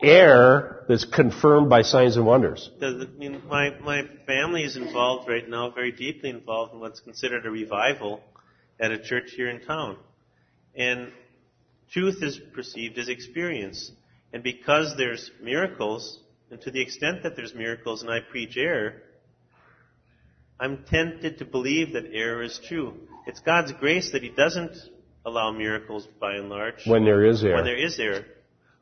Error 0.03 0.85
that's 0.87 1.05
confirmed 1.05 1.69
by 1.69 1.83
signs 1.83 2.17
and 2.17 2.25
wonders. 2.25 2.69
The, 2.79 3.07
I 3.13 3.17
mean, 3.17 3.41
my, 3.47 3.71
my 3.81 4.03
family 4.25 4.63
is 4.63 4.75
involved 4.75 5.29
right 5.29 5.47
now, 5.47 5.71
very 5.71 5.91
deeply 5.91 6.29
involved 6.29 6.73
in 6.73 6.79
what's 6.79 6.99
considered 6.99 7.45
a 7.45 7.51
revival 7.51 8.21
at 8.79 8.91
a 8.91 8.99
church 8.99 9.31
here 9.35 9.49
in 9.49 9.61
town. 9.61 9.97
And 10.75 11.11
truth 11.91 12.21
is 12.21 12.39
perceived 12.53 12.97
as 12.97 13.09
experience. 13.09 13.91
And 14.33 14.43
because 14.43 14.95
there's 14.97 15.29
miracles, 15.41 16.19
and 16.49 16.59
to 16.61 16.71
the 16.71 16.81
extent 16.81 17.23
that 17.23 17.35
there's 17.35 17.53
miracles 17.53 18.01
and 18.01 18.11
I 18.11 18.19
preach 18.19 18.57
error, 18.57 19.01
I'm 20.59 20.83
tempted 20.83 21.39
to 21.39 21.45
believe 21.45 21.93
that 21.93 22.05
error 22.13 22.43
is 22.43 22.59
true. 22.67 22.93
It's 23.27 23.39
God's 23.39 23.71
grace 23.73 24.11
that 24.11 24.23
He 24.23 24.29
doesn't 24.29 24.75
allow 25.25 25.51
miracles 25.51 26.07
by 26.19 26.35
and 26.35 26.49
large 26.49 26.85
When 26.85 27.05
there 27.05 27.25
is 27.25 27.43
error. 27.43 27.55
when 27.55 27.65
there 27.65 27.77
is 27.77 27.99
error. 27.99 28.25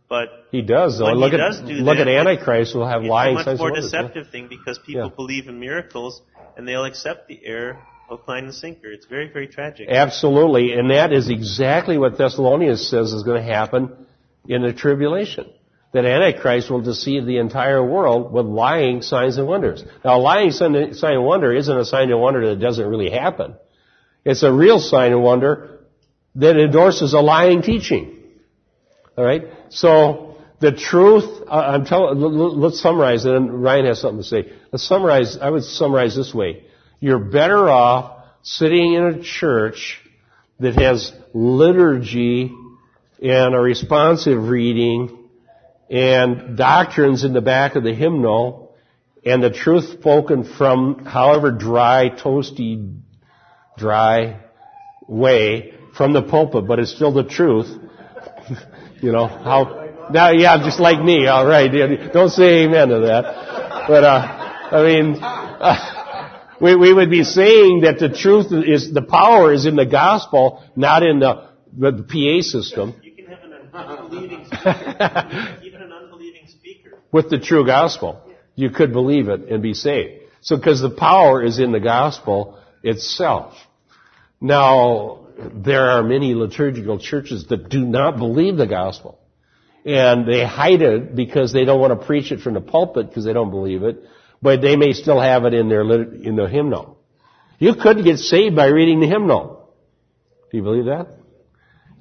But 0.07 0.29
He 0.51 0.61
does, 0.63 0.97
though. 0.97 1.05
When 1.05 1.15
look 1.17 1.33
he 1.33 1.39
at 1.39 1.51
does 1.51 1.59
do 1.59 1.73
look 1.75 1.97
that, 1.97 2.07
at 2.07 2.13
Antichrist 2.27 2.73
will 2.75 2.87
have 2.87 3.01
it's 3.03 3.09
lying 3.09 3.33
a 3.33 3.35
much 3.35 3.45
signs 3.45 3.59
more 3.59 3.67
and 3.69 3.75
wonders. 3.75 3.93
yeah. 3.93 4.01
deceptive 4.01 4.31
thing 4.31 4.47
because 4.47 4.79
people 4.79 5.03
Yeah. 5.03 5.15
believe 5.15 5.47
in 5.47 5.59
miracles 5.59 6.21
and 6.57 6.67
they'll 6.67 6.85
accept 6.85 7.27
the 7.27 7.39
error 7.45 7.77
hook, 8.09 8.27
line, 8.27 8.45
and 8.45 8.55
sinker. 8.55 8.91
It's 8.91 9.05
very, 9.05 9.27
very 9.31 9.47
tragic. 9.47 9.87
Absolutely, 9.87 10.73
and 10.73 10.89
that 10.89 11.13
is 11.13 11.29
exactly 11.29 11.95
what 11.99 12.17
Thessalonians 12.17 12.87
says 12.87 13.13
is 13.13 13.21
going 13.21 13.37
to 13.37 13.47
happen 13.47 13.91
in 14.47 14.63
the 14.63 14.73
tribulation. 14.73 15.45
That 15.91 16.05
Antichrist 16.05 16.69
will 16.71 16.81
deceive 16.81 17.25
the 17.27 17.37
entire 17.37 17.83
world 17.83 18.31
with 18.31 18.45
lying 18.47 19.01
signs 19.03 19.37
and 19.37 19.47
wonders. 19.47 19.83
Now, 20.05 20.17
a 20.17 20.21
lying 20.21 20.51
sign 20.51 20.93
sign 20.95 21.13
and 21.13 21.23
wonder 21.25 21.53
isn't 21.55 21.77
a 21.77 21.85
sign 21.85 22.11
and 22.11 22.19
wonder 22.19 22.47
that 22.49 22.59
doesn't 22.59 22.87
really 22.87 23.09
happen. 23.11 23.55
It's 24.25 24.41
a 24.43 24.51
real 24.51 24.79
sign 24.79 25.11
and 25.13 25.21
wonder 25.23 25.78
that 26.35 26.57
endorses 26.57 27.13
a 27.13 27.19
lying 27.19 27.61
teaching. 27.61 28.17
All 29.17 29.23
right. 29.23 29.43
So 29.69 30.37
the 30.59 30.71
truth, 30.71 31.43
I'm 31.49 31.85
telling. 31.85 32.19
Let's 32.19 32.81
summarize 32.81 33.25
it. 33.25 33.33
And 33.33 33.61
Ryan 33.61 33.85
has 33.85 34.01
something 34.01 34.21
to 34.21 34.27
say. 34.27 34.51
Let's 34.71 34.87
summarize. 34.87 35.37
I 35.37 35.49
would 35.49 35.63
summarize 35.63 36.15
this 36.15 36.33
way: 36.33 36.63
You're 36.99 37.19
better 37.19 37.69
off 37.69 38.23
sitting 38.43 38.93
in 38.93 39.03
a 39.03 39.21
church 39.21 39.99
that 40.59 40.75
has 40.75 41.13
liturgy 41.33 42.53
and 43.21 43.55
a 43.55 43.59
responsive 43.59 44.47
reading 44.47 45.29
and 45.89 46.57
doctrines 46.57 47.23
in 47.23 47.33
the 47.33 47.41
back 47.41 47.75
of 47.75 47.83
the 47.83 47.93
hymnal 47.93 48.75
and 49.25 49.43
the 49.43 49.49
truth 49.49 49.89
spoken 49.89 50.43
from 50.43 51.05
however 51.05 51.51
dry, 51.51 52.09
toasty, 52.09 52.99
dry 53.77 54.39
way 55.07 55.73
from 55.95 56.13
the 56.13 56.21
pulpit, 56.21 56.67
but 56.67 56.79
it's 56.79 56.93
still 56.93 57.13
the 57.13 57.23
truth. 57.23 57.67
you 59.01 59.11
know, 59.11 59.27
how, 59.27 60.07
now, 60.11 60.31
yeah, 60.31 60.57
just 60.63 60.79
like 60.79 61.03
me, 61.03 61.27
alright, 61.27 61.71
don't 62.13 62.29
say 62.29 62.63
amen 62.63 62.89
to 62.89 62.99
that. 63.01 63.85
But, 63.87 64.03
uh, 64.03 64.39
I 64.71 64.83
mean, 64.83 65.17
uh, 65.21 66.49
we, 66.61 66.75
we 66.75 66.93
would 66.93 67.09
be 67.09 67.23
saying 67.23 67.81
that 67.81 67.99
the 67.99 68.09
truth 68.09 68.47
is, 68.51 68.93
the 68.93 69.01
power 69.01 69.53
is 69.53 69.65
in 69.65 69.75
the 69.75 69.85
gospel, 69.85 70.63
not 70.75 71.03
in 71.03 71.19
the, 71.19 71.49
the 71.77 72.03
PA 72.03 72.41
system. 72.41 72.95
You 73.01 73.13
can 73.13 73.25
have 73.25 73.43
an 73.43 73.53
unbelieving 73.73 74.45
speaker, 74.45 75.59
even 75.63 75.81
an 75.81 75.91
unbelieving 75.91 76.47
speaker. 76.47 76.99
with 77.11 77.29
the 77.29 77.39
true 77.39 77.65
gospel. 77.65 78.21
You 78.55 78.69
could 78.71 78.91
believe 78.91 79.29
it 79.29 79.49
and 79.49 79.63
be 79.63 79.73
saved. 79.73 80.23
So 80.41 80.57
because 80.57 80.81
the 80.81 80.89
power 80.89 81.43
is 81.43 81.59
in 81.59 81.71
the 81.71 81.79
gospel 81.79 82.59
itself. 82.83 83.53
Now, 84.41 85.27
there 85.53 85.91
are 85.91 86.03
many 86.03 86.33
liturgical 86.33 86.99
churches 86.99 87.47
that 87.47 87.69
do 87.69 87.85
not 87.85 88.17
believe 88.17 88.57
the 88.57 88.67
gospel. 88.67 89.19
And 89.85 90.27
they 90.27 90.45
hide 90.45 90.81
it 90.81 91.15
because 91.15 91.53
they 91.53 91.65
don't 91.65 91.79
want 91.79 91.99
to 91.99 92.05
preach 92.05 92.31
it 92.31 92.41
from 92.41 92.53
the 92.53 92.61
pulpit 92.61 93.07
because 93.07 93.25
they 93.25 93.33
don't 93.33 93.49
believe 93.49 93.83
it, 93.83 94.03
but 94.41 94.61
they 94.61 94.75
may 94.75 94.93
still 94.93 95.19
have 95.19 95.45
it 95.45 95.53
in 95.53 95.69
their 95.69 95.81
in 95.81 96.35
the 96.35 96.47
hymnal. 96.47 96.97
You 97.59 97.75
could 97.75 98.03
get 98.03 98.17
saved 98.17 98.55
by 98.55 98.67
reading 98.67 98.99
the 98.99 99.07
hymnal. 99.07 99.69
Do 100.51 100.57
you 100.57 100.63
believe 100.63 100.85
that? 100.85 101.18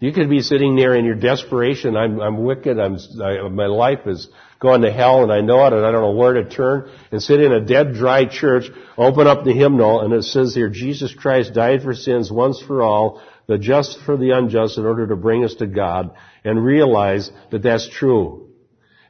You 0.00 0.12
could 0.12 0.30
be 0.30 0.42
sitting 0.42 0.76
there 0.76 0.94
in 0.94 1.04
your 1.04 1.16
desperation. 1.16 1.96
I'm, 1.96 2.20
I'm 2.20 2.44
wicked. 2.44 2.78
I'm, 2.78 2.98
I, 3.20 3.48
my 3.48 3.66
life 3.66 4.06
is 4.06 4.28
going 4.60 4.82
to 4.82 4.92
hell 4.92 5.22
and 5.22 5.32
I 5.32 5.40
know 5.40 5.66
it 5.66 5.72
and 5.72 5.84
I 5.84 5.90
don't 5.90 6.02
know 6.02 6.12
where 6.12 6.34
to 6.34 6.48
turn 6.48 6.90
and 7.10 7.22
sit 7.22 7.40
in 7.40 7.52
a 7.52 7.60
dead, 7.60 7.94
dry 7.94 8.24
church, 8.26 8.64
open 8.96 9.26
up 9.26 9.44
the 9.44 9.52
hymnal 9.52 10.00
and 10.00 10.12
it 10.12 10.24
says 10.24 10.54
here, 10.54 10.68
Jesus 10.68 11.14
Christ 11.14 11.52
died 11.52 11.82
for 11.82 11.94
sins 11.94 12.30
once 12.30 12.60
for 12.60 12.82
all, 12.82 13.22
the 13.46 13.58
just 13.58 13.98
for 14.04 14.16
the 14.16 14.30
unjust 14.30 14.78
in 14.78 14.84
order 14.84 15.06
to 15.08 15.16
bring 15.16 15.44
us 15.44 15.54
to 15.56 15.66
God 15.66 16.14
and 16.44 16.64
realize 16.64 17.30
that 17.50 17.62
that's 17.62 17.88
true. 17.88 18.50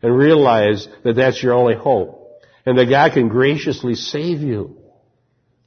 And 0.00 0.16
realize 0.16 0.86
that 1.02 1.14
that's 1.14 1.42
your 1.42 1.54
only 1.54 1.74
hope. 1.74 2.40
And 2.64 2.78
that 2.78 2.86
God 2.86 3.14
can 3.14 3.28
graciously 3.28 3.96
save 3.96 4.40
you. 4.40 4.76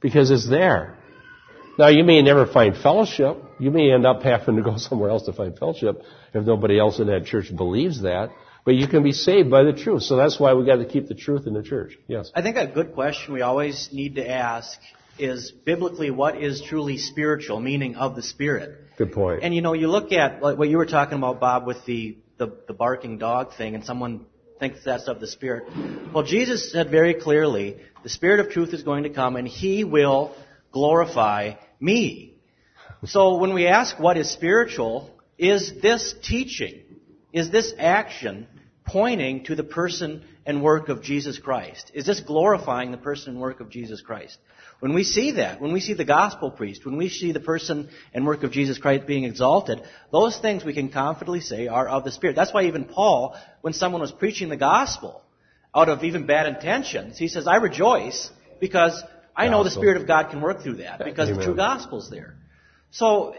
Because 0.00 0.30
it's 0.30 0.48
there. 0.48 0.96
Now 1.78 1.88
you 1.88 2.02
may 2.02 2.22
never 2.22 2.46
find 2.46 2.74
fellowship. 2.74 3.36
You 3.62 3.70
may 3.70 3.92
end 3.92 4.04
up 4.04 4.22
having 4.22 4.56
to 4.56 4.62
go 4.62 4.76
somewhere 4.88 5.10
else 5.10 5.26
to 5.26 5.32
find 5.32 5.56
fellowship 5.56 6.02
if 6.34 6.44
nobody 6.44 6.80
else 6.80 6.98
in 6.98 7.06
that 7.06 7.26
church 7.26 7.54
believes 7.54 8.02
that. 8.02 8.30
But 8.64 8.74
you 8.74 8.88
can 8.88 9.04
be 9.04 9.12
saved 9.12 9.50
by 9.50 9.62
the 9.62 9.72
truth. 9.72 10.02
So 10.02 10.16
that's 10.16 10.38
why 10.38 10.54
we 10.54 10.66
got 10.66 10.76
to 10.76 10.84
keep 10.84 11.06
the 11.06 11.14
truth 11.14 11.46
in 11.46 11.54
the 11.54 11.62
church. 11.62 11.96
Yes. 12.08 12.32
I 12.34 12.42
think 12.42 12.56
a 12.56 12.66
good 12.66 12.92
question 12.94 13.34
we 13.34 13.42
always 13.42 13.88
need 13.92 14.16
to 14.16 14.28
ask 14.28 14.80
is 15.16 15.52
biblically 15.52 16.10
what 16.10 16.42
is 16.42 16.60
truly 16.62 16.98
spiritual, 16.98 17.60
meaning 17.60 17.94
of 17.94 18.16
the 18.16 18.22
Spirit. 18.22 18.78
Good 18.98 19.12
point. 19.12 19.44
And 19.44 19.54
you 19.54 19.62
know, 19.62 19.74
you 19.74 19.88
look 19.88 20.10
at 20.12 20.42
like 20.42 20.58
what 20.58 20.68
you 20.68 20.76
were 20.76 20.86
talking 20.86 21.18
about, 21.18 21.38
Bob, 21.38 21.66
with 21.66 21.84
the, 21.86 22.16
the, 22.38 22.56
the 22.66 22.74
barking 22.74 23.18
dog 23.18 23.54
thing, 23.54 23.76
and 23.76 23.84
someone 23.84 24.26
thinks 24.58 24.84
that's 24.84 25.06
of 25.06 25.20
the 25.20 25.28
Spirit. 25.28 25.68
Well, 26.12 26.24
Jesus 26.24 26.72
said 26.72 26.90
very 26.90 27.14
clearly, 27.14 27.78
the 28.02 28.08
Spirit 28.08 28.40
of 28.40 28.50
truth 28.50 28.74
is 28.74 28.82
going 28.82 29.04
to 29.04 29.10
come 29.10 29.36
and 29.36 29.46
He 29.46 29.84
will 29.84 30.34
glorify 30.72 31.54
me. 31.80 32.31
So 33.04 33.38
when 33.38 33.52
we 33.52 33.66
ask 33.66 33.98
what 33.98 34.16
is 34.16 34.30
spiritual, 34.30 35.10
is 35.36 35.72
this 35.82 36.14
teaching, 36.22 36.82
is 37.32 37.50
this 37.50 37.74
action 37.76 38.46
pointing 38.86 39.44
to 39.44 39.56
the 39.56 39.64
person 39.64 40.22
and 40.46 40.62
work 40.62 40.88
of 40.88 41.02
Jesus 41.02 41.38
Christ? 41.38 41.90
Is 41.94 42.06
this 42.06 42.20
glorifying 42.20 42.92
the 42.92 42.98
person 42.98 43.32
and 43.32 43.40
work 43.40 43.60
of 43.60 43.70
Jesus 43.70 44.00
Christ? 44.00 44.38
When 44.78 44.94
we 44.94 45.02
see 45.02 45.32
that, 45.32 45.60
when 45.60 45.72
we 45.72 45.80
see 45.80 45.94
the 45.94 46.04
gospel 46.04 46.50
preached, 46.50 46.84
when 46.84 46.96
we 46.96 47.08
see 47.08 47.32
the 47.32 47.40
person 47.40 47.88
and 48.14 48.26
work 48.26 48.44
of 48.44 48.52
Jesus 48.52 48.78
Christ 48.78 49.06
being 49.06 49.24
exalted, 49.24 49.80
those 50.12 50.38
things 50.38 50.64
we 50.64 50.74
can 50.74 50.88
confidently 50.88 51.40
say 51.40 51.68
are 51.68 51.88
of 51.88 52.04
the 52.04 52.12
Spirit. 52.12 52.36
That's 52.36 52.52
why 52.52 52.64
even 52.64 52.84
Paul, 52.84 53.36
when 53.62 53.72
someone 53.72 54.00
was 54.00 54.12
preaching 54.12 54.48
the 54.48 54.56
gospel, 54.56 55.22
out 55.74 55.88
of 55.88 56.04
even 56.04 56.26
bad 56.26 56.46
intentions, 56.46 57.18
he 57.18 57.28
says, 57.28 57.46
I 57.46 57.56
rejoice 57.56 58.30
because 58.60 59.02
I 59.34 59.48
know 59.48 59.64
the 59.64 59.70
Spirit 59.70 60.00
of 60.00 60.06
God 60.06 60.30
can 60.30 60.40
work 60.40 60.62
through 60.62 60.76
that 60.76 61.02
because 61.04 61.28
the 61.28 61.34
Amen. 61.34 61.46
true 61.46 61.56
gospel's 61.56 62.10
there. 62.10 62.36
So 62.92 63.34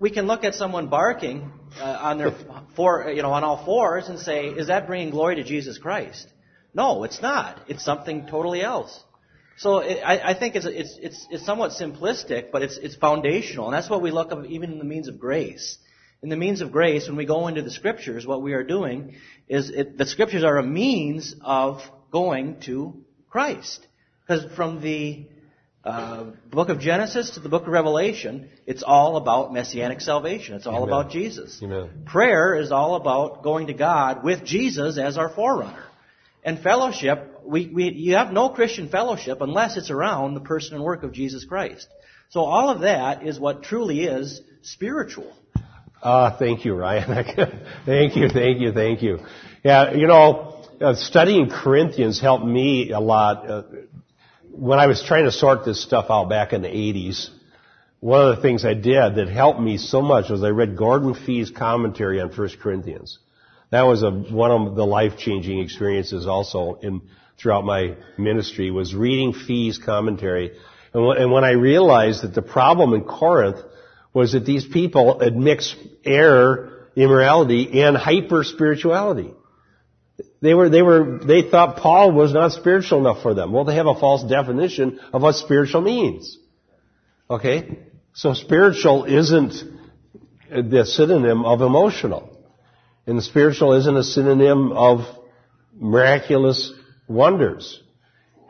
we 0.00 0.10
can 0.10 0.26
look 0.26 0.44
at 0.44 0.54
someone 0.54 0.88
barking 0.88 1.52
uh, 1.78 1.84
on 1.84 2.18
their 2.18 2.32
four, 2.76 3.10
you 3.10 3.22
know, 3.22 3.30
on 3.30 3.44
all 3.44 3.64
fours 3.64 4.08
and 4.08 4.18
say, 4.18 4.48
is 4.48 4.68
that 4.68 4.86
bringing 4.86 5.10
glory 5.10 5.36
to 5.36 5.44
Jesus 5.44 5.78
Christ? 5.78 6.26
No, 6.72 7.04
it's 7.04 7.22
not. 7.22 7.60
It's 7.68 7.84
something 7.84 8.26
totally 8.26 8.62
else. 8.62 8.98
So 9.56 9.78
it, 9.78 10.00
I, 10.04 10.30
I 10.30 10.34
think 10.34 10.56
it's, 10.56 10.66
it's 10.66 10.98
it's 11.00 11.26
it's 11.30 11.46
somewhat 11.46 11.70
simplistic, 11.70 12.50
but 12.50 12.62
it's 12.62 12.76
it's 12.76 12.96
foundational, 12.96 13.66
and 13.66 13.74
that's 13.74 13.88
what 13.88 14.02
we 14.02 14.10
look 14.10 14.32
at 14.32 14.46
even 14.46 14.72
in 14.72 14.78
the 14.78 14.84
means 14.84 15.06
of 15.06 15.20
grace. 15.20 15.78
In 16.22 16.28
the 16.28 16.36
means 16.36 16.60
of 16.60 16.72
grace, 16.72 17.06
when 17.06 17.16
we 17.16 17.26
go 17.26 17.46
into 17.46 17.62
the 17.62 17.70
scriptures, 17.70 18.26
what 18.26 18.42
we 18.42 18.54
are 18.54 18.64
doing 18.64 19.14
is 19.46 19.70
it, 19.70 19.96
the 19.96 20.06
scriptures 20.06 20.42
are 20.42 20.56
a 20.56 20.62
means 20.64 21.36
of 21.42 21.82
going 22.10 22.60
to 22.62 23.04
Christ. 23.30 23.86
Because 24.26 24.44
from 24.56 24.80
the 24.80 25.26
uh, 25.84 26.24
book 26.50 26.70
of 26.70 26.80
Genesis 26.80 27.32
to 27.32 27.40
the 27.40 27.48
book 27.50 27.62
of 27.62 27.68
Revelation, 27.68 28.48
it's 28.66 28.82
all 28.82 29.16
about 29.18 29.52
messianic 29.52 30.00
salvation. 30.00 30.54
It's 30.54 30.66
all 30.66 30.84
Amen. 30.84 30.88
about 30.88 31.10
Jesus. 31.10 31.60
Amen. 31.62 32.04
Prayer 32.06 32.56
is 32.56 32.72
all 32.72 32.94
about 32.94 33.42
going 33.42 33.66
to 33.66 33.74
God 33.74 34.24
with 34.24 34.44
Jesus 34.44 34.96
as 34.96 35.18
our 35.18 35.28
forerunner. 35.28 35.84
And 36.42 36.58
fellowship, 36.58 37.40
we, 37.44 37.68
we, 37.68 37.92
you 37.92 38.14
have 38.14 38.32
no 38.32 38.48
Christian 38.48 38.88
fellowship 38.88 39.42
unless 39.42 39.76
it's 39.76 39.90
around 39.90 40.34
the 40.34 40.40
person 40.40 40.74
and 40.74 40.82
work 40.82 41.02
of 41.02 41.12
Jesus 41.12 41.44
Christ. 41.44 41.86
So 42.30 42.40
all 42.40 42.70
of 42.70 42.80
that 42.80 43.26
is 43.26 43.38
what 43.38 43.62
truly 43.62 44.04
is 44.04 44.40
spiritual. 44.62 45.30
Ah, 46.02 46.36
thank 46.38 46.64
you, 46.64 46.74
Ryan. 46.74 47.24
thank 47.86 48.16
you, 48.16 48.28
thank 48.28 48.60
you, 48.60 48.72
thank 48.72 49.02
you. 49.02 49.18
Yeah, 49.62 49.92
you 49.92 50.06
know, 50.06 50.64
uh, 50.80 50.94
studying 50.94 51.48
Corinthians 51.50 52.20
helped 52.20 52.44
me 52.44 52.90
a 52.90 53.00
lot. 53.00 53.48
Uh, 53.48 53.62
when 54.56 54.78
I 54.78 54.86
was 54.86 55.02
trying 55.02 55.24
to 55.24 55.32
sort 55.32 55.64
this 55.64 55.82
stuff 55.82 56.06
out 56.10 56.28
back 56.28 56.52
in 56.52 56.62
the 56.62 56.68
80s, 56.68 57.30
one 58.00 58.28
of 58.28 58.36
the 58.36 58.42
things 58.42 58.64
I 58.64 58.74
did 58.74 59.16
that 59.16 59.28
helped 59.28 59.60
me 59.60 59.78
so 59.78 60.02
much 60.02 60.30
was 60.30 60.44
I 60.44 60.48
read 60.48 60.76
Gordon 60.76 61.14
Fee's 61.14 61.50
commentary 61.50 62.20
on 62.20 62.28
1 62.28 62.48
Corinthians. 62.62 63.18
That 63.70 63.82
was 63.82 64.02
a, 64.02 64.10
one 64.10 64.50
of 64.50 64.76
the 64.76 64.86
life-changing 64.86 65.58
experiences 65.58 66.26
also 66.26 66.78
in, 66.82 67.02
throughout 67.38 67.64
my 67.64 67.96
ministry 68.16 68.70
was 68.70 68.94
reading 68.94 69.32
Fee's 69.32 69.78
commentary. 69.78 70.52
And 70.92 71.18
and 71.18 71.32
when 71.32 71.44
I 71.44 71.52
realized 71.52 72.22
that 72.22 72.34
the 72.34 72.42
problem 72.42 72.94
in 72.94 73.02
Corinth 73.04 73.58
was 74.12 74.32
that 74.32 74.46
these 74.46 74.64
people 74.64 75.18
had 75.18 75.36
mixed 75.36 75.74
error, 76.04 76.88
immorality, 76.94 77.82
and 77.82 77.96
hyper 77.96 78.44
spirituality. 78.44 79.34
They 80.44 80.52
were, 80.52 80.68
they 80.68 80.82
were, 80.82 81.20
they 81.24 81.40
thought 81.40 81.78
Paul 81.78 82.12
was 82.12 82.34
not 82.34 82.52
spiritual 82.52 82.98
enough 82.98 83.22
for 83.22 83.32
them. 83.32 83.50
Well, 83.50 83.64
they 83.64 83.76
have 83.76 83.86
a 83.86 83.98
false 83.98 84.22
definition 84.22 85.00
of 85.14 85.22
what 85.22 85.36
spiritual 85.36 85.80
means. 85.80 86.36
Okay? 87.30 87.78
So 88.12 88.34
spiritual 88.34 89.06
isn't 89.06 89.54
the 90.50 90.84
synonym 90.84 91.46
of 91.46 91.62
emotional. 91.62 92.38
And 93.06 93.22
spiritual 93.22 93.72
isn't 93.72 93.96
a 93.96 94.04
synonym 94.04 94.72
of 94.72 95.06
miraculous 95.72 96.74
wonders. 97.08 97.82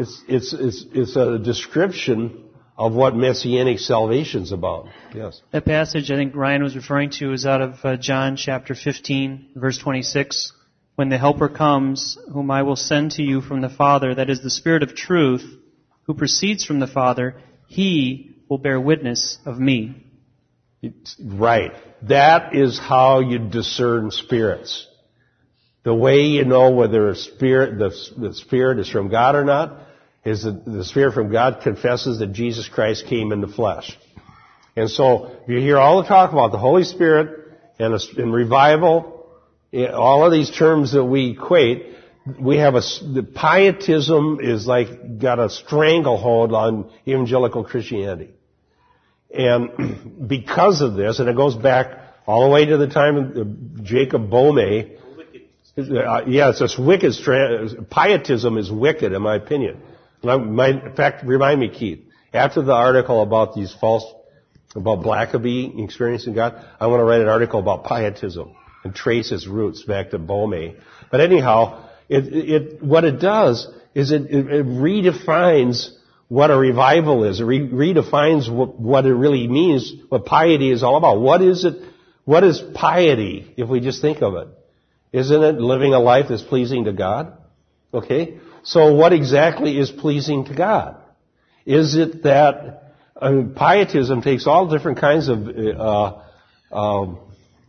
It's, 0.01 0.21
it's, 0.27 0.53
it's, 0.53 0.85
it's 0.93 1.15
a 1.15 1.39
description 1.39 2.43
of 2.77 2.93
what 2.93 3.15
messianic 3.15 3.79
salvation's 3.79 4.51
about. 4.51 4.89
Yes. 5.15 5.41
That 5.53 5.65
passage 5.65 6.11
I 6.11 6.17
think 6.17 6.35
Ryan 6.35 6.65
was 6.65 6.75
referring 6.75 7.11
to 7.21 7.33
is 7.33 7.47
out 7.47 7.63
of 7.63 7.75
uh, 7.85 7.97
John 7.97 8.35
chapter 8.35 8.75
15, 8.75 9.51
verse 9.55 9.79
26. 9.79 10.51
When 10.97 11.09
the 11.09 11.19
Helper 11.19 11.49
comes, 11.49 12.17
whom 12.33 12.51
I 12.51 12.63
will 12.63 12.77
send 12.77 13.13
to 13.13 13.23
you 13.23 13.41
from 13.41 13.61
the 13.61 13.69
Father, 13.69 14.15
that 14.15 14.31
is 14.31 14.43
the 14.43 14.51
Spirit 14.51 14.83
of 14.83 14.95
truth, 14.95 15.45
who 16.05 16.15
proceeds 16.15 16.65
from 16.65 16.79
the 16.79 16.87
Father, 16.87 17.37
he 17.67 18.37
will 18.49 18.59
bear 18.59 18.81
witness 18.81 19.39
of 19.45 19.59
me. 19.59 20.05
It's, 20.83 21.17
right. 21.21 21.73
That 22.03 22.55
is 22.55 22.79
how 22.79 23.21
you 23.21 23.39
discern 23.39 24.11
spirits. 24.11 24.87
The 25.83 25.95
way 25.95 26.23
you 26.23 26.45
know 26.45 26.71
whether 26.71 27.09
a 27.09 27.17
spirit, 27.17 27.79
the, 27.79 27.91
the 28.17 28.35
spirit 28.35 28.79
is 28.79 28.89
from 28.89 29.09
God 29.09 29.35
or 29.35 29.45
not, 29.45 29.81
is 30.25 30.45
that 30.45 30.65
the 30.65 30.85
spirit 30.85 31.13
from 31.13 31.31
God 31.31 31.61
confesses 31.63 32.19
that 32.21 32.33
Jesus 32.33 32.69
Christ 32.69 33.07
came 33.07 33.33
in 33.33 33.41
the 33.41 33.49
flesh. 33.49 33.99
And 34.77 34.91
so 34.91 35.37
you 35.47 35.59
hear 35.59 35.79
all 35.79 36.03
the 36.03 36.09
talk 36.09 36.33
about 36.33 36.53
the 36.53 36.59
Holy 36.59 36.85
Spirit 36.85 37.59
and, 37.79 37.95
and 38.17 38.33
revival, 38.33 39.14
all 39.75 40.25
of 40.25 40.33
these 40.33 40.51
terms 40.51 40.93
that 40.93 41.05
we 41.05 41.31
equate, 41.31 41.87
we 42.41 42.59
have 42.59 42.75
a, 42.75 42.81
the 42.81 43.23
pietism 43.23 44.39
is 44.41 44.67
like 44.67 45.19
got 45.19 45.39
a 45.39 45.51
stranglehold 45.51 46.53
on 46.53 46.91
evangelical 47.07 47.65
Christianity. 47.65 48.31
And 49.35 50.29
because 50.29 50.81
of 50.81 50.95
this, 50.95 51.19
and 51.19 51.29
it 51.29 51.37
goes 51.37 51.57
back 51.57 51.99
all 52.27 52.45
the 52.45 52.51
way 52.51 52.67
to 52.67 52.77
the 52.77 52.87
time 52.87 53.17
of 53.17 53.85
Jacob 53.85 54.31
Boehme, 54.31 54.97
uh, 55.77 56.23
yeah, 56.27 56.51
it's 56.51 56.61
this 56.61 56.79
wicked, 56.79 57.13
pietism 57.91 58.59
is 58.59 58.71
wicked 58.71 59.13
in 59.13 59.23
my 59.23 59.37
opinion. 59.37 59.83
My, 60.23 60.69
in 60.69 60.95
fact, 60.95 61.25
remind 61.27 61.61
me, 61.61 61.69
Keith, 61.69 62.05
after 62.33 62.63
the 62.63 62.73
article 62.73 63.23
about 63.23 63.55
these 63.55 63.75
false, 63.75 64.05
about 64.75 65.01
Blackaby 65.01 65.83
experiencing 65.85 66.35
God, 66.35 66.65
I 66.81 66.87
want 66.87 67.01
to 67.01 67.05
write 67.05 67.21
an 67.21 67.29
article 67.29 67.61
about 67.61 67.85
pietism 67.85 68.55
and 68.85 68.95
trace 68.95 69.33
its 69.33 69.47
roots 69.47 69.83
back 69.83 70.11
to 70.11 70.19
Boehme. 70.19 70.77
But 71.11 71.21
anyhow, 71.21 71.89
it, 72.09 72.27
it, 72.33 72.83
what 72.83 73.05
it 73.05 73.19
does 73.19 73.67
is 73.95 74.13
it, 74.13 74.23
it, 74.31 74.47
it 74.47 74.67
redefines 74.67 75.91
what 76.29 76.51
a 76.51 76.57
revival 76.57 77.25
is. 77.25 77.41
It 77.41 77.45
re- 77.45 77.69
redefines 77.69 78.53
what, 78.53 78.79
what, 78.79 79.07
it 79.07 79.15
really 79.15 79.47
means, 79.49 79.93
what 80.09 80.27
piety 80.27 80.71
is 80.71 80.83
all 80.83 80.97
about. 80.97 81.21
What 81.21 81.43
is 81.43 81.65
it, 81.65 81.77
what 82.25 82.45
is 82.45 82.63
piety, 82.75 83.53
if 83.57 83.69
we 83.69 83.81
just 83.81 84.01
think 84.01 84.23
of 84.23 84.35
it? 84.35 84.49
Isn't 85.13 85.43
it 85.43 85.57
living 85.57 85.95
a 85.95 86.01
life 86.01 86.27
that's 86.29 86.43
pleasing 86.43 86.85
to 86.85 86.93
God? 86.93 87.39
Okay? 87.93 88.39
So 88.65 88.95
what 88.95 89.13
exactly 89.13 89.79
is 89.79 89.91
pleasing 89.91 90.47
to 90.47 90.55
God? 90.55 90.97
Is 91.65 91.95
it 91.95 92.25
that 92.25 92.95
uh, 93.17 93.43
pietism 93.55 94.23
takes 94.23 94.47
all 94.47 94.69
different 94.69 94.99
kinds 94.99 95.29
of 95.29 95.47
uh, 95.49 96.21
uh, 96.73 97.15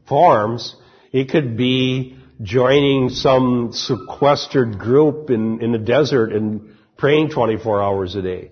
forms? 0.08 0.76
It 1.16 1.30
could 1.30 1.56
be 1.56 2.18
joining 2.42 3.08
some 3.08 3.72
sequestered 3.72 4.78
group 4.78 5.30
in, 5.30 5.62
in 5.62 5.72
the 5.72 5.78
desert 5.78 6.34
and 6.34 6.76
praying 6.98 7.30
24 7.30 7.82
hours 7.82 8.16
a 8.16 8.22
day. 8.22 8.52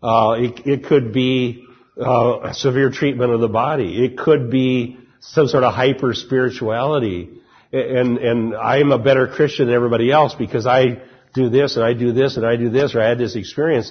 Uh, 0.00 0.36
it, 0.38 0.66
it, 0.68 0.84
could 0.84 1.12
be 1.12 1.66
uh, 2.00 2.52
severe 2.52 2.90
treatment 2.90 3.32
of 3.32 3.40
the 3.40 3.48
body. 3.48 4.04
It 4.04 4.16
could 4.16 4.52
be 4.52 4.98
some 5.18 5.48
sort 5.48 5.64
of 5.64 5.74
hyper 5.74 6.14
spirituality. 6.14 7.30
And, 7.72 8.18
and 8.18 8.54
I 8.54 8.78
am 8.78 8.92
a 8.92 8.98
better 9.00 9.26
Christian 9.26 9.66
than 9.66 9.74
everybody 9.74 10.12
else 10.12 10.32
because 10.32 10.68
I 10.68 11.02
do 11.34 11.48
this 11.48 11.74
and 11.74 11.84
I 11.84 11.94
do 11.94 12.12
this 12.12 12.36
and 12.36 12.46
I 12.46 12.54
do 12.54 12.70
this 12.70 12.94
or 12.94 13.02
I 13.02 13.08
had 13.08 13.18
this 13.18 13.34
experience. 13.34 13.90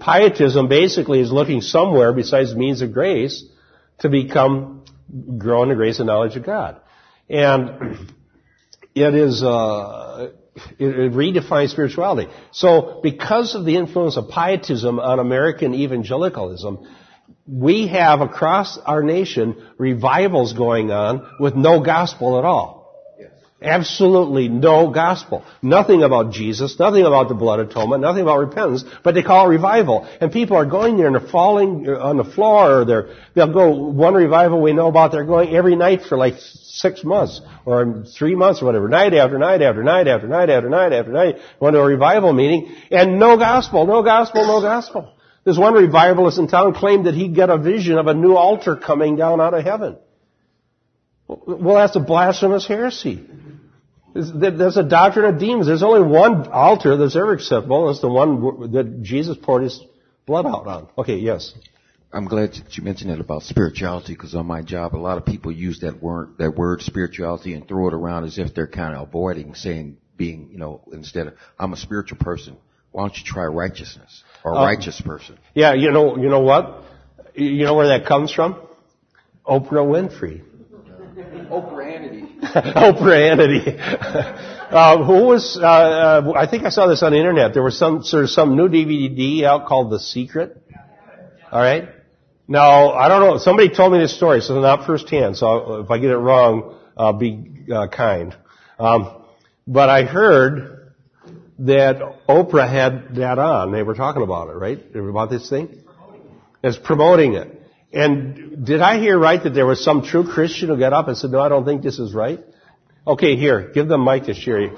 Pietism 0.00 0.66
basically 0.66 1.20
is 1.20 1.30
looking 1.30 1.60
somewhere 1.60 2.12
besides 2.12 2.56
means 2.56 2.82
of 2.82 2.92
grace 2.92 3.44
to 4.00 4.08
become 4.08 4.84
grow 5.38 5.62
in 5.62 5.68
the 5.68 5.76
grace 5.76 6.00
and 6.00 6.08
knowledge 6.08 6.34
of 6.34 6.44
God. 6.44 6.80
And 7.28 8.08
it 8.94 9.14
is, 9.14 9.42
uh, 9.42 10.30
it, 10.78 10.98
it 10.98 11.12
redefines 11.12 11.70
spirituality. 11.70 12.30
So 12.52 13.00
because 13.02 13.54
of 13.54 13.64
the 13.64 13.76
influence 13.76 14.16
of 14.16 14.28
pietism 14.30 14.98
on 14.98 15.18
American 15.18 15.74
evangelicalism, 15.74 16.86
we 17.46 17.88
have 17.88 18.20
across 18.20 18.78
our 18.78 19.02
nation 19.02 19.56
revivals 19.78 20.52
going 20.52 20.90
on 20.90 21.26
with 21.38 21.54
no 21.54 21.80
gospel 21.80 22.38
at 22.38 22.44
all. 22.44 22.75
Absolutely 23.66 24.48
no 24.48 24.90
gospel. 24.90 25.44
Nothing 25.60 26.04
about 26.04 26.32
Jesus, 26.32 26.78
nothing 26.78 27.04
about 27.04 27.28
the 27.28 27.34
blood 27.34 27.58
atonement, 27.58 28.00
nothing 28.00 28.22
about 28.22 28.38
repentance, 28.38 28.84
but 29.02 29.14
they 29.14 29.22
call 29.22 29.46
it 29.46 29.50
revival. 29.50 30.08
And 30.20 30.30
people 30.30 30.56
are 30.56 30.64
going 30.64 30.96
there 30.96 31.06
and 31.06 31.16
they're 31.16 31.28
falling 31.28 31.84
uh, 31.88 31.98
on 31.98 32.16
the 32.16 32.24
floor 32.24 32.80
or 32.80 32.84
they're, 32.84 33.08
they'll 33.34 33.52
go, 33.52 33.70
one 33.70 34.14
revival 34.14 34.62
we 34.62 34.72
know 34.72 34.86
about, 34.86 35.10
they're 35.10 35.24
going 35.24 35.54
every 35.54 35.74
night 35.74 36.02
for 36.02 36.16
like 36.16 36.34
six 36.38 37.02
months 37.02 37.40
or 37.64 38.04
three 38.16 38.36
months 38.36 38.62
or 38.62 38.66
whatever, 38.66 38.88
night 38.88 39.14
after 39.14 39.38
night 39.38 39.62
after 39.62 39.82
night 39.82 40.06
after 40.06 40.28
night 40.28 40.48
after 40.48 40.68
night 40.68 40.92
after 40.92 41.10
night, 41.10 41.36
going 41.58 41.74
to 41.74 41.80
a 41.80 41.84
revival 41.84 42.32
meeting 42.32 42.72
and 42.92 43.18
no 43.18 43.36
gospel, 43.36 43.84
no 43.86 44.02
gospel, 44.02 44.46
no 44.46 44.60
gospel. 44.60 45.12
This 45.44 45.58
one 45.58 45.74
revivalist 45.74 46.38
in 46.38 46.48
town 46.48 46.74
claimed 46.74 47.06
that 47.06 47.14
he'd 47.14 47.34
get 47.34 47.50
a 47.50 47.58
vision 47.58 47.98
of 47.98 48.06
a 48.06 48.14
new 48.14 48.34
altar 48.34 48.76
coming 48.76 49.16
down 49.16 49.40
out 49.40 49.54
of 49.54 49.64
heaven. 49.64 49.96
Well, 51.28 51.76
that's 51.76 51.96
a 51.96 52.00
blasphemous 52.00 52.66
heresy. 52.66 53.24
There's 54.16 54.76
a 54.76 54.82
doctrine 54.82 55.34
of 55.34 55.38
demons. 55.38 55.66
There's 55.66 55.82
only 55.82 56.08
one 56.08 56.48
altar 56.48 56.96
that's 56.96 57.16
ever 57.16 57.32
acceptable. 57.32 57.90
It's 57.90 58.00
the 58.00 58.08
one 58.08 58.72
that 58.72 59.02
Jesus 59.02 59.36
poured 59.40 59.64
his 59.64 59.80
blood 60.26 60.46
out 60.46 60.66
on. 60.66 60.88
Okay, 60.98 61.16
yes. 61.16 61.54
I'm 62.12 62.26
glad 62.26 62.52
that 62.52 62.76
you 62.76 62.82
mentioned 62.82 63.10
that 63.10 63.20
about 63.20 63.42
spirituality 63.42 64.14
because 64.14 64.34
on 64.34 64.46
my 64.46 64.62
job, 64.62 64.94
a 64.94 64.96
lot 64.96 65.18
of 65.18 65.26
people 65.26 65.52
use 65.52 65.80
that 65.80 66.02
word, 66.02 66.36
that 66.38 66.56
word 66.56 66.80
spirituality 66.80 67.52
and 67.52 67.66
throw 67.68 67.88
it 67.88 67.94
around 67.94 68.24
as 68.24 68.38
if 68.38 68.54
they're 68.54 68.66
kind 68.66 68.94
of 68.94 69.08
avoiding 69.08 69.54
saying 69.54 69.98
being, 70.16 70.48
you 70.50 70.58
know, 70.58 70.82
instead 70.92 71.26
of, 71.26 71.34
I'm 71.58 71.72
a 71.72 71.76
spiritual 71.76 72.18
person. 72.18 72.56
Why 72.92 73.02
don't 73.02 73.16
you 73.16 73.24
try 73.24 73.44
righteousness 73.44 74.22
or 74.42 74.52
a 74.52 74.56
uh, 74.56 74.64
righteous 74.64 75.00
person? 75.00 75.38
Yeah, 75.54 75.74
you 75.74 75.90
know, 75.90 76.16
you 76.16 76.30
know 76.30 76.40
what? 76.40 76.84
You 77.34 77.64
know 77.64 77.74
where 77.74 77.88
that 77.88 78.06
comes 78.06 78.32
from? 78.32 78.54
Oprah 79.46 79.84
Winfrey. 79.84 80.42
Oprah 81.50 81.84
Hannity. 81.84 82.25
Oprah 82.54 83.30
Hannity. 83.30 83.78
uh, 84.70 85.04
who 85.04 85.26
was? 85.26 85.58
Uh, 85.60 85.66
uh, 85.66 86.32
I 86.36 86.46
think 86.46 86.64
I 86.64 86.70
saw 86.70 86.86
this 86.86 87.02
on 87.02 87.12
the 87.12 87.18
internet. 87.18 87.54
There 87.54 87.62
was 87.62 87.78
some 87.78 88.02
sort 88.02 88.24
of 88.24 88.30
some 88.30 88.56
new 88.56 88.68
DVD 88.68 89.44
out 89.44 89.66
called 89.66 89.90
The 89.90 90.00
Secret. 90.00 90.62
All 91.52 91.60
right, 91.60 91.88
Now, 92.48 92.90
I 92.92 93.08
don't 93.08 93.20
know. 93.20 93.38
Somebody 93.38 93.68
told 93.68 93.92
me 93.92 93.98
this 93.98 94.14
story, 94.14 94.40
so 94.40 94.60
not 94.60 94.86
firsthand. 94.86 95.36
So 95.36 95.80
if 95.80 95.90
I 95.90 95.98
get 95.98 96.10
it 96.10 96.16
wrong, 96.16 96.76
uh, 96.96 97.12
be 97.12 97.66
uh, 97.72 97.86
kind. 97.88 98.36
Um, 98.78 99.22
but 99.66 99.88
I 99.88 100.02
heard 100.02 100.92
that 101.60 102.26
Oprah 102.28 102.68
had 102.68 103.16
that 103.16 103.38
on. 103.38 103.72
They 103.72 103.82
were 103.82 103.94
talking 103.94 104.22
about 104.22 104.48
it, 104.48 104.54
right? 104.54 104.84
About 104.94 105.30
this 105.30 105.48
thing. 105.48 105.82
It's 106.62 106.76
promoting 106.78 107.34
it. 107.34 107.55
And 107.92 108.66
did 108.66 108.80
I 108.80 108.98
hear 108.98 109.18
right 109.18 109.42
that 109.42 109.54
there 109.54 109.66
was 109.66 109.82
some 109.82 110.02
true 110.02 110.26
Christian 110.26 110.68
who 110.68 110.78
got 110.78 110.92
up 110.92 111.08
and 111.08 111.16
said, 111.16 111.30
"No, 111.30 111.40
I 111.40 111.48
don't 111.48 111.64
think 111.64 111.82
this 111.82 111.98
is 111.98 112.14
right"? 112.14 112.40
Okay, 113.06 113.36
here, 113.36 113.70
give 113.72 113.88
them 113.88 114.04
mic 114.04 114.24
to 114.24 114.34
Sherry. 114.34 114.70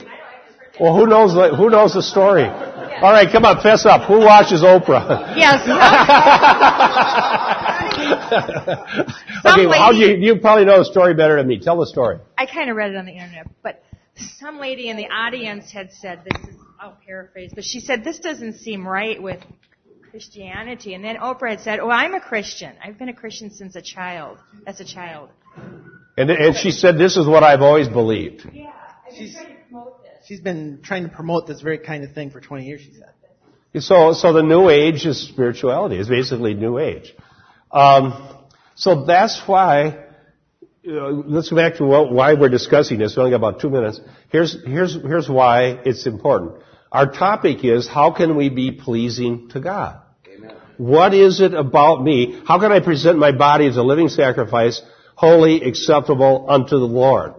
Well, 0.79 0.95
who 0.95 1.07
knows? 1.07 1.35
The, 1.35 1.57
who 1.57 1.71
knows 1.71 1.95
the 1.95 2.03
story? 2.03 2.45
All 2.45 3.13
right, 3.13 3.31
come 3.31 3.45
on, 3.45 3.63
fess 3.63 3.87
up. 3.87 4.09
Who 4.09 4.19
watches 4.19 4.63
Oprah? 4.63 5.37
Yes. 5.37 5.63
okay, 9.47 9.67
well, 9.67 9.79
how 9.79 9.93
do 9.93 9.99
you, 9.99 10.17
you 10.17 10.41
probably 10.41 10.65
know 10.65 10.79
the 10.79 10.85
story 10.85 11.15
better 11.15 11.37
than 11.37 11.47
me. 11.47 11.61
Tell 11.61 11.79
the 11.79 11.87
story. 11.87 12.19
I 12.37 12.47
kind 12.47 12.71
of 12.71 12.77
read 12.77 12.91
it 12.91 12.97
on 12.97 13.07
the 13.07 13.13
internet, 13.13 13.49
but 13.63 13.85
some 14.39 14.59
lady 14.59 14.89
in 14.89 14.97
the 14.97 15.07
audience 15.07 15.71
had 15.71 15.93
said, 15.93 16.23
this 16.25 16.49
is, 16.49 16.57
I'll 16.81 16.99
paraphrase, 17.07 17.53
but 17.55 17.65
she 17.65 17.81
said, 17.81 18.03
this 18.03 18.19
doesn't 18.19 18.59
seem 18.59 18.87
right 18.87 19.23
with 19.23 19.41
Christianity. 20.11 20.95
And 20.95 21.05
then 21.05 21.17
Oprah 21.17 21.51
had 21.51 21.61
said, 21.61 21.81
oh, 21.81 21.91
I'm 21.91 22.15
a 22.15 22.21
Christian. 22.21 22.73
I've 22.83 22.99
been 22.99 23.09
a 23.09 23.15
Christian 23.15 23.51
since 23.51 23.77
a 23.77 23.83
child, 23.83 24.39
as 24.67 24.81
a 24.81 24.85
child. 24.85 25.31
And, 26.17 26.31
and 26.31 26.57
she 26.57 26.71
said, 26.71 26.99
this 26.99 27.17
is 27.17 27.27
what 27.27 27.43
I've 27.43 27.63
always 27.63 27.89
believed. 27.89 28.49
Yeah. 28.53 28.73
She's, 29.17 29.37
she's 30.27 30.41
been 30.41 30.81
trying 30.83 31.05
to 31.05 31.09
promote 31.09 31.47
this 31.47 31.61
very 31.61 31.79
kind 31.79 32.05
of 32.05 32.13
thing 32.13 32.31
for 32.31 32.41
20 32.41 32.65
years, 32.65 32.81
she 32.81 32.93
said. 32.93 33.13
So, 33.81 34.13
so 34.13 34.33
the 34.33 34.43
New 34.43 34.71
Age 34.71 35.07
is 35.07 35.29
spirituality. 35.29 35.97
It's 35.97 36.09
basically 36.09 36.55
New 36.55 36.79
Age. 36.79 37.15
Um, 37.71 38.39
so 38.75 39.05
that's 39.05 39.41
why. 39.47 40.05
Uh, 40.89 41.11
let's 41.27 41.51
go 41.51 41.57
back 41.57 41.77
to 41.77 41.85
what, 41.85 42.11
why 42.13 42.33
we're 42.35 42.49
discussing 42.49 42.99
this. 42.99 43.15
We 43.15 43.21
only 43.23 43.37
got 43.37 43.47
about 43.47 43.61
two 43.61 43.69
minutes. 43.69 44.01
Here's 44.31 44.57
here's 44.65 44.95
here's 44.95 45.29
why 45.29 45.81
it's 45.85 46.07
important. 46.07 46.63
Our 46.91 47.13
topic 47.13 47.65
is 47.65 47.87
how 47.87 48.13
can 48.13 48.37
we 48.37 48.49
be 48.49 48.73
pleasing 48.73 49.49
to 49.51 49.61
God? 49.61 50.01
Amen. 50.27 50.57
What 50.79 51.13
is 51.13 51.41
it 51.41 51.55
about 51.55 52.03
me? 52.03 52.41
How 52.47 52.59
can 52.59 52.73
I 52.73 52.81
present 52.81 53.19
my 53.19 53.33
body 53.33 53.67
as 53.67 53.77
a 53.77 53.83
living 53.83 54.09
sacrifice, 54.09 54.81
holy, 55.15 55.63
acceptable 55.63 56.47
unto 56.49 56.79
the 56.79 56.87
Lord? 56.87 57.35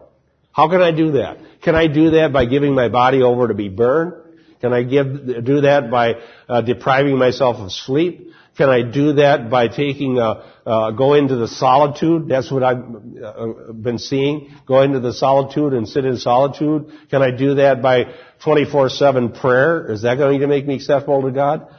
How 0.52 0.70
can 0.70 0.82
I 0.82 0.92
do 0.92 1.14
that? 1.14 1.40
Can 1.62 1.76
I 1.76 1.88
do 1.88 2.12
that 2.12 2.32
by 2.34 2.46
giving 2.46 2.76
my 2.76 2.90
body 2.90 3.22
over 3.22 3.48
to 3.48 3.54
be 3.54 3.70
burned? 3.70 4.14
Can 4.62 4.74
I 4.74 4.84
give, 4.84 5.46
do 5.46 5.62
that 5.62 5.90
by 5.90 6.16
uh, 6.48 6.62
depriving 6.62 7.18
myself 7.18 7.58
of 7.58 7.72
sleep? 7.72 8.32
Can 8.60 8.68
I 8.68 8.82
do 8.82 9.14
that 9.14 9.50
by 9.50 9.70
taking, 9.70 10.20
uh, 10.20 10.44
uh, 10.66 10.92
go 10.92 11.14
into 11.14 11.38
the 11.38 11.48
solitude? 11.48 12.28
That's 12.28 12.52
what 12.52 12.62
I've 12.62 12.84
uh, 13.24 13.72
been 13.72 14.00
seeing. 14.00 14.54
Go 14.66 14.82
into 14.82 15.00
the 15.00 15.14
solitude 15.14 15.72
and 15.72 15.88
sit 15.88 16.04
in 16.04 16.18
solitude. 16.18 16.92
Can 17.10 17.22
I 17.22 17.32
do 17.32 17.56
that 17.56 17.82
by 17.82 18.14
24-7 18.44 19.40
prayer? 19.40 19.90
Is 19.90 20.02
that 20.02 20.16
going 20.16 20.42
to 20.42 20.48
make 20.48 20.68
me 20.68 20.76
acceptable 20.76 21.22
to 21.22 21.32
God? 21.32 21.74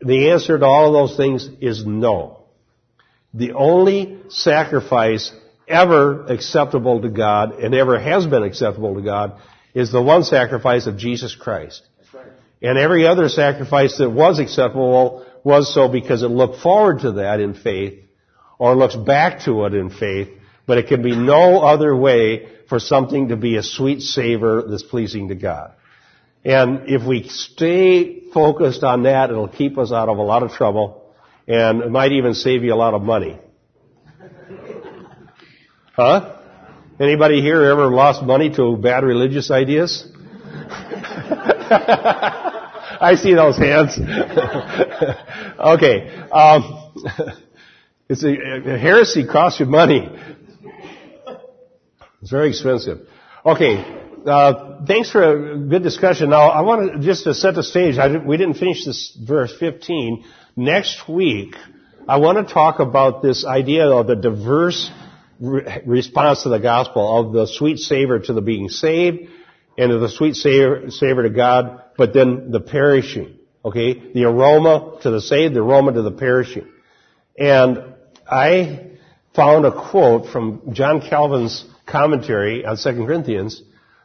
The 0.00 0.30
answer 0.32 0.58
to 0.58 0.64
all 0.66 0.88
of 0.88 0.92
those 0.92 1.16
things 1.16 1.48
is 1.60 1.86
no. 1.86 2.46
The 3.32 3.52
only 3.52 4.22
sacrifice 4.28 5.30
ever 5.68 6.26
acceptable 6.26 7.02
to 7.02 7.10
God 7.10 7.60
and 7.60 7.76
ever 7.76 7.96
has 8.00 8.26
been 8.26 8.42
acceptable 8.42 8.96
to 8.96 9.02
God 9.02 9.40
is 9.72 9.92
the 9.92 10.02
one 10.02 10.24
sacrifice 10.24 10.88
of 10.88 10.96
Jesus 10.96 11.36
Christ. 11.36 11.86
And 12.60 12.76
every 12.76 13.06
other 13.06 13.28
sacrifice 13.28 13.98
that 13.98 14.10
was 14.10 14.40
acceptable 14.40 15.26
was 15.44 15.72
so 15.72 15.88
because 15.88 16.22
it 16.22 16.28
looked 16.28 16.60
forward 16.60 17.00
to 17.00 17.12
that 17.12 17.40
in 17.40 17.54
faith 17.54 18.00
or 18.58 18.76
looks 18.76 18.96
back 18.96 19.44
to 19.44 19.64
it 19.64 19.74
in 19.74 19.90
faith, 19.90 20.28
but 20.66 20.78
it 20.78 20.86
can 20.86 21.02
be 21.02 21.16
no 21.16 21.60
other 21.60 21.94
way 21.94 22.48
for 22.68 22.78
something 22.78 23.28
to 23.28 23.36
be 23.36 23.56
a 23.56 23.62
sweet 23.62 24.00
savor 24.00 24.62
that's 24.68 24.82
pleasing 24.82 25.28
to 25.28 25.34
God. 25.34 25.72
And 26.44 26.88
if 26.88 27.06
we 27.06 27.28
stay 27.28 28.20
focused 28.32 28.82
on 28.82 29.04
that, 29.04 29.30
it'll 29.30 29.48
keep 29.48 29.78
us 29.78 29.92
out 29.92 30.08
of 30.08 30.18
a 30.18 30.22
lot 30.22 30.42
of 30.42 30.52
trouble 30.52 31.02
and 31.46 31.82
it 31.82 31.90
might 31.90 32.12
even 32.12 32.34
save 32.34 32.62
you 32.64 32.72
a 32.72 32.76
lot 32.76 32.94
of 32.94 33.02
money. 33.02 33.38
Huh? 35.94 36.38
Anybody 36.98 37.42
here 37.42 37.62
ever 37.64 37.90
lost 37.90 38.22
money 38.22 38.48
to 38.56 38.78
bad 38.78 39.04
religious 39.04 39.50
ideas? 39.50 40.10
I 43.10 43.16
see 43.16 43.34
those 43.34 43.58
hands. 43.58 43.98
okay. 45.58 46.08
Um, 46.30 46.92
it's 48.08 48.22
a, 48.22 48.28
a 48.28 48.78
heresy 48.78 49.26
costs 49.26 49.58
you 49.58 49.66
money. 49.66 50.08
It's 52.20 52.30
very 52.30 52.50
expensive. 52.50 53.08
Okay. 53.44 53.98
Uh, 54.24 54.84
thanks 54.86 55.10
for 55.10 55.54
a 55.54 55.58
good 55.58 55.82
discussion. 55.82 56.30
Now, 56.30 56.50
I 56.50 56.60
want 56.60 56.92
to 56.92 56.98
just 57.00 57.24
to 57.24 57.34
set 57.34 57.56
the 57.56 57.64
stage. 57.64 57.96
We 58.24 58.36
didn't 58.36 58.54
finish 58.54 58.84
this 58.84 59.18
verse 59.20 59.52
15. 59.58 60.24
Next 60.54 61.08
week, 61.08 61.56
I 62.06 62.18
want 62.18 62.46
to 62.46 62.54
talk 62.54 62.78
about 62.78 63.20
this 63.20 63.44
idea 63.44 63.88
of 63.88 64.06
the 64.06 64.14
diverse 64.14 64.88
re- 65.40 65.82
response 65.84 66.44
to 66.44 66.50
the 66.50 66.60
gospel 66.60 67.18
of 67.18 67.32
the 67.32 67.48
sweet 67.48 67.80
savor 67.80 68.20
to 68.20 68.32
the 68.32 68.42
being 68.42 68.68
saved 68.68 69.28
and 69.78 69.92
of 69.92 70.00
the 70.00 70.08
sweet 70.08 70.34
savor, 70.34 70.90
savor 70.90 71.22
to 71.22 71.30
God, 71.30 71.82
but 71.96 72.12
then 72.12 72.50
the 72.50 72.60
perishing. 72.60 73.38
Okay? 73.64 74.12
The 74.12 74.24
aroma 74.24 74.98
to 75.02 75.10
the 75.10 75.20
saved, 75.20 75.54
the 75.54 75.60
aroma 75.60 75.92
to 75.92 76.02
the 76.02 76.10
perishing. 76.10 76.68
And 77.38 77.94
I 78.30 78.90
found 79.34 79.64
a 79.64 79.72
quote 79.72 80.26
from 80.30 80.72
John 80.72 81.00
Calvin's 81.00 81.64
commentary 81.86 82.64
on 82.64 82.76
2 82.76 83.06
Corinthians 83.06 83.62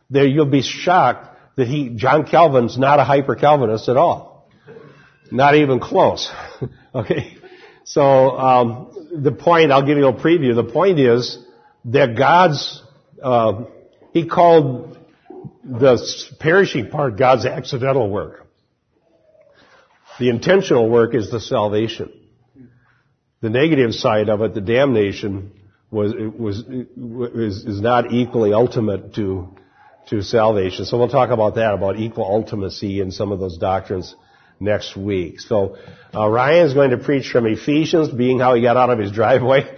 that 0.09 0.27
you'll 0.29 0.45
be 0.45 0.61
shocked 0.61 1.37
that 1.57 1.67
he, 1.67 1.89
John 1.89 2.25
Calvin's 2.25 2.77
not 2.77 2.99
a 2.99 3.03
hyper 3.03 3.35
Calvinist 3.35 3.89
at 3.89 3.97
all. 3.97 4.49
Not 5.31 5.55
even 5.55 5.79
close. 5.79 6.31
okay? 6.95 7.37
So, 7.83 8.01
um, 8.03 9.09
the 9.11 9.31
point, 9.31 9.71
I'll 9.71 9.85
give 9.85 9.97
you 9.97 10.07
a 10.07 10.13
preview. 10.13 10.55
The 10.55 10.63
point 10.63 10.99
is 10.99 11.37
that 11.85 12.17
God's, 12.17 12.81
uh, 13.21 13.63
He 14.13 14.27
called 14.27 14.96
the 15.63 15.97
perishing 16.39 16.89
part 16.89 17.17
God's 17.17 17.45
accidental 17.45 18.09
work. 18.09 18.47
The 20.19 20.29
intentional 20.29 20.89
work 20.89 21.13
is 21.13 21.29
the 21.29 21.39
salvation. 21.39 22.11
The 23.41 23.49
negative 23.49 23.93
side 23.93 24.29
of 24.29 24.41
it, 24.41 24.55
the 24.55 24.61
damnation, 24.61 25.51
was, 25.91 26.13
was, 26.15 26.59
is, 26.59 27.65
is 27.65 27.81
not 27.81 28.11
equally 28.11 28.51
ultimate 28.51 29.13
to, 29.15 29.55
to 30.09 30.23
salvation. 30.23 30.85
So 30.85 30.97
we'll 30.97 31.09
talk 31.09 31.29
about 31.29 31.55
that, 31.55 31.73
about 31.73 31.97
equal 31.97 32.25
ultimacy 32.25 32.99
in 32.99 33.11
some 33.11 33.31
of 33.31 33.39
those 33.39 33.57
doctrines 33.57 34.15
next 34.59 34.97
week. 34.97 35.39
So 35.39 35.77
uh, 36.15 36.27
Ryan's 36.27 36.73
going 36.73 36.91
to 36.91 36.97
preach 36.97 37.29
from 37.29 37.45
Ephesians, 37.45 38.09
being 38.09 38.39
how 38.39 38.55
he 38.55 38.61
got 38.61 38.75
out 38.75 38.89
of 38.89 38.99
his 38.99 39.11
driveway. 39.11 39.77